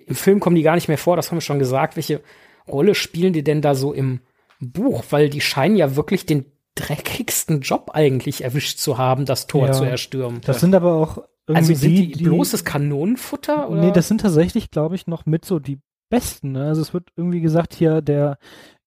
[0.06, 1.94] Im Film kommen die gar nicht mehr vor, das haben wir schon gesagt.
[1.94, 2.20] Welche
[2.66, 4.20] Rolle spielen die denn da so im
[4.60, 5.04] Buch?
[5.10, 9.72] Weil die scheinen ja wirklich den dreckigsten Job eigentlich erwischt zu haben, das Tor Ja.
[9.72, 10.40] zu erstürmen.
[10.44, 13.68] Das sind aber auch irgendwie also sind die, die, bloßes Kanonenfutter?
[13.68, 13.80] Oder?
[13.80, 16.52] Nee, das sind tatsächlich, glaube ich, noch mit so die besten.
[16.52, 16.66] Ne?
[16.66, 18.38] Also es wird irgendwie gesagt, hier der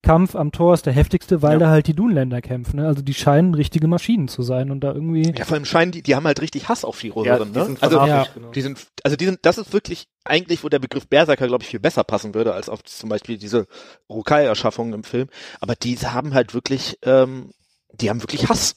[0.04, 1.60] Kampf am Tor ist der heftigste, weil Ja.
[1.60, 2.78] da halt die Dunländer kämpfen.
[2.82, 2.86] Ne?
[2.88, 5.34] Also die scheinen richtige Maschinen zu sein und da irgendwie.
[5.36, 7.66] Ja, vor allem scheinen die, die haben halt richtig Hass auf die Rohirrim, die ne?
[7.66, 8.28] sind Also, ja.
[8.34, 8.52] genau.
[8.52, 11.70] die sind, also die sind, das ist wirklich eigentlich, wo der Begriff Berserker, glaube ich,
[11.70, 13.66] viel besser passen würde, als auf zum Beispiel diese
[14.10, 15.28] Rukai-Erschaffungen im Film.
[15.62, 17.52] Aber die haben halt wirklich, ähm,
[17.94, 18.76] die haben wirklich Hass.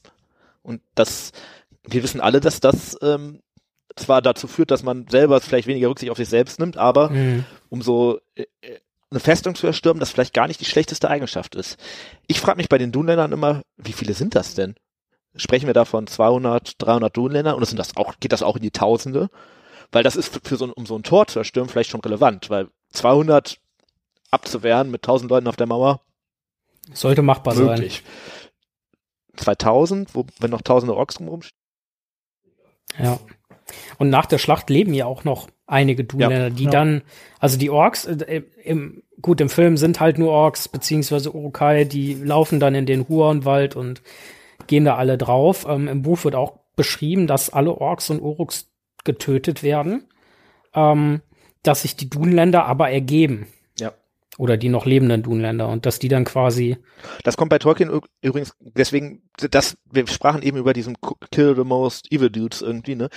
[0.63, 1.33] Und das,
[1.87, 3.41] wir wissen alle, dass das ähm,
[3.97, 7.45] zwar dazu führt, dass man selber vielleicht weniger Rücksicht auf sich selbst nimmt, aber Hm.
[7.69, 8.79] um so äh, äh,
[9.17, 11.79] eine Festung zu erstürmen, das vielleicht gar nicht die schlechteste Eigenschaft ist.
[12.27, 14.75] Ich frage mich bei den Dunländern immer, wie viele sind das denn?
[15.35, 18.63] Sprechen wir da von 200, 300 Dunländern und sind das auch, geht das auch in
[18.63, 19.29] die Tausende?
[19.93, 22.51] Weil das ist für, so ein, um so ein Tor zu erstürmen vielleicht schon relevant,
[22.51, 23.59] weil 200
[24.31, 26.01] abzuwehren mit 1000 Leuten auf der Mauer,
[26.93, 28.03] Sollte machbar möglich.
[29.37, 31.59] 2000, wo, wenn noch tausende Orks rumstehen.
[32.97, 33.05] sein.
[33.05, 33.19] Ja.
[33.99, 36.71] Und nach der Schlacht leben ja auch noch einige Dunländer, die Ja.
[36.71, 37.03] dann,
[37.41, 42.15] also die Orks, äh, im, gut, im Film sind halt nur Orks, beziehungsweise Urukai, die
[42.15, 44.03] laufen dann in den Huronwald und
[44.67, 45.67] gehen da alle drauf.
[45.69, 48.71] Ähm, Im Buch wird auch beschrieben, dass alle Orks und Uruks
[49.05, 50.05] getötet werden,
[50.75, 51.21] ähm,
[51.63, 53.47] dass sich die Dunländer aber ergeben.
[54.39, 56.77] Oder die noch lebenden Dunländer und dass die dann quasi,
[57.25, 60.97] Das kommt bei Tolkien übrigens, deswegen, das, wir sprachen eben über diesen
[61.31, 63.09] Kill the Most Evil Dudes irgendwie, ne?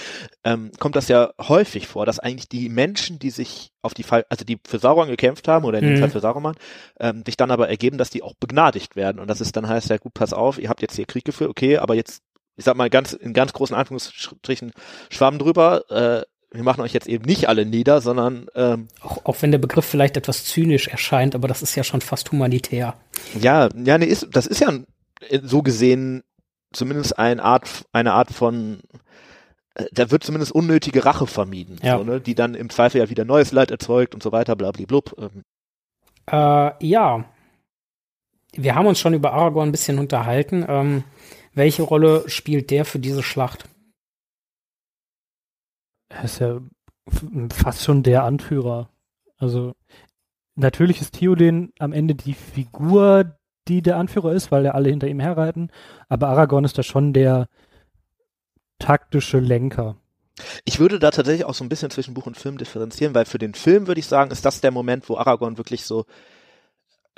[0.46, 4.26] Ähm, kommt das ja häufig vor, dass eigentlich die Menschen, die sich auf die Fall,
[4.30, 6.00] also die für Sauron gekämpft haben, oder in dem Mhm.
[6.00, 6.56] Fall für Saruman,
[7.00, 9.20] ähm, sich dann aber ergeben, dass die auch begnadigt werden.
[9.20, 11.50] Und das ist dann heißt ja, gut, pass auf, ihr habt jetzt hier Krieg geführt,
[11.50, 12.22] okay, aber jetzt,
[12.56, 14.72] ich sag mal ganz, in ganz großen Anführungsstrichen,
[15.10, 19.42] Schwamm drüber, äh, wir machen euch jetzt eben nicht alle nieder, sondern ähm, auch, auch
[19.42, 22.96] wenn der Begriff vielleicht etwas zynisch erscheint, aber das ist ja schon fast humanitär.
[23.40, 24.72] Ja, ja, nee, ist, das ist ja
[25.44, 26.24] so gesehen
[26.74, 28.80] zumindest eine Art, eine Art von,
[29.76, 31.98] äh, da wird zumindest unnötige Rache vermieden, Ja.
[31.98, 35.16] so, ne, die dann im Zweifel ja wieder neues Leid erzeugt und so weiter, blablablub.
[35.20, 35.44] Ähm,
[36.32, 37.26] Äh, ja.
[38.54, 40.66] Wir haben uns schon über Aragorn ein bisschen unterhalten.
[40.68, 41.04] Ähm,
[41.54, 43.66] welche Rolle spielt der für diese Schlacht?
[46.10, 46.60] Er ist ja
[47.52, 48.90] fast schon der Anführer.
[49.38, 49.74] Also
[50.56, 53.38] natürlich ist Theoden am Ende die Figur,
[53.68, 55.72] die der Anführer ist, weil ja alle hinter ihm herreiten.
[56.08, 57.48] Aber Aragorn ist da schon der
[58.80, 59.96] taktische Lenker.
[60.66, 63.40] Ich würde da tatsächlich auch so ein bisschen zwischen Buch und Film differenzieren, weil für
[63.40, 66.06] den Film würde ich sagen, ist das der Moment, wo Aragorn wirklich so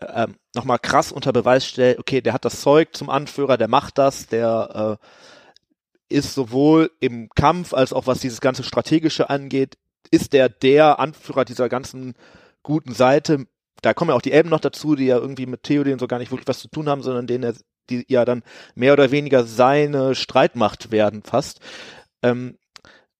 [0.01, 3.97] ähm, nochmal krass unter Beweis stellt, okay, der hat das Zeug zum Anführer, der macht
[3.97, 5.05] das, der äh,
[6.12, 9.78] ist sowohl im Kampf als auch was dieses ganze Strategische angeht,
[10.12, 12.14] ist der der Anführer dieser ganzen
[12.64, 13.45] guten Seite.
[13.82, 16.20] Da kommen ja auch die Elben noch dazu, die ja irgendwie mit Theoden so gar
[16.20, 17.53] nicht wirklich was zu tun haben, sondern denen er,
[17.89, 18.43] die ja dann
[18.76, 21.59] mehr oder weniger seine Streitmacht werden fast.
[22.22, 22.57] Ähm,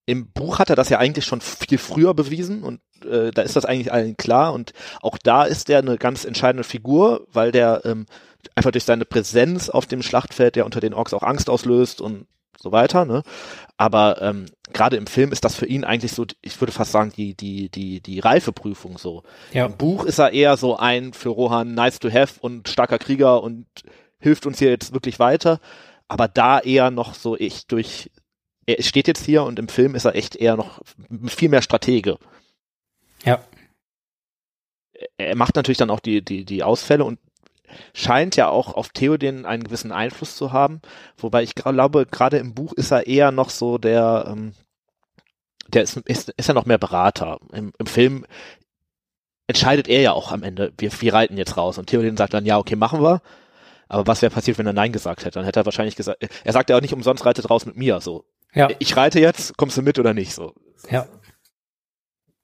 [0.06, 3.56] im Buch hat er das ja eigentlich schon viel früher bewiesen und äh, da ist
[3.56, 7.82] das eigentlich allen klar und auch da ist er eine ganz entscheidende Figur, weil der
[7.86, 8.06] ähm,
[8.56, 12.28] einfach durch seine Präsenz auf dem Schlachtfeld der unter den Orks auch Angst auslöst und
[12.62, 13.24] so weiter, ne?
[13.78, 17.12] Aber ähm, gerade im Film ist das für ihn eigentlich so, ich würde fast sagen,
[17.16, 19.24] die, die, die, die Reifeprüfung so.
[19.52, 19.66] Ja.
[19.66, 23.42] Im Buch ist er eher so ein für Rohan nice to have und starker Krieger
[23.42, 23.66] und
[24.20, 25.60] hilft uns hier jetzt wirklich weiter.
[26.08, 28.12] Aber da eher noch so ich durch,
[28.66, 30.82] er steht jetzt hier und im Film ist er echt eher noch
[31.28, 32.18] viel mehr Stratege.
[33.24, 33.42] Ja.
[35.18, 37.18] Er macht natürlich dann auch die, die, die Ausfälle und
[37.94, 40.82] scheint ja auch auf Theoden einen gewissen Einfluss zu haben.
[41.18, 44.54] Wobei ich glaube, gerade im Buch ist er eher noch so der, ähm,
[45.68, 47.40] der ist, ist, ist ja noch mehr Berater.
[47.54, 48.26] Im, Im Film
[49.48, 51.78] entscheidet er ja auch am Ende, wir, wir reiten jetzt raus.
[51.78, 53.22] Und Theoden sagt dann, ja, okay, machen wir.
[53.90, 55.40] Aber was wäre passiert, wenn er Nein gesagt hätte?
[55.40, 58.00] Dann hätte er wahrscheinlich gesagt, er sagt ja auch nicht umsonst, reitet raus mit mir,
[58.00, 58.24] so.
[58.54, 58.70] Ja.
[58.80, 60.54] Ich reite jetzt, kommst du mit oder nicht, so.
[60.90, 61.08] Ja.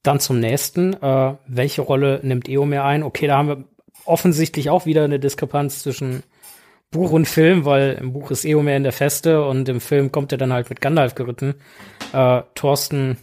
[0.04, 0.94] Dann zum nächsten.
[1.02, 3.04] Äh, welche Rolle nimmt Eomer ein?
[3.04, 3.66] Okay, da haben wir
[4.08, 6.24] offensichtlich auch wieder eine Diskrepanz zwischen
[6.92, 10.32] Buch und Film, weil im Buch ist Eomer in der Feste und im Film kommt
[10.32, 11.56] er dann halt mit Gandalf geritten.
[12.14, 13.18] Äh, Thorsten,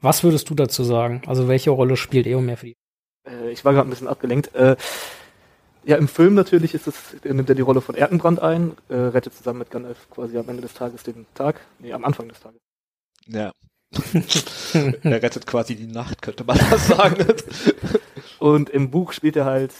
[0.00, 1.22] was würdest du dazu sagen?
[1.26, 2.76] Also welche Rolle spielt Eomer für die?
[3.26, 4.54] Äh, ich war gerade ein bisschen abgelenkt.
[4.54, 4.76] Äh,
[5.84, 9.34] Ja, im Film natürlich ist es, nimmt er die Rolle von Erkenbrand ein, äh, rettet
[9.34, 12.60] zusammen mit Gandalf quasi am Ende des Tages den Tag, nee, am Anfang des Tages.
[13.26, 13.52] Ja.
[15.02, 17.26] er rettet quasi die Nacht, könnte man das sagen.
[18.38, 19.72] Und im Buch spielt er halt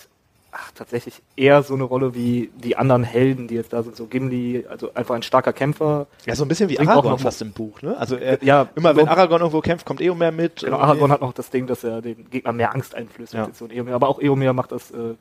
[0.53, 4.07] ach, tatsächlich eher so eine Rolle wie die anderen Helden, die jetzt da sind, so
[4.07, 6.07] Gimli, also einfach ein starker Kämpfer.
[6.27, 7.97] Ja, so ein bisschen wie Bringt auch Aragorn fast im Buch, ne?
[7.97, 10.61] Also er, Ja, immer wenn Aragorn irgendwo kämpft, kommt Eomer mit.
[10.61, 10.77] Genau.
[10.77, 13.33] Aragorn hat noch das Ding, dass er den Gegner mehr Angst einflößt.
[13.33, 13.49] Ja.
[13.53, 13.95] so Eomer.
[13.95, 15.15] Aber auch Eomer macht das äh,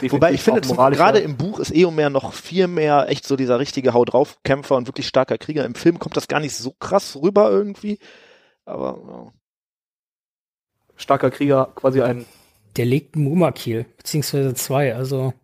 [0.00, 3.58] definitiv Wobei ich finde, gerade im Buch ist Eomer noch viel mehr echt so dieser
[3.58, 5.66] richtige Hau drauf Kämpfer und wirklich starker Krieger.
[5.66, 7.98] Im Film kommt das gar nicht so krass rüber irgendwie.
[8.64, 9.32] Aber
[10.96, 12.24] starker Krieger, quasi ein
[12.76, 15.34] Der legt einen Mumakil, beziehungsweise zwei, also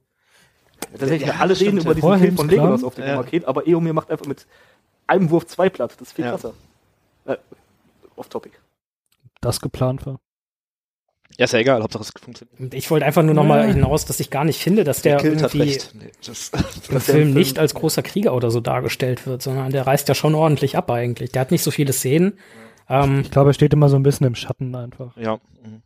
[0.92, 1.94] Tatsächlich, Ja, alle stimmt, reden über ja.
[1.94, 2.48] diesen Film von.
[2.48, 3.16] Legolas auf dem Ja.
[3.16, 4.46] Paket, aber Eomir macht einfach mit
[5.06, 5.92] einem Wurf zwei platt.
[5.98, 6.30] Das ist viel Ja.
[6.32, 6.54] krasser.
[7.26, 7.36] Äh,
[8.16, 8.54] off topic.
[9.40, 10.18] Das geplant war.
[11.36, 12.74] ja, ist ja egal, Hauptsache es funktioniert.
[12.74, 15.78] ich wollte einfach nur nochmal hinaus, dass ich gar nicht finde, dass der hat irgendwie.
[15.94, 16.62] Nee, das, im
[16.92, 20.34] der Film nicht als großer Krieger oder so dargestellt wird, sondern der reißt ja schon
[20.34, 21.32] ordentlich ab eigentlich.
[21.32, 22.38] Der hat nicht so viele Szenen.
[22.88, 25.16] Ähm, Ich glaube, er steht immer so ein bisschen im Schatten einfach.
[25.16, 25.38] ja.
[25.62, 25.82] mhm.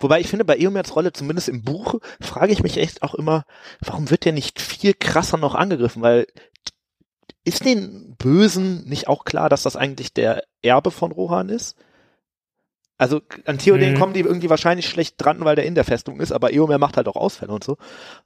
[0.00, 3.44] Wobei ich finde, bei Eomers Rolle, zumindest im Buch, frage ich mich echt auch immer,
[3.80, 6.02] warum wird der nicht viel krasser noch angegriffen?
[6.02, 6.26] Weil
[7.44, 11.76] ist den Bösen nicht auch klar, dass das eigentlich der Erbe von Rohan ist?
[12.98, 13.94] Also an Theoden Mhm.
[13.94, 16.96] kommen die irgendwie wahrscheinlich schlecht dran, weil der in der Festung ist, aber Eomer macht
[16.96, 17.76] halt auch Ausfälle und so.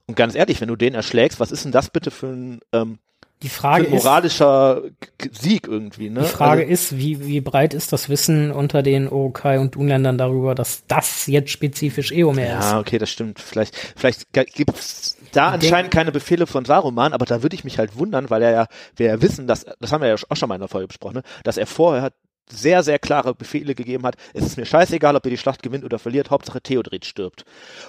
[0.07, 2.99] Und ganz ehrlich, wenn du den erschlägst, was ist denn das bitte für ein, ähm,
[3.43, 4.83] die Frage ist, moralischer
[5.31, 6.09] Sieg irgendwie?
[6.09, 6.21] Ne?
[6.21, 10.17] die Frage also, ist, wie, wie breit ist das Wissen unter den Urukai und Dunländern
[10.17, 12.71] darüber, dass das jetzt spezifisch Eomer ist?
[12.71, 13.39] Ja, okay, das stimmt.
[13.39, 17.63] Vielleicht, vielleicht gibt es da Ich anscheinend keine Befehle von Saruman, aber da würde ich
[17.63, 20.35] mich halt wundern, weil er ja, wir ja wissen, dass, das haben wir ja auch
[20.35, 22.11] schon mal in der Folge besprochen, ne, dass er vorher
[22.49, 24.15] sehr, sehr klare Befehle gegeben hat.
[24.33, 27.45] Es ist mir scheißegal, ob ihr die Schlacht gewinnt oder verliert, Hauptsache Theodred stirbt.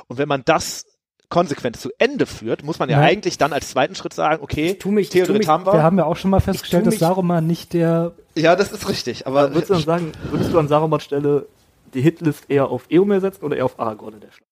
[0.06, 0.86] Und wenn man das
[1.32, 3.06] konsequent zu Ende führt, muss man ja Ja.
[3.06, 5.72] eigentlich dann als zweiten Schritt sagen, okay, tu mich- tu Theodred mich- haben wir.
[5.72, 8.70] Wir haben ja auch schon mal festgestellt, tu dass mich- Saruman nicht der ja, das
[8.72, 11.46] ist richtig, aber Würdest du dann sagen, würdest du an Sarumans Stelle
[11.94, 14.48] die Hitlist eher auf Eomer setzen oder eher auf Aragorn in der Schlacht?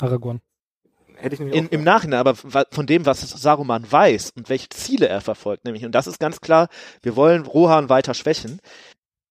[0.00, 0.40] Aragorn.
[1.16, 4.68] Hätte ich nämlich in, auch im Nachhinein, aber von dem, was Saruman weiß und welche
[4.70, 6.68] Ziele er verfolgt, nämlich, und das ist ganz klar,
[7.02, 8.58] wir wollen Rohan weiter schwächen,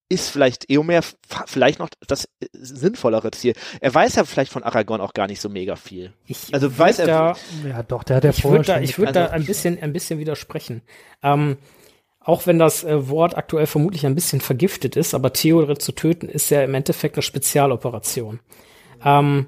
[0.09, 1.01] ist vielleicht Eomer
[1.45, 3.53] vielleicht noch das äh, sinnvollere Ziel.
[3.79, 6.13] Er weiß ja vielleicht von Aragorn auch gar nicht so mega viel.
[6.25, 7.35] Ich Also weiß er- da,
[7.67, 9.45] Ja, doch, der hat ja ich vorher würde da, schon ich würd da also- ein
[9.45, 10.81] bisschen, ein bisschen widersprechen.
[11.21, 11.57] Ähm,
[12.19, 16.27] auch wenn das äh, Wort aktuell vermutlich ein bisschen vergiftet ist, aber Theodred zu töten
[16.27, 18.39] ist ja im Endeffekt eine Spezialoperation.
[19.05, 19.47] Ähm,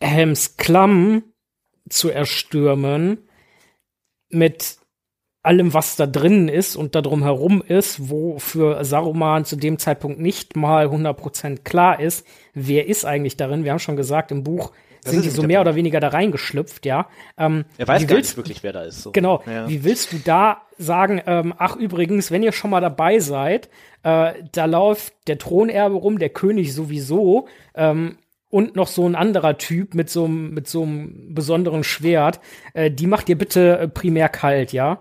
[0.00, 1.24] Helms Klamm
[1.88, 3.28] zu erstürmen
[4.28, 4.76] mit
[5.44, 9.78] allem, was da drin ist und da drum herum ist, wo für Saruman zu dem
[9.78, 13.64] Zeitpunkt nicht mal 100% klar ist, wer ist eigentlich darin.
[13.64, 14.72] Wir haben schon gesagt, im Buch
[15.02, 15.68] Das sind die so mehr Punkt.
[15.68, 17.08] oder weniger da reingeschlüpft, ja.
[17.36, 19.02] Ähm, Er weiß gar willst, nicht wirklich, wer da ist.
[19.02, 19.12] So.
[19.12, 19.42] Genau.
[19.46, 19.68] Ja.
[19.68, 23.68] Wie willst du da sagen, ähm, ach übrigens, wenn ihr schon mal dabei seid,
[24.02, 28.16] äh, da läuft der Thronerbe rum, der König sowieso, ähm,
[28.50, 32.38] und noch so ein anderer Typ mit so einem mit so einem besonderen Schwert,
[32.72, 35.00] äh, die macht ihr bitte äh, primär kalt, ja?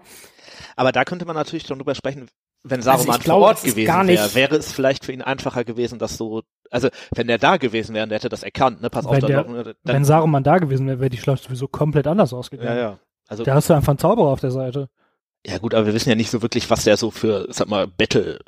[0.75, 2.27] Aber da könnte man natürlich schon drüber sprechen,
[2.63, 5.99] wenn Also Saruman glaube, vor Ort gewesen wäre, wäre es vielleicht für ihn einfacher gewesen,
[5.99, 9.11] das so, also wenn der da gewesen wäre, der hätte das erkannt, ne, pass auf,
[9.11, 11.67] Wenn, da der, noch, ne, wenn dann, Saruman da gewesen wäre, wäre die Schlacht sowieso
[11.67, 12.77] komplett anders ausgegangen.
[12.77, 12.99] ja, ja.
[13.27, 14.89] Also, Da hast du einfach einen Zauberer auf der Seite.
[15.45, 17.87] ja gut, aber wir wissen ja nicht so wirklich, was der so für, sag mal,
[17.87, 18.39] Battle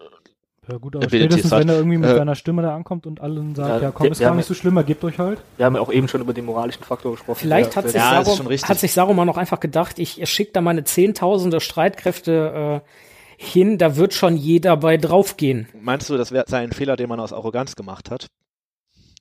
[0.68, 3.22] Ja gut, aber Abilities spätestens, wenn er irgendwie mit Äh, seiner Stimme da ankommt und
[3.22, 5.39] allen sagt, Ja, ja, komm, ist gar nicht so schlimm, gebt euch halt.
[5.57, 7.38] Wir haben ja auch eben schon über den moralischen Faktor gesprochen.
[7.39, 10.84] Vielleicht hat sich, Ja, Sarum, hat sich Saruman auch einfach gedacht, ich schicke da meine
[10.84, 12.89] zehntausende Streitkräfte äh,
[13.38, 15.68] hin, da wird schon jeder bei draufgehen.
[15.80, 18.28] Meinst du, das wäre sein Fehler, den man aus Arroganz gemacht hat?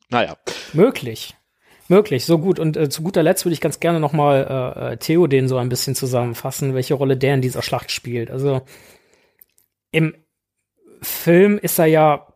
[0.09, 0.37] Naja.
[0.73, 1.35] Möglich.
[1.89, 2.59] Möglich, so gut.
[2.59, 5.59] Und äh, zu guter Letzt würde ich ganz gerne noch mal äh, äh, Theoden so
[5.59, 8.31] ein bisschen zusammenfassen, welche Rolle der in dieser Schlacht spielt.
[8.31, 8.63] Also
[9.91, 10.15] im
[11.05, 12.27] Film ist er ja,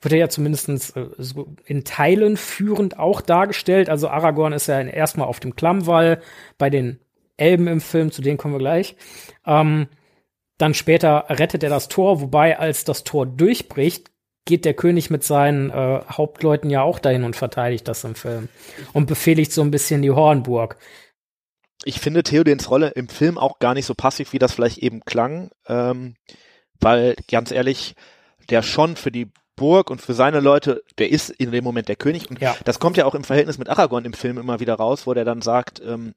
[0.00, 1.06] wird er ja zumindest äh,
[1.64, 3.88] in Teilen führend auch dargestellt.
[3.88, 6.20] Also Aragorn ist ja erstmal auf dem Klammwall
[6.58, 6.98] bei den
[7.36, 8.96] Elben im Film, zu denen kommen wir gleich.
[9.46, 9.88] Ähm,
[10.58, 14.10] dann später rettet er das Tor, wobei als das Tor durchbricht,
[14.44, 18.48] geht der König mit seinen äh, Hauptleuten ja auch dahin und verteidigt das im Film
[18.92, 20.78] und befehligt so ein bisschen die Hornburg.
[21.84, 25.00] Ich finde Theodens Rolle im Film auch gar nicht so passiv, wie das vielleicht eben
[25.04, 26.14] klang, ähm,
[26.82, 27.94] weil ganz ehrlich,
[28.50, 31.96] der schon für die Burg und für seine Leute, der ist in dem Moment der
[31.96, 32.56] König und Ja.
[32.64, 35.24] das kommt ja auch im Verhältnis mit Aragorn im Film immer wieder raus, wo der
[35.24, 36.14] dann sagt, ähm,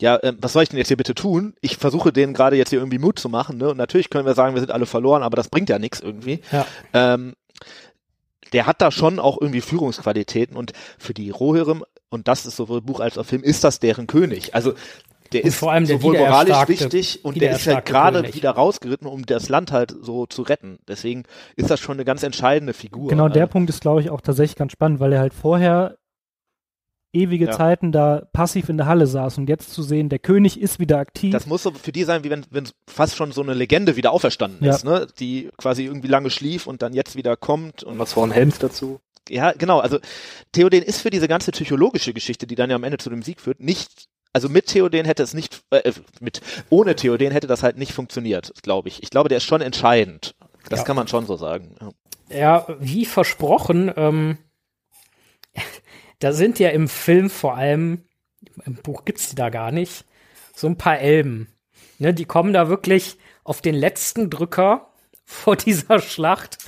[0.00, 1.54] ja, ähm, was soll ich denn jetzt hier bitte tun?
[1.60, 3.70] Ich versuche denen gerade jetzt hier irgendwie Mut zu machen, ne?
[3.70, 6.40] Und natürlich können wir sagen, wir sind alle verloren, aber das bringt ja nichts irgendwie.
[6.52, 6.64] Ja.
[6.92, 7.34] Ähm,
[8.52, 12.80] der hat da schon auch irgendwie Führungsqualitäten und für die Rohirrim und das ist sowohl
[12.80, 14.54] Buch als auch Film, ist das deren König.
[14.54, 14.74] Also
[15.32, 18.20] der Und ist vor allem der sowohl moralisch wichtig und der ist halt wiedererstarkte gerade
[18.22, 18.34] König.
[18.36, 20.78] wieder rausgeritten, um das Land halt so zu retten.
[20.88, 21.24] Deswegen
[21.56, 23.08] ist das schon eine ganz entscheidende Figur.
[23.08, 25.96] Genau, der Also, Punkt ist, glaube ich, auch tatsächlich ganz spannend, weil er halt vorher
[27.12, 27.52] ewige Ja.
[27.52, 30.98] Zeiten da passiv in der Halle saß und jetzt zu sehen, der König ist wieder
[30.98, 31.32] aktiv.
[31.32, 34.12] Das muss so für die sein, wie wenn, wenn fast schon so eine Legende wieder
[34.12, 34.74] auferstanden Ja.
[34.74, 35.06] ist, ne?
[35.18, 38.58] Die quasi irgendwie lange schlief und dann jetzt wieder kommt und Und was von Helms
[38.58, 39.00] dazu.
[39.30, 39.78] ja, genau.
[39.78, 39.98] Also
[40.52, 43.40] Theoden ist für diese ganze psychologische Geschichte, die dann ja am Ende zu dem Sieg
[43.40, 44.08] führt, nicht.
[44.32, 46.40] Also mit Theoden hätte es nicht, äh, mit
[46.70, 49.02] ohne Theoden hätte das halt nicht funktioniert, glaube ich.
[49.02, 50.34] Ich glaube, der ist schon entscheidend.
[50.68, 50.84] Das Ja.
[50.84, 51.74] kann man schon so sagen.
[52.30, 52.66] Ja.
[52.78, 54.38] Wie versprochen, ähm,
[56.18, 58.04] da sind ja im Film vor allem,
[58.64, 60.04] im Buch gibt's die da gar nicht,
[60.54, 61.48] so ein paar Elben.
[61.98, 64.92] Ne, die kommen da wirklich auf den letzten Drücker
[65.24, 66.58] vor dieser Schlacht,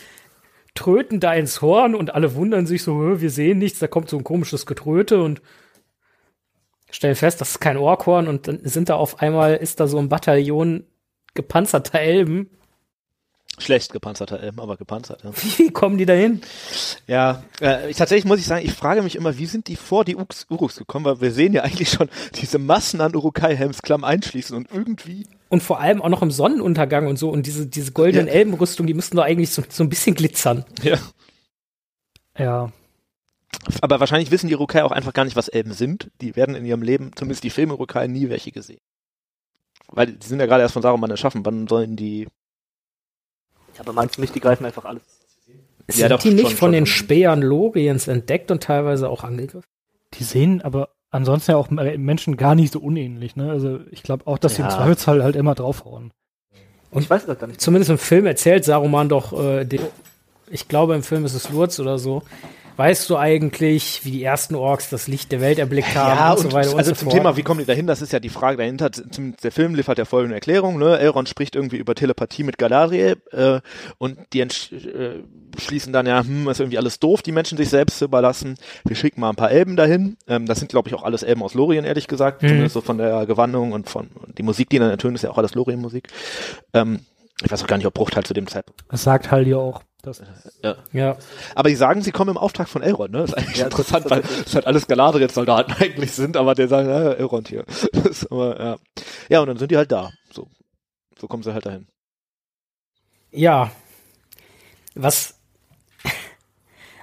[0.74, 4.08] tröten da ins Horn und alle wundern sich so, "Hö, wir sehen nichts, da kommt
[4.08, 5.42] so ein komisches Getröte und
[6.90, 9.98] stellen fest, das ist kein Orkhorn und dann sind da auf einmal, ist da so
[9.98, 10.84] ein Bataillon
[11.34, 12.50] gepanzerter Elben.
[13.58, 15.22] Schlecht gepanzerter Elm, aber gepanzert.
[15.22, 16.40] Ja, Wie kommen die da hin?
[17.06, 20.04] ja äh, ich, tatsächlich muss ich sagen, ich frage mich immer, wie sind die vor
[20.04, 24.56] die Uruks, Uruks gekommen, weil wir sehen ja eigentlich schon diese Massen an Urukai-Helmsklamm einschließen
[24.56, 27.28] und irgendwie Und vor allem auch noch im Sonnenuntergang und so.
[27.28, 28.32] Und diese, diese goldenen Ja.
[28.32, 30.64] Elbenrüstung, die müssten doch eigentlich so, so ein bisschen glitzern.
[30.82, 30.96] ja.
[32.38, 32.72] ja,
[33.80, 36.10] Aber wahrscheinlich wissen die Urukai auch einfach gar nicht, was Elben sind.
[36.20, 38.80] Die werden in ihrem Leben, zumindest die Film-Urukai, nie welche gesehen.
[39.88, 41.44] Weil die sind ja gerade erst von Saruman erschaffen.
[41.44, 42.28] Wann sollen die.
[43.74, 45.02] Ja, aber meinst du nicht, die greifen einfach alles?
[45.88, 46.72] Ja, Sind doch, die nicht schon, von schon.
[46.72, 49.64] den Spähern Loriens entdeckt und teilweise auch angegriffen?
[50.14, 53.36] die sehen aber ansonsten ja auch Menschen gar nicht so unähnlich.
[53.36, 53.48] Ne?
[53.50, 54.74] Also ich glaube auch, dass sie im Ja.
[54.76, 56.10] Zweifelsfall halt immer draufhauen.
[56.90, 57.60] Und ich weiß das gar nicht.
[57.60, 59.80] Zumindest im Film erzählt Saruman doch, äh, den,
[60.50, 62.22] ich glaube im Film ist es Lurz oder so.
[62.80, 66.52] Weißt du eigentlich, wie die ersten Orks das Licht der Welt erblickt haben und, so
[66.52, 67.14] weiter und also so zum fort?
[67.14, 67.86] Thema, wie kommen die dahin?
[67.86, 68.88] Das ist ja die Frage dahinter.
[68.88, 70.78] Der Film liefert ja folgende Erklärung.
[70.78, 70.98] Ne?
[70.98, 73.60] Elrond spricht irgendwie über Telepathie mit Galadriel äh,
[73.98, 75.22] und die entsch äh,
[75.58, 78.54] schließen dann ja, hm, ist irgendwie alles doof, die Menschen sich selbst zu überlassen.
[78.86, 80.16] Wir schicken mal ein paar Elben dahin.
[80.26, 82.42] Ähm, das sind, glaube ich, auch alles Elben aus Lorien, ehrlich gesagt.
[82.42, 82.48] Mhm.
[82.48, 85.28] Zumindest so von der Gewandung und von und die Musik, die dann ertönt, ist ja
[85.28, 86.08] auch alles Lorien-Musik.
[86.72, 87.00] Ähm,
[87.44, 88.84] ich weiß auch gar nicht, ob Bruchteil zu dem Zeitpunkt.
[88.88, 89.82] Das sagt halt ja auch.
[90.02, 90.22] Das,
[90.62, 90.76] Ja.
[90.92, 91.16] ja.
[91.54, 93.18] Aber die sagen, sie kommen im Auftrag von Elrond, ne?
[93.18, 96.68] Das ist eigentlich Ja, interessant, das- weil es halt alles Galadriel-Soldaten eigentlich sind, aber der
[96.68, 97.64] sagen, ja, Elrond hier.
[98.08, 98.76] Ist aber, ja.
[99.28, 100.10] ja, und dann sind die halt da.
[100.32, 100.48] So,
[101.18, 101.86] so kommen sie halt dahin.
[103.30, 103.70] ja.
[104.96, 105.38] Was,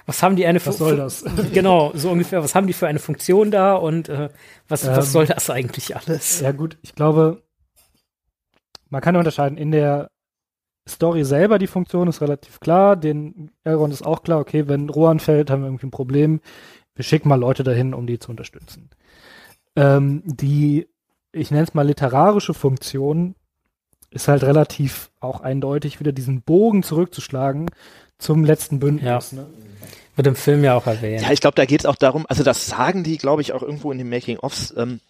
[0.04, 1.24] was haben die eine was soll das?
[1.54, 2.42] Genau, so ungefähr.
[2.42, 4.28] Was haben die für eine Funktion da und äh,
[4.68, 6.40] was, was Ähm, soll das eigentlich alles?
[6.40, 7.42] Ja gut, ich glaube,
[8.90, 9.56] man kann unterscheiden.
[9.56, 10.10] In der
[10.88, 12.96] Story selber die Funktion ist relativ klar.
[12.96, 16.40] Den Elrond ist auch klar, okay, wenn Rohan fällt, haben wir irgendwie ein Problem.
[16.94, 18.90] Wir schicken mal Leute dahin, um die zu unterstützen.
[19.76, 20.88] Ähm, die,
[21.32, 23.34] ich nenne es mal literarische Funktion,
[24.10, 27.70] ist halt relativ auch eindeutig, wieder diesen Bogen zurückzuschlagen
[28.18, 29.32] zum letzten Bündnis.
[29.32, 29.46] Ne?
[30.16, 31.22] Wird im Film ja auch erwähnt.
[31.22, 33.62] Ja, ich glaube, da geht es auch darum, also das sagen die, glaube ich, auch
[33.62, 35.00] irgendwo in den Making-ofs, ähm,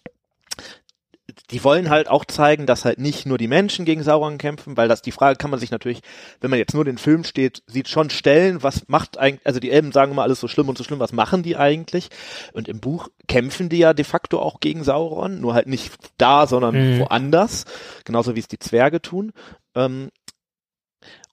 [1.51, 4.87] die wollen halt auch zeigen, dass halt nicht nur die Menschen gegen Sauron kämpfen, weil
[4.87, 6.01] das die Frage kann man sich natürlich,
[6.41, 9.71] wenn man jetzt nur den Film steht, sieht schon stellen, was macht eigentlich, also die
[9.71, 12.09] Elben sagen immer alles so schlimm und so schlimm, was machen die eigentlich?
[12.53, 16.45] Und im Buch kämpfen die ja de facto auch gegen Sauron, nur halt nicht da,
[16.45, 16.99] sondern Mhm.
[16.99, 17.65] woanders,
[18.05, 19.31] genauso wie es die Zwerge tun.
[19.75, 20.09] Ähm,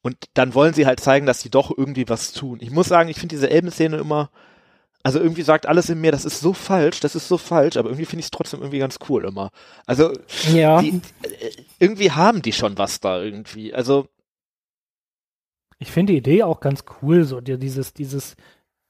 [0.02, 2.58] und dann wollen sie halt zeigen, dass sie doch irgendwie was tun.
[2.60, 4.30] Ich muss sagen, ich finde diese Elbenszene immer,
[5.06, 7.90] also irgendwie sagt alles in mir, das ist so falsch, das ist so falsch, aber
[7.90, 9.50] irgendwie finde ich es trotzdem irgendwie ganz cool immer.
[9.86, 10.12] Also
[10.52, 10.82] ja.
[10.82, 13.72] die, äh, irgendwie haben die schon was da irgendwie.
[13.72, 14.08] Also
[15.78, 18.34] Ich finde die Idee auch ganz cool, so die, dieses, dieses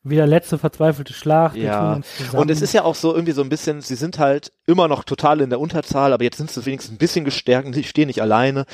[0.09, 1.57] wieder letzte verzweifelte Schlacht.
[1.57, 2.01] Ja.
[2.33, 5.05] und es ist ja auch so irgendwie so ein bisschen, sie sind halt immer noch
[5.05, 8.07] total in der Unterzahl, aber jetzt sind sie wenigstens ein bisschen gestärkt und sie stehen
[8.07, 8.67] nicht alleine.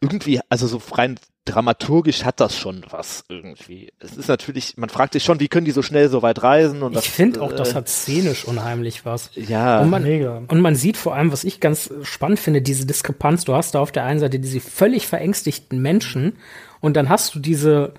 [0.00, 3.92] Irgendwie, also so rein dramaturgisch hat das schon was irgendwie.
[3.98, 6.82] Es ist natürlich, man fragt sich schon, wie können die so schnell so weit reisen
[6.82, 9.30] und das, Ich finde auch, äh, das hat szenisch unheimlich was.
[9.34, 9.80] ja.
[9.80, 10.42] Und man, mega.
[10.48, 13.44] und man sieht vor allem, was ich ganz spannend finde, diese Diskrepanz.
[13.44, 16.36] Du hast da auf der einen Seite diese völlig verängstigten Menschen
[16.80, 17.94] und dann hast du diese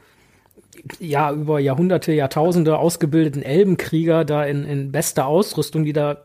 [0.99, 6.17] ja über Jahrhunderte, Jahrtausende ausgebildeten Elbenkrieger da in, in bester Ausrüstung, die da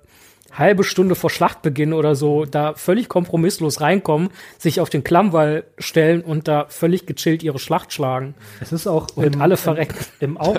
[0.53, 6.23] halbe Stunde vor Schlachtbeginn oder so da völlig kompromisslos reinkommen, sich auf den Klammwall stellen
[6.23, 9.97] und da völlig gechillt ihre Schlacht schlagen Es ist auch und im, alle verrecken.
[10.21, 10.55] im, Au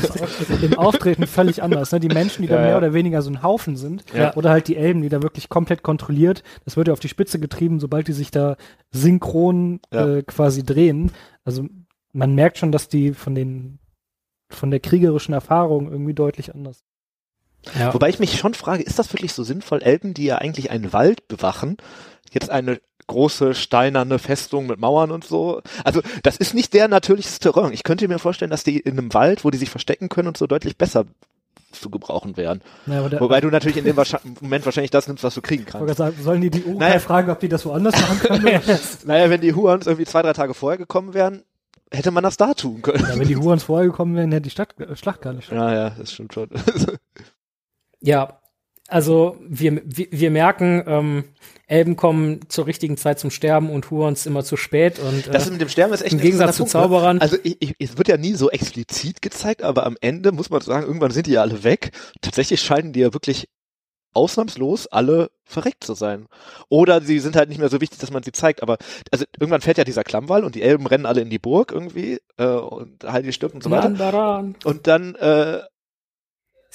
[0.62, 1.92] im Auftreten völlig anders.
[1.92, 2.00] Ne?
[2.00, 2.78] Die Menschen, die da Ja, mehr ja.
[2.78, 4.34] oder weniger so ein Haufen sind, Ja.
[4.36, 7.38] oder halt die Elben, die da wirklich komplett kontrolliert, das wird ja auf die Spitze
[7.38, 8.56] getrieben, sobald die sich da
[8.90, 10.06] synchron Ja.
[10.16, 11.12] äh, quasi drehen.
[11.44, 11.66] Also
[12.16, 13.78] man merkt schon, dass die von den
[14.50, 16.84] von der kriegerischen Erfahrung irgendwie deutlich anders.
[17.78, 17.92] Ja.
[17.92, 20.92] Wobei ich mich schon frage, ist das wirklich so sinnvoll, Elben, die ja eigentlich einen
[20.92, 21.76] Wald bewachen,
[22.30, 25.62] jetzt eine große steinerne Festung mit Mauern und so.
[25.84, 27.72] Also das ist nicht der natürliches Terrain.
[27.72, 30.36] Ich könnte mir vorstellen, dass die in einem Wald, wo die sich verstecken können und
[30.36, 31.06] so deutlich besser
[31.72, 32.62] zu gebrauchen wären.
[32.86, 33.96] Ja, aber der, Wobei du natürlich in dem
[34.40, 35.86] Moment wahrscheinlich das nimmst, was du kriegen ich kannst.
[35.86, 37.00] gerade sagen, sollen die die Urukai Naja.
[37.00, 38.60] fragen, ob die das woanders machen können?
[39.04, 41.42] Naja, wenn die Huans irgendwie zwei, drei Tage vorher gekommen wären,
[41.92, 43.04] hätte man das da tun können.
[43.08, 45.50] ja, wenn die Hurons vorher gekommen wären, hätte die Stadt, äh, Schlacht gar nicht.
[45.50, 46.50] Ja, ja, das stimmt schon.
[48.02, 48.40] Ja,
[48.88, 51.24] also wir, wir, wir merken, ähm,
[51.66, 55.00] Elben kommen zur richtigen Zeit zum Sterben und Hurons immer zu spät.
[55.00, 57.16] Und Das äh, mit dem Sterben ist echt im ein Gegensatz zu Punkt, Zauberern.
[57.16, 57.22] Ne?
[57.22, 60.60] Also ich, ich, es wird ja nie so explizit gezeigt, aber am Ende muss man
[60.60, 61.90] sagen, irgendwann sind die ja alle weg.
[62.20, 63.48] Tatsächlich scheinen die ja wirklich
[64.16, 66.26] ausnahmslos alle verreckt zu sein.
[66.68, 68.62] Oder sie sind halt nicht mehr so wichtig, dass man sie zeigt.
[68.62, 68.78] Aber
[69.12, 72.18] also irgendwann fährt ja dieser Klammwall und die Elben rennen alle in die Burg irgendwie
[72.36, 73.88] äh, und Heidi stirbt und so weiter.
[74.64, 75.60] Und dann äh,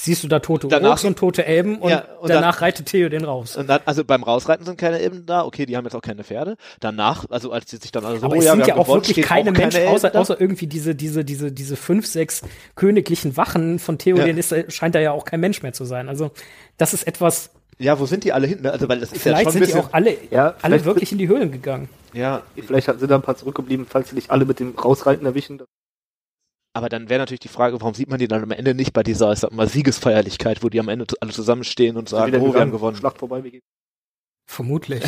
[0.03, 3.07] Siehst du da tote Danach- Orks und tote Elben und, Ja, und danach reitet Theo
[3.07, 3.56] den raus.
[3.56, 6.23] Und dann, also beim Rausreiten sind keine Elben da, okay, die haben jetzt auch keine
[6.23, 6.57] Pferde.
[6.80, 8.76] Danach, also als sie sich dann alle so, Aber oh es ja, sind wir ja
[8.78, 12.41] auch gewonnen, wirklich keine auch Menschen, außer, außer irgendwie diese, diese, diese, diese fünf, sechs
[12.76, 14.56] königlichen Wachen von Theoden, Ja.
[14.57, 16.10] ist, scheint da ja auch kein Mensch mehr zu sein.
[16.10, 16.32] Also
[16.78, 18.61] das ist etwas, Ja, wo sind die alle hin?
[18.64, 18.72] ne?
[18.72, 20.84] Also, weil das ist ja vielleicht schon ein sind die bisschen, auch alle, Ja, alle
[20.84, 21.90] wirklich in die Höhlen gegangen.
[22.14, 25.61] ja, Vielleicht sind da ein paar zurückgeblieben, falls sie nicht alle mit dem Rausreiten erwischen.
[26.73, 29.03] Aber dann wäre natürlich die Frage, warum sieht man die dann am Ende nicht bei
[29.03, 32.61] dieser, ich sag mal, Siegesfeierlichkeit, wo die am Ende alle zusammenstehen und sagen, oh, wir
[32.61, 32.95] haben gewonnen.
[32.95, 33.61] Schlacht vorbei, wir gehen.
[34.45, 35.03] Vermutlich.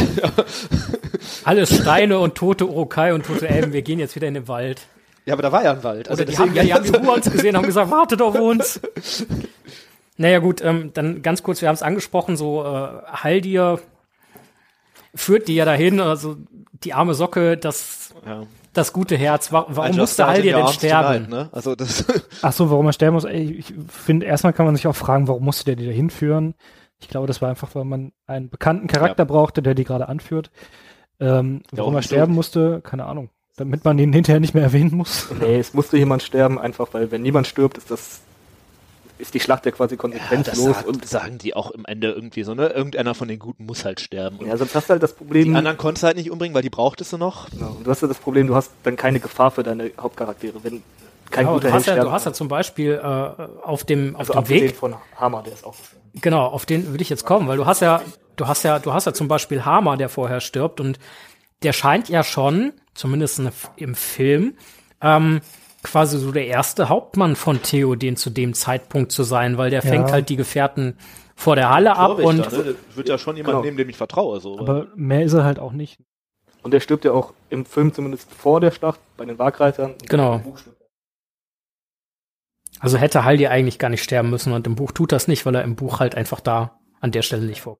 [1.44, 4.88] Alles Steine und tote Urukai und tote Elben, wir gehen jetzt wieder in den Wald.
[5.26, 6.10] Ja, aber da war ja ein Wald.
[6.10, 8.80] Also die haben, ja, die haben die Hurons gesehen, haben gesagt, wartet auf uns.
[10.18, 13.80] Naja gut, ähm, dann ganz kurz, wir haben es angesprochen, so äh, Haldir
[15.16, 16.38] führt die ja dahin, also
[16.72, 18.46] die arme Socke, das, ja.
[18.74, 19.52] Das gute Herz.
[19.52, 21.26] Wa warum I musste your denn sterben?
[21.26, 21.50] tonight, ne?
[21.52, 22.06] Also das,
[22.42, 23.24] Ach so, warum er sterben muss?
[23.26, 26.56] Ey, ich finde, erstmal kann man sich auch fragen, warum musste der die da hinführen?
[27.00, 30.52] Ich glaube, das war einfach, weil man einen bekannten Charakter brauchte, der die gerade anführt.
[31.20, 33.30] Ähm, warum auch er so- sterben musste, keine Ahnung.
[33.56, 35.28] Damit man ihn hinterher nicht mehr erwähnen muss.
[35.40, 38.22] Nee, es musste jemand sterben, einfach weil wenn niemand stirbt, ist das
[39.24, 42.12] ist die Schlacht ja quasi ja, das konsequenzlos sagt, und sagen die auch im Ende
[42.12, 42.68] irgendwie so, ne?
[42.68, 44.38] Irgendeiner von den Guten muss halt sterben.
[44.38, 46.54] Und ja, sonst hast du halt das die Problem, anderen konntest du halt nicht umbringen,
[46.54, 47.50] weil die brauchtest du noch.
[47.50, 50.64] genau, und du hast ja das Problem, du hast dann keine Gefahr für deine Hauptcharaktere,
[50.64, 50.84] wenn
[51.32, 53.08] kein Genau, guter du, Held hast ja, du hast ja zum Beispiel äh,
[53.66, 55.76] auf dem, auf also dem abgesehen Weg, von Hammer, der ist auch
[56.22, 58.02] genau, auf den würde ich jetzt kommen, weil du hast ja,
[58.36, 61.00] du hast ja, du hast ja zum Beispiel Hama, der vorher stirbt und
[61.64, 64.56] der scheint ja schon, zumindest in- im Film,
[65.02, 65.40] ähm,
[65.84, 70.08] quasi so der erste Hauptmann von Theoden zu dem Zeitpunkt zu sein, weil der fängt
[70.08, 70.14] Ja.
[70.14, 70.98] halt die Gefährten
[71.36, 72.76] vor der Halle ab und ne?
[72.96, 73.64] wird ja schon jemand Genau.
[73.66, 74.40] nehmen, dem ich vertraue.
[74.40, 74.60] So.
[74.60, 76.00] Aber mehr ist er halt auch nicht.
[76.62, 79.96] und der stirbt ja auch im Film zumindest vor der Schlacht bei den Wagreitern.
[80.08, 80.36] Genau.
[80.36, 80.44] er.
[82.80, 85.56] also hätte Haldir eigentlich gar nicht sterben müssen und im Buch tut das nicht, weil
[85.56, 87.80] er im Buch halt einfach da an der Stelle nicht vor.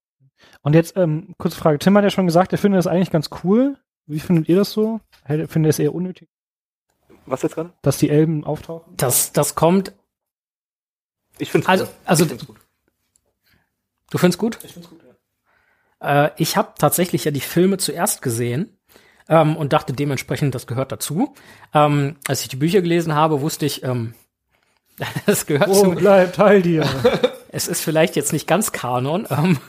[0.62, 1.80] Und jetzt, ähm, kurze Frage.
[1.80, 3.78] Tim hat ja schon gesagt, er findet das eigentlich ganz cool.
[4.06, 5.00] Wie findet ihr das so?
[5.26, 6.28] Findet ihr es eher unnötig,
[7.26, 7.72] Was jetzt gerade?
[7.82, 8.94] dass die Elben auftauchen?
[8.98, 9.94] Das, das kommt,
[11.40, 12.58] Ich finde Also- also- ich find's gut.
[14.12, 14.60] du findest gut?
[14.64, 16.26] Ich find's gut, ja.
[16.26, 18.78] Äh, ich habe tatsächlich ja die Filme zuerst gesehen
[19.30, 21.34] ähm, und dachte dementsprechend, das gehört dazu.
[21.74, 24.14] Ähm, als ich die Bücher gelesen habe, wusste ich, ähm,
[25.26, 25.92] das gehört Wo zu.
[25.92, 26.88] bleibt Haldir?
[27.56, 29.60] Es ist vielleicht jetzt nicht ganz Kanon, ähm,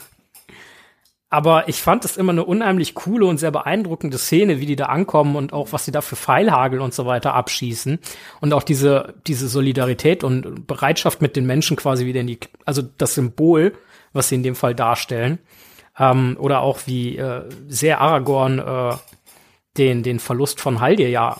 [1.29, 4.85] aber ich fand es immer eine unheimlich coole und sehr beeindruckende Szene, wie die da
[4.85, 7.99] ankommen und auch was sie da für Pfeilhagel und so weiter abschießen
[8.41, 12.83] und auch diese diese Solidarität und Bereitschaft mit den Menschen quasi wieder in die, also
[12.97, 13.73] das Symbol,
[14.13, 15.39] was sie in dem Fall darstellen,
[15.97, 18.95] ähm, oder auch wie äh, sehr Aragorn äh,
[19.77, 21.37] den den Verlust von Haldir ja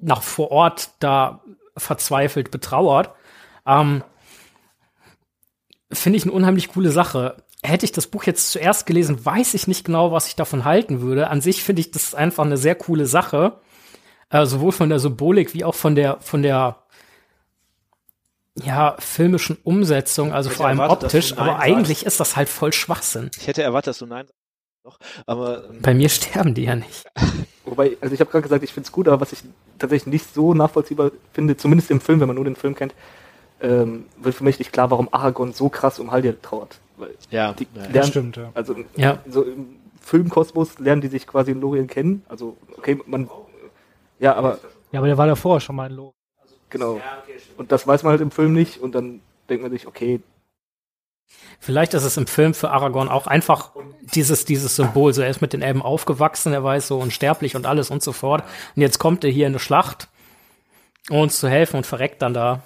[0.00, 1.42] nach vor Ort da
[1.76, 3.10] verzweifelt betrauert.
[3.66, 4.02] Ähm,
[5.92, 7.36] finde ich eine unheimlich coole Sache.
[7.64, 11.00] Hätte ich das Buch jetzt zuerst gelesen, weiß ich nicht genau, was ich davon halten
[11.00, 11.28] würde.
[11.28, 13.60] An sich finde ich das einfach eine sehr coole Sache.
[14.30, 16.82] Äh, sowohl von der Symbolik wie auch von der, von der,
[18.54, 21.36] ja, filmischen Umsetzung, also vor allem erwartet, optisch.
[21.38, 23.30] Aber eigentlich ist das halt voll Schwachsinn.
[23.38, 24.38] Ich hätte erwartet, dass du Nein sagst.
[24.84, 27.04] Doch, aber ähm, Bei mir sterben die ja nicht.
[27.64, 29.44] Wobei, also ich habe gerade gesagt, ich finde es gut, aber was ich
[29.78, 32.92] tatsächlich nicht so nachvollziehbar finde, zumindest im Film, wenn man nur den Film kennt,
[33.60, 36.80] ähm, wird für mich nicht klar, warum Aragorn so krass um Haldir trauert.
[37.30, 37.86] Ja, die ja.
[37.86, 38.50] lernen, stimmt, ja.
[38.54, 39.18] Also Ja.
[39.28, 42.24] so im Filmkosmos lernen die sich quasi in Lorien kennen.
[42.28, 43.30] Also, okay, man.
[44.18, 44.58] Ja, aber
[44.90, 46.14] Ja, aber der war davor schon mal ein Lob.
[46.70, 47.00] genau.
[47.56, 50.20] Und das weiß man halt im Film nicht und dann denkt man sich, okay,
[51.60, 53.70] Vielleicht ist es im Film für Aragorn auch einfach
[54.14, 55.12] dieses, dieses Symbol.
[55.14, 58.12] So, er ist mit den Elben aufgewachsen, er weiß so unsterblich und alles und so
[58.12, 58.42] fort.
[58.74, 60.08] Und jetzt kommt er hier in eine Schlacht,
[61.08, 62.62] um uns zu helfen und verreckt dann da.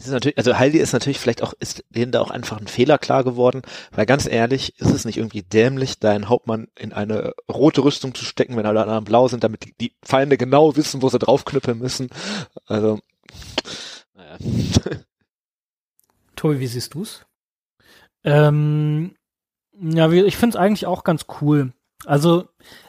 [0.00, 2.68] Das ist natürlich, also Heidi ist natürlich vielleicht auch, ist denen da auch einfach ein
[2.68, 3.60] Fehler klar geworden,
[3.92, 8.24] weil ganz ehrlich, ist es nicht irgendwie dämlich, deinen Hauptmann in eine rote Rüstung zu
[8.24, 11.78] stecken, wenn alle anderen blau sind, damit die, die Feinde genau wissen, wo sie draufknüppeln
[11.78, 12.08] müssen.
[12.64, 12.98] Also,
[14.14, 14.38] naja.
[16.36, 17.26] Tobi, wie siehst du's?
[18.24, 19.14] Ähm,
[19.78, 21.72] ja, wie- ich finde es eigentlich auch ganz cool.
[22.06, 22.48] Also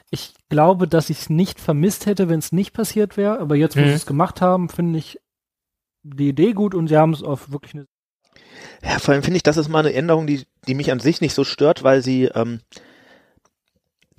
[0.09, 3.39] ich glaube, dass ich es nicht vermisst hätte, wenn es nicht passiert wäre.
[3.39, 3.88] Aber jetzt, wo Mhm.
[3.88, 5.19] sie es gemacht haben, finde ich
[6.03, 7.87] die Idee gut und sie haben es auf wirklich eine.
[8.83, 11.21] Ja, vor allem finde ich, das ist mal eine Änderung, die, die mich an sich
[11.21, 12.61] nicht so stört, weil sie, ähm,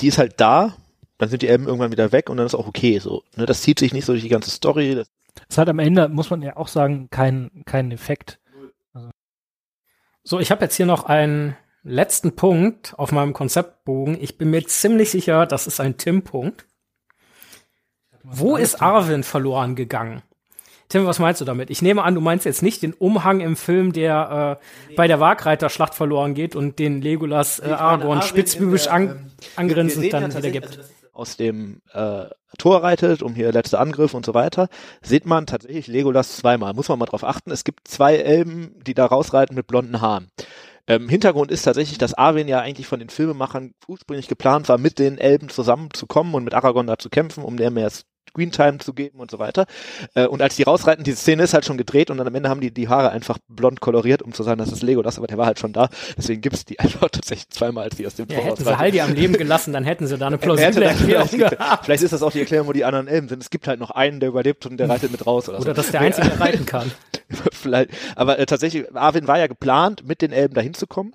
[0.00, 0.76] die ist halt da,
[1.18, 3.22] dann sind die Elben irgendwann wieder weg und dann ist auch okay so.
[3.36, 4.94] Ne, das zieht sich nicht so durch die ganze Story.
[4.94, 5.09] Das,
[5.48, 8.38] Es hat am Ende, muss man ja auch sagen, keinen keinen Effekt.
[10.24, 14.16] So, ich habe jetzt hier noch einen letzten Punkt auf meinem Konzeptbogen.
[14.20, 16.66] Ich bin mir ziemlich sicher, das ist ein Tim-Punkt.
[18.22, 20.22] Wo ist Arwen verloren gegangen?
[20.93, 21.70] Tim, was meinst du damit?
[21.70, 25.20] Ich nehme an, du meinst jetzt nicht den Umhang im Film, der äh, bei der
[25.20, 30.28] Wagreiterschlacht verloren geht und den Legolas äh, Aragorn spitzbübisch der, an, ähm, angrinsend dann ja
[30.28, 30.78] wieder tatsächlich, gibt.
[30.78, 32.27] also aus dem äh,
[32.59, 34.69] Tor reitet, um hier letzter Angriff und so weiter,
[35.01, 36.74] sieht man tatsächlich Legolas zweimal.
[36.74, 37.51] Muss man mal drauf achten.
[37.52, 40.28] Es gibt zwei Elben, die da rausreiten mit blonden Haaren.
[40.86, 44.98] Ähm, Hintergrund ist tatsächlich, dass Arwen ja eigentlich von den Filmemachern ursprünglich geplant war, mit
[44.98, 47.90] den Elben zusammenzukommen und mit Aragorn da zu kämpfen, um der mehr
[48.31, 49.66] Screentime zu geben und so weiter.
[50.15, 52.49] Äh, und als die rausreiten, diese Szene ist halt schon gedreht und dann am Ende
[52.49, 55.39] haben die die Haare einfach blond koloriert, um zu sagen, das ist Legolas, aber der
[55.39, 55.89] war halt schon da.
[56.16, 58.78] Deswegen gibt's die einfach tatsächlich zweimal, als die aus dem Ja, Tor hätten sie.
[58.78, 61.85] Haldi am Leben gelassen, dann hätten sie da eine plausible das Erklärung vielleicht, gehabt.
[61.85, 63.43] vielleicht ist das auch die Erklärung, wo die anderen Elben sind.
[63.43, 65.74] Es gibt halt noch einen, der überlebt und der reitet mit raus oder, Oder so.
[65.74, 66.90] dass der Einzige der reiten kann.
[67.53, 67.90] vielleicht.
[68.16, 71.12] Aber äh, tatsächlich, Arwen war ja geplant, mit den Elben dahin zu kommen.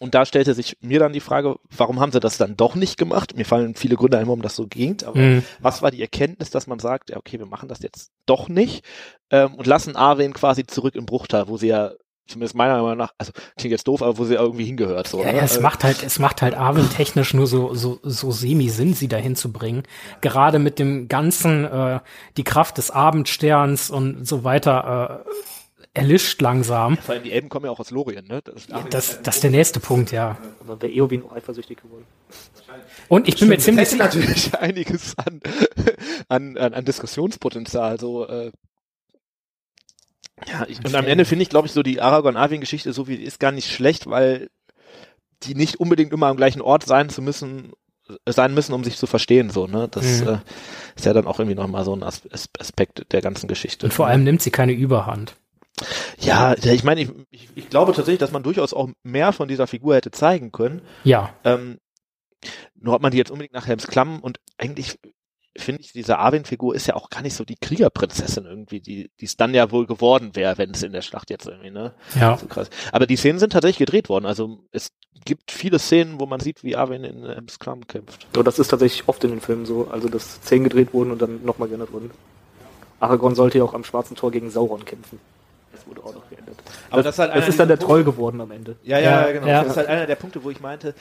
[0.00, 2.98] Und da stellte sich mir dann die Frage, warum haben sie das dann doch nicht
[2.98, 3.36] gemacht?
[3.36, 4.96] Mir fallen viele Gründe ein, warum das so ging.
[5.06, 5.44] Aber Mhm.
[5.60, 8.84] was war die Erkenntnis, dass man sagt, ja, okay, wir machen das jetzt doch nicht
[9.30, 11.92] ähm, und lassen Arwen quasi zurück im Bruchtal, wo sie ja
[12.26, 15.06] zumindest meiner Meinung nach, also klingt jetzt doof, aber wo sie irgendwie hingehört.
[15.06, 15.36] So, Ja, ne?
[15.38, 18.94] ja, es Äh, macht halt, es macht halt Arwen technisch nur so, so, so semi-Sinn,
[18.94, 19.82] sie dahin zu bringen.
[20.22, 22.00] Gerade mit dem ganzen, äh,
[22.38, 25.30] die Kraft des Abendsterns und so weiter, äh,
[25.94, 26.96] erlischt langsam.
[26.98, 28.42] vor allem die Elben kommen ja auch aus Lorien, ne?
[28.42, 30.36] Das, Das, das ist der nächste Punkt, ja.
[30.60, 32.04] Und dann wäre Eowyn auch eifersüchtig geworden.
[33.08, 35.40] Und ich bin mir ziemlich sicher, natürlich einiges an,
[36.28, 38.00] an, an, an Diskussionspotenzial.
[38.00, 38.50] So, äh,
[40.48, 43.24] ja, ich, und am Ende finde ich, glaube ich, so die Aragorn-Arwen-Geschichte, so wie die
[43.24, 44.50] ist, gar nicht schlecht, weil
[45.44, 47.72] die nicht unbedingt immer am gleichen Ort sein zu müssen,
[48.24, 49.50] äh, sein müssen, um sich zu verstehen.
[49.50, 49.86] So, ne?
[49.90, 50.28] Das Mhm.
[50.28, 50.38] äh,
[50.96, 53.86] ist ja dann auch irgendwie nochmal so ein As As Aspekt der ganzen Geschichte.
[53.86, 55.36] und vor allem nimmt sie keine Überhand.
[56.18, 59.66] Ja, ich meine, ich, ich, ich glaube tatsächlich, dass man durchaus auch mehr von dieser
[59.66, 60.82] Figur hätte zeigen können.
[61.02, 61.78] Ja, Ähm,
[62.74, 64.98] nur ob man die jetzt unbedingt nach Helms Klamm und eigentlich
[65.56, 69.36] finde ich, diese Arwen-Figur ist ja auch gar nicht so die Kriegerprinzessin irgendwie, die es
[69.36, 71.94] dann ja wohl geworden wäre, wenn es in der Schlacht jetzt irgendwie, ne?
[72.18, 72.36] ja.
[72.36, 72.70] So krass.
[72.92, 74.26] Aber die Szenen sind tatsächlich gedreht worden.
[74.26, 74.90] Also es
[75.24, 78.26] gibt viele Szenen, wo man sieht, wie Arwen in Helms Klamm kämpft.
[78.34, 81.22] Aber das ist tatsächlich oft in den Filmen so, also dass Szenen gedreht wurden und
[81.22, 82.10] dann nochmal geändert wurden.
[82.98, 85.20] Aragorn sollte ja auch am Schwarzen Tor gegen Sauron kämpfen.
[85.84, 86.56] Das wurde auch noch geändert.
[86.90, 88.76] Aber das, das halt das ist dann dieser der Troll geworden am Ende.
[88.82, 89.46] Ja, Ja, ja, genau.
[89.46, 89.62] ja.
[89.62, 90.94] Das ist halt einer der Punkte, wo ich meinte,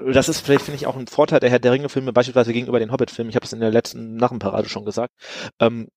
[0.00, 2.92] das ist vielleicht, finde ich, auch ein Vorteil der Herr der Ringe-Filme, beispielsweise gegenüber den
[2.92, 3.30] Hobbit-Filmen.
[3.30, 5.12] Ich habe es in der letzten Narrenparade schon gesagt.
[5.58, 5.88] Ähm,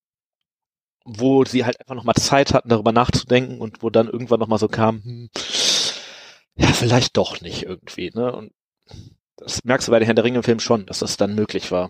[1.03, 4.67] wo sie halt einfach nochmal Zeit hatten, darüber nachzudenken und wo dann irgendwann nochmal so
[4.67, 5.29] kam, hm,
[6.55, 8.31] ja, vielleicht doch nicht irgendwie, ne?
[8.35, 8.53] Und
[9.37, 11.89] das merkst du bei den Herr der Ringe-Filmen schon, dass das dann möglich war.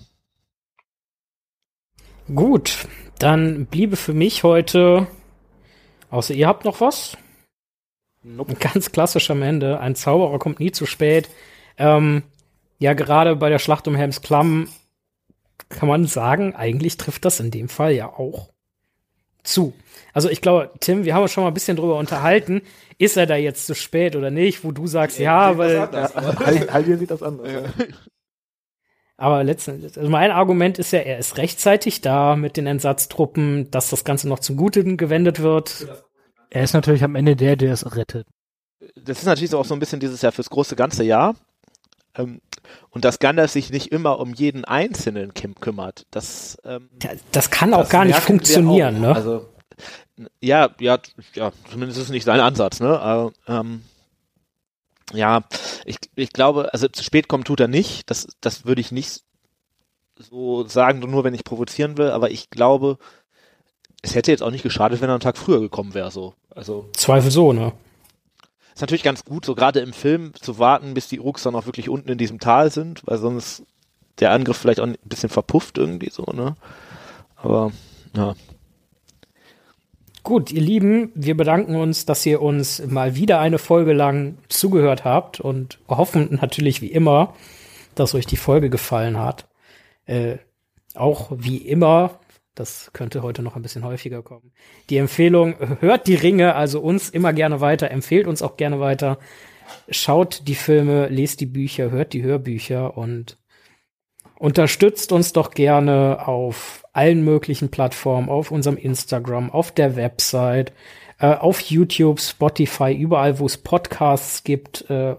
[2.34, 2.88] Gut,
[3.20, 5.08] dann bliebe für mich heute,
[6.12, 7.18] außer ihr habt noch was,
[8.24, 8.54] Nope.
[8.60, 11.30] ganz klassisch am Ende, ein Zauberer kommt nie zu spät.
[11.78, 12.22] Ähm,
[12.78, 14.68] ja, gerade bei der Schlacht um Helms Klamm
[15.70, 18.50] kann man sagen, eigentlich trifft das in dem Fall ja auch
[19.44, 19.74] zu.
[20.14, 22.62] Also ich glaube, Tim, wir haben uns schon mal ein bisschen drüber unterhalten.
[22.98, 24.64] Ist er da jetzt zu spät oder nicht?
[24.64, 27.50] Wo du sagst, ja, weil, Hal- Haldir sieht das anders.
[29.22, 33.90] Aber letztendlich, also mein Argument ist ja, er ist rechtzeitig da mit den Entsatztruppen, dass
[33.92, 35.88] das Ganze noch zum Guten gewendet wird.
[36.50, 38.26] Er ist natürlich am Ende der, der es rettet.
[38.96, 41.36] das ist natürlich so auch so ein bisschen dieses Jahr fürs große ganze Jahr.
[42.16, 42.42] Ähm,
[42.90, 47.52] und dass Gandalf sich nicht immer um jeden Einzelnen küm kümmert, das, ähm, Ja, Das
[47.52, 49.02] kann auch das gar nicht funktionieren, auch.
[49.02, 49.16] ne?
[49.16, 49.50] Also,
[50.42, 50.98] ja, ja,
[51.36, 53.00] ja, zumindest ist es nicht sein Ansatz, ne?
[53.00, 53.84] Aber, ähm,
[55.14, 55.44] ja,
[55.86, 58.10] ich, ich glaube, also zu spät kommen tut er nicht.
[58.10, 59.24] Das, das würde ich nicht
[60.18, 62.98] so sagen, nur wenn ich provozieren will, aber ich glaube,
[64.02, 66.34] es hätte jetzt auch nicht geschadet, wenn er einen Tag früher gekommen wäre, so.
[66.50, 67.74] Also, Zweifel so, ne?
[68.74, 71.66] ist natürlich ganz gut, so gerade im Film zu warten, bis die Urks dann auch
[71.66, 73.64] wirklich unten in diesem Tal sind, weil sonst
[74.20, 76.56] der Angriff vielleicht auch ein bisschen verpufft irgendwie so, ne?
[77.36, 77.72] Aber,
[78.16, 78.36] ja.
[80.24, 85.04] Gut, ihr Lieben, wir bedanken uns, dass ihr uns mal wieder eine Folge lang zugehört
[85.04, 87.34] habt und hoffen natürlich wie immer,
[87.96, 89.48] dass euch die Folge gefallen hat.
[90.06, 90.38] Äh,
[90.94, 92.20] auch wie immer,
[92.54, 94.52] das könnte heute noch ein bisschen häufiger kommen.
[94.92, 99.18] Die Empfehlung, hört die Ringe, also uns immer gerne weiter, empfehlt uns auch gerne weiter.
[99.90, 103.40] Schaut die Filme, lest die Bücher, hört die Hörbücher und
[104.38, 110.74] unterstützt uns doch gerne auf allen möglichen Plattformen, auf unserem Instagram, auf der Website,
[111.20, 114.90] äh, auf YouTube, Spotify, überall, wo es Podcasts gibt.
[114.90, 115.16] Äh,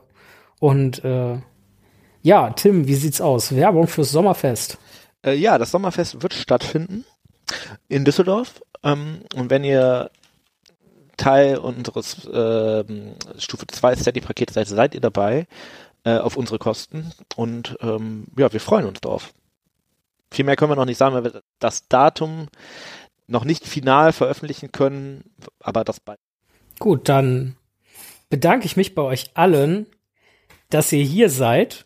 [0.60, 1.38] und äh,
[2.22, 3.54] ja, Tim, wie sieht's aus?
[3.54, 4.78] Werbung fürs Sommerfest.
[5.24, 7.04] Äh, ja, das Sommerfest wird stattfinden
[7.88, 8.62] in Düsseldorf.
[8.82, 10.10] Ähm, und wenn ihr
[11.16, 12.84] Teil unseres äh,
[13.38, 15.46] Stufe 2 Steady-Pakets seid, seid ihr dabei
[16.04, 17.12] äh, auf unsere Kosten.
[17.36, 19.32] Und ähm, ja, wir freuen uns drauf.
[20.32, 22.48] Viel mehr können wir noch nicht sagen, weil wir das Datum
[23.26, 25.24] noch nicht final veröffentlichen können,
[25.60, 26.18] aber das bald.
[26.78, 27.56] Gut, dann
[28.30, 29.86] bedanke ich mich bei euch allen,
[30.70, 31.84] dass ihr hier seid.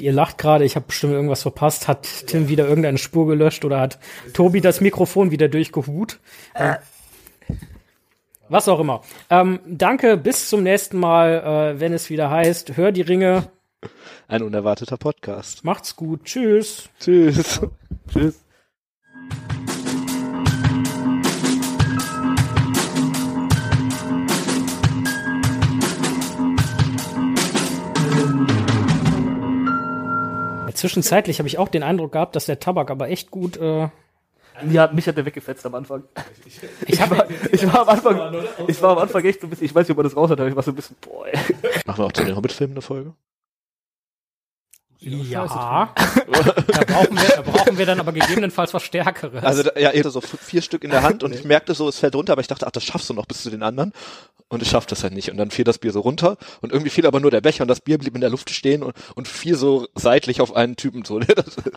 [0.00, 1.86] Ihr lacht gerade, ich habe bestimmt irgendwas verpasst.
[1.86, 3.98] Hat Tim wieder irgendeine Spur gelöscht oder hat
[4.32, 6.18] Tobi das Mikrofon wieder durchgehut?
[6.54, 6.74] Äh.
[8.48, 9.02] Was auch immer.
[9.30, 13.48] Ähm, danke, bis zum nächsten Mal, äh, wenn es wieder heißt, hör die Ringe.
[14.28, 15.64] Ein unerwarteter Podcast.
[15.64, 16.24] Macht's gut.
[16.24, 16.88] Tschüss.
[17.00, 17.60] Tschüss.
[18.12, 18.40] Tschüss.
[30.74, 33.56] Zwischenzeitlich habe ich auch den Eindruck gehabt, dass der Tabak aber echt gut.
[33.56, 33.88] Äh
[34.70, 36.04] ja, mich hat der weggefetzt am Anfang.
[36.86, 39.64] Ich, hab, war, ich, war am Anfang, ich war am Anfang echt so ein bisschen,
[39.64, 41.26] ich weiß nicht, ob man das raus hat, aber ich war so ein bisschen, boah.
[41.86, 43.14] Machen wir auch zu den Hobbit-Filmen eine Folge?
[45.04, 49.44] Ja, da brauchen, wir, da brauchen wir dann aber gegebenenfalls was Stärkeres.
[49.44, 51.98] Also ja, ich hatte so vier Stück in der Hand und ich merkte so, es
[51.98, 53.92] fällt runter, aber ich dachte, ach, das schaffst du noch bis zu den anderen.
[54.48, 55.30] Und ich schaffte das halt nicht.
[55.30, 57.68] Und dann fiel das Bier so runter und irgendwie fiel aber nur der Becher und
[57.68, 61.04] das Bier blieb in der Luft stehen und, und fiel so seitlich auf einen Typen
[61.04, 61.18] so.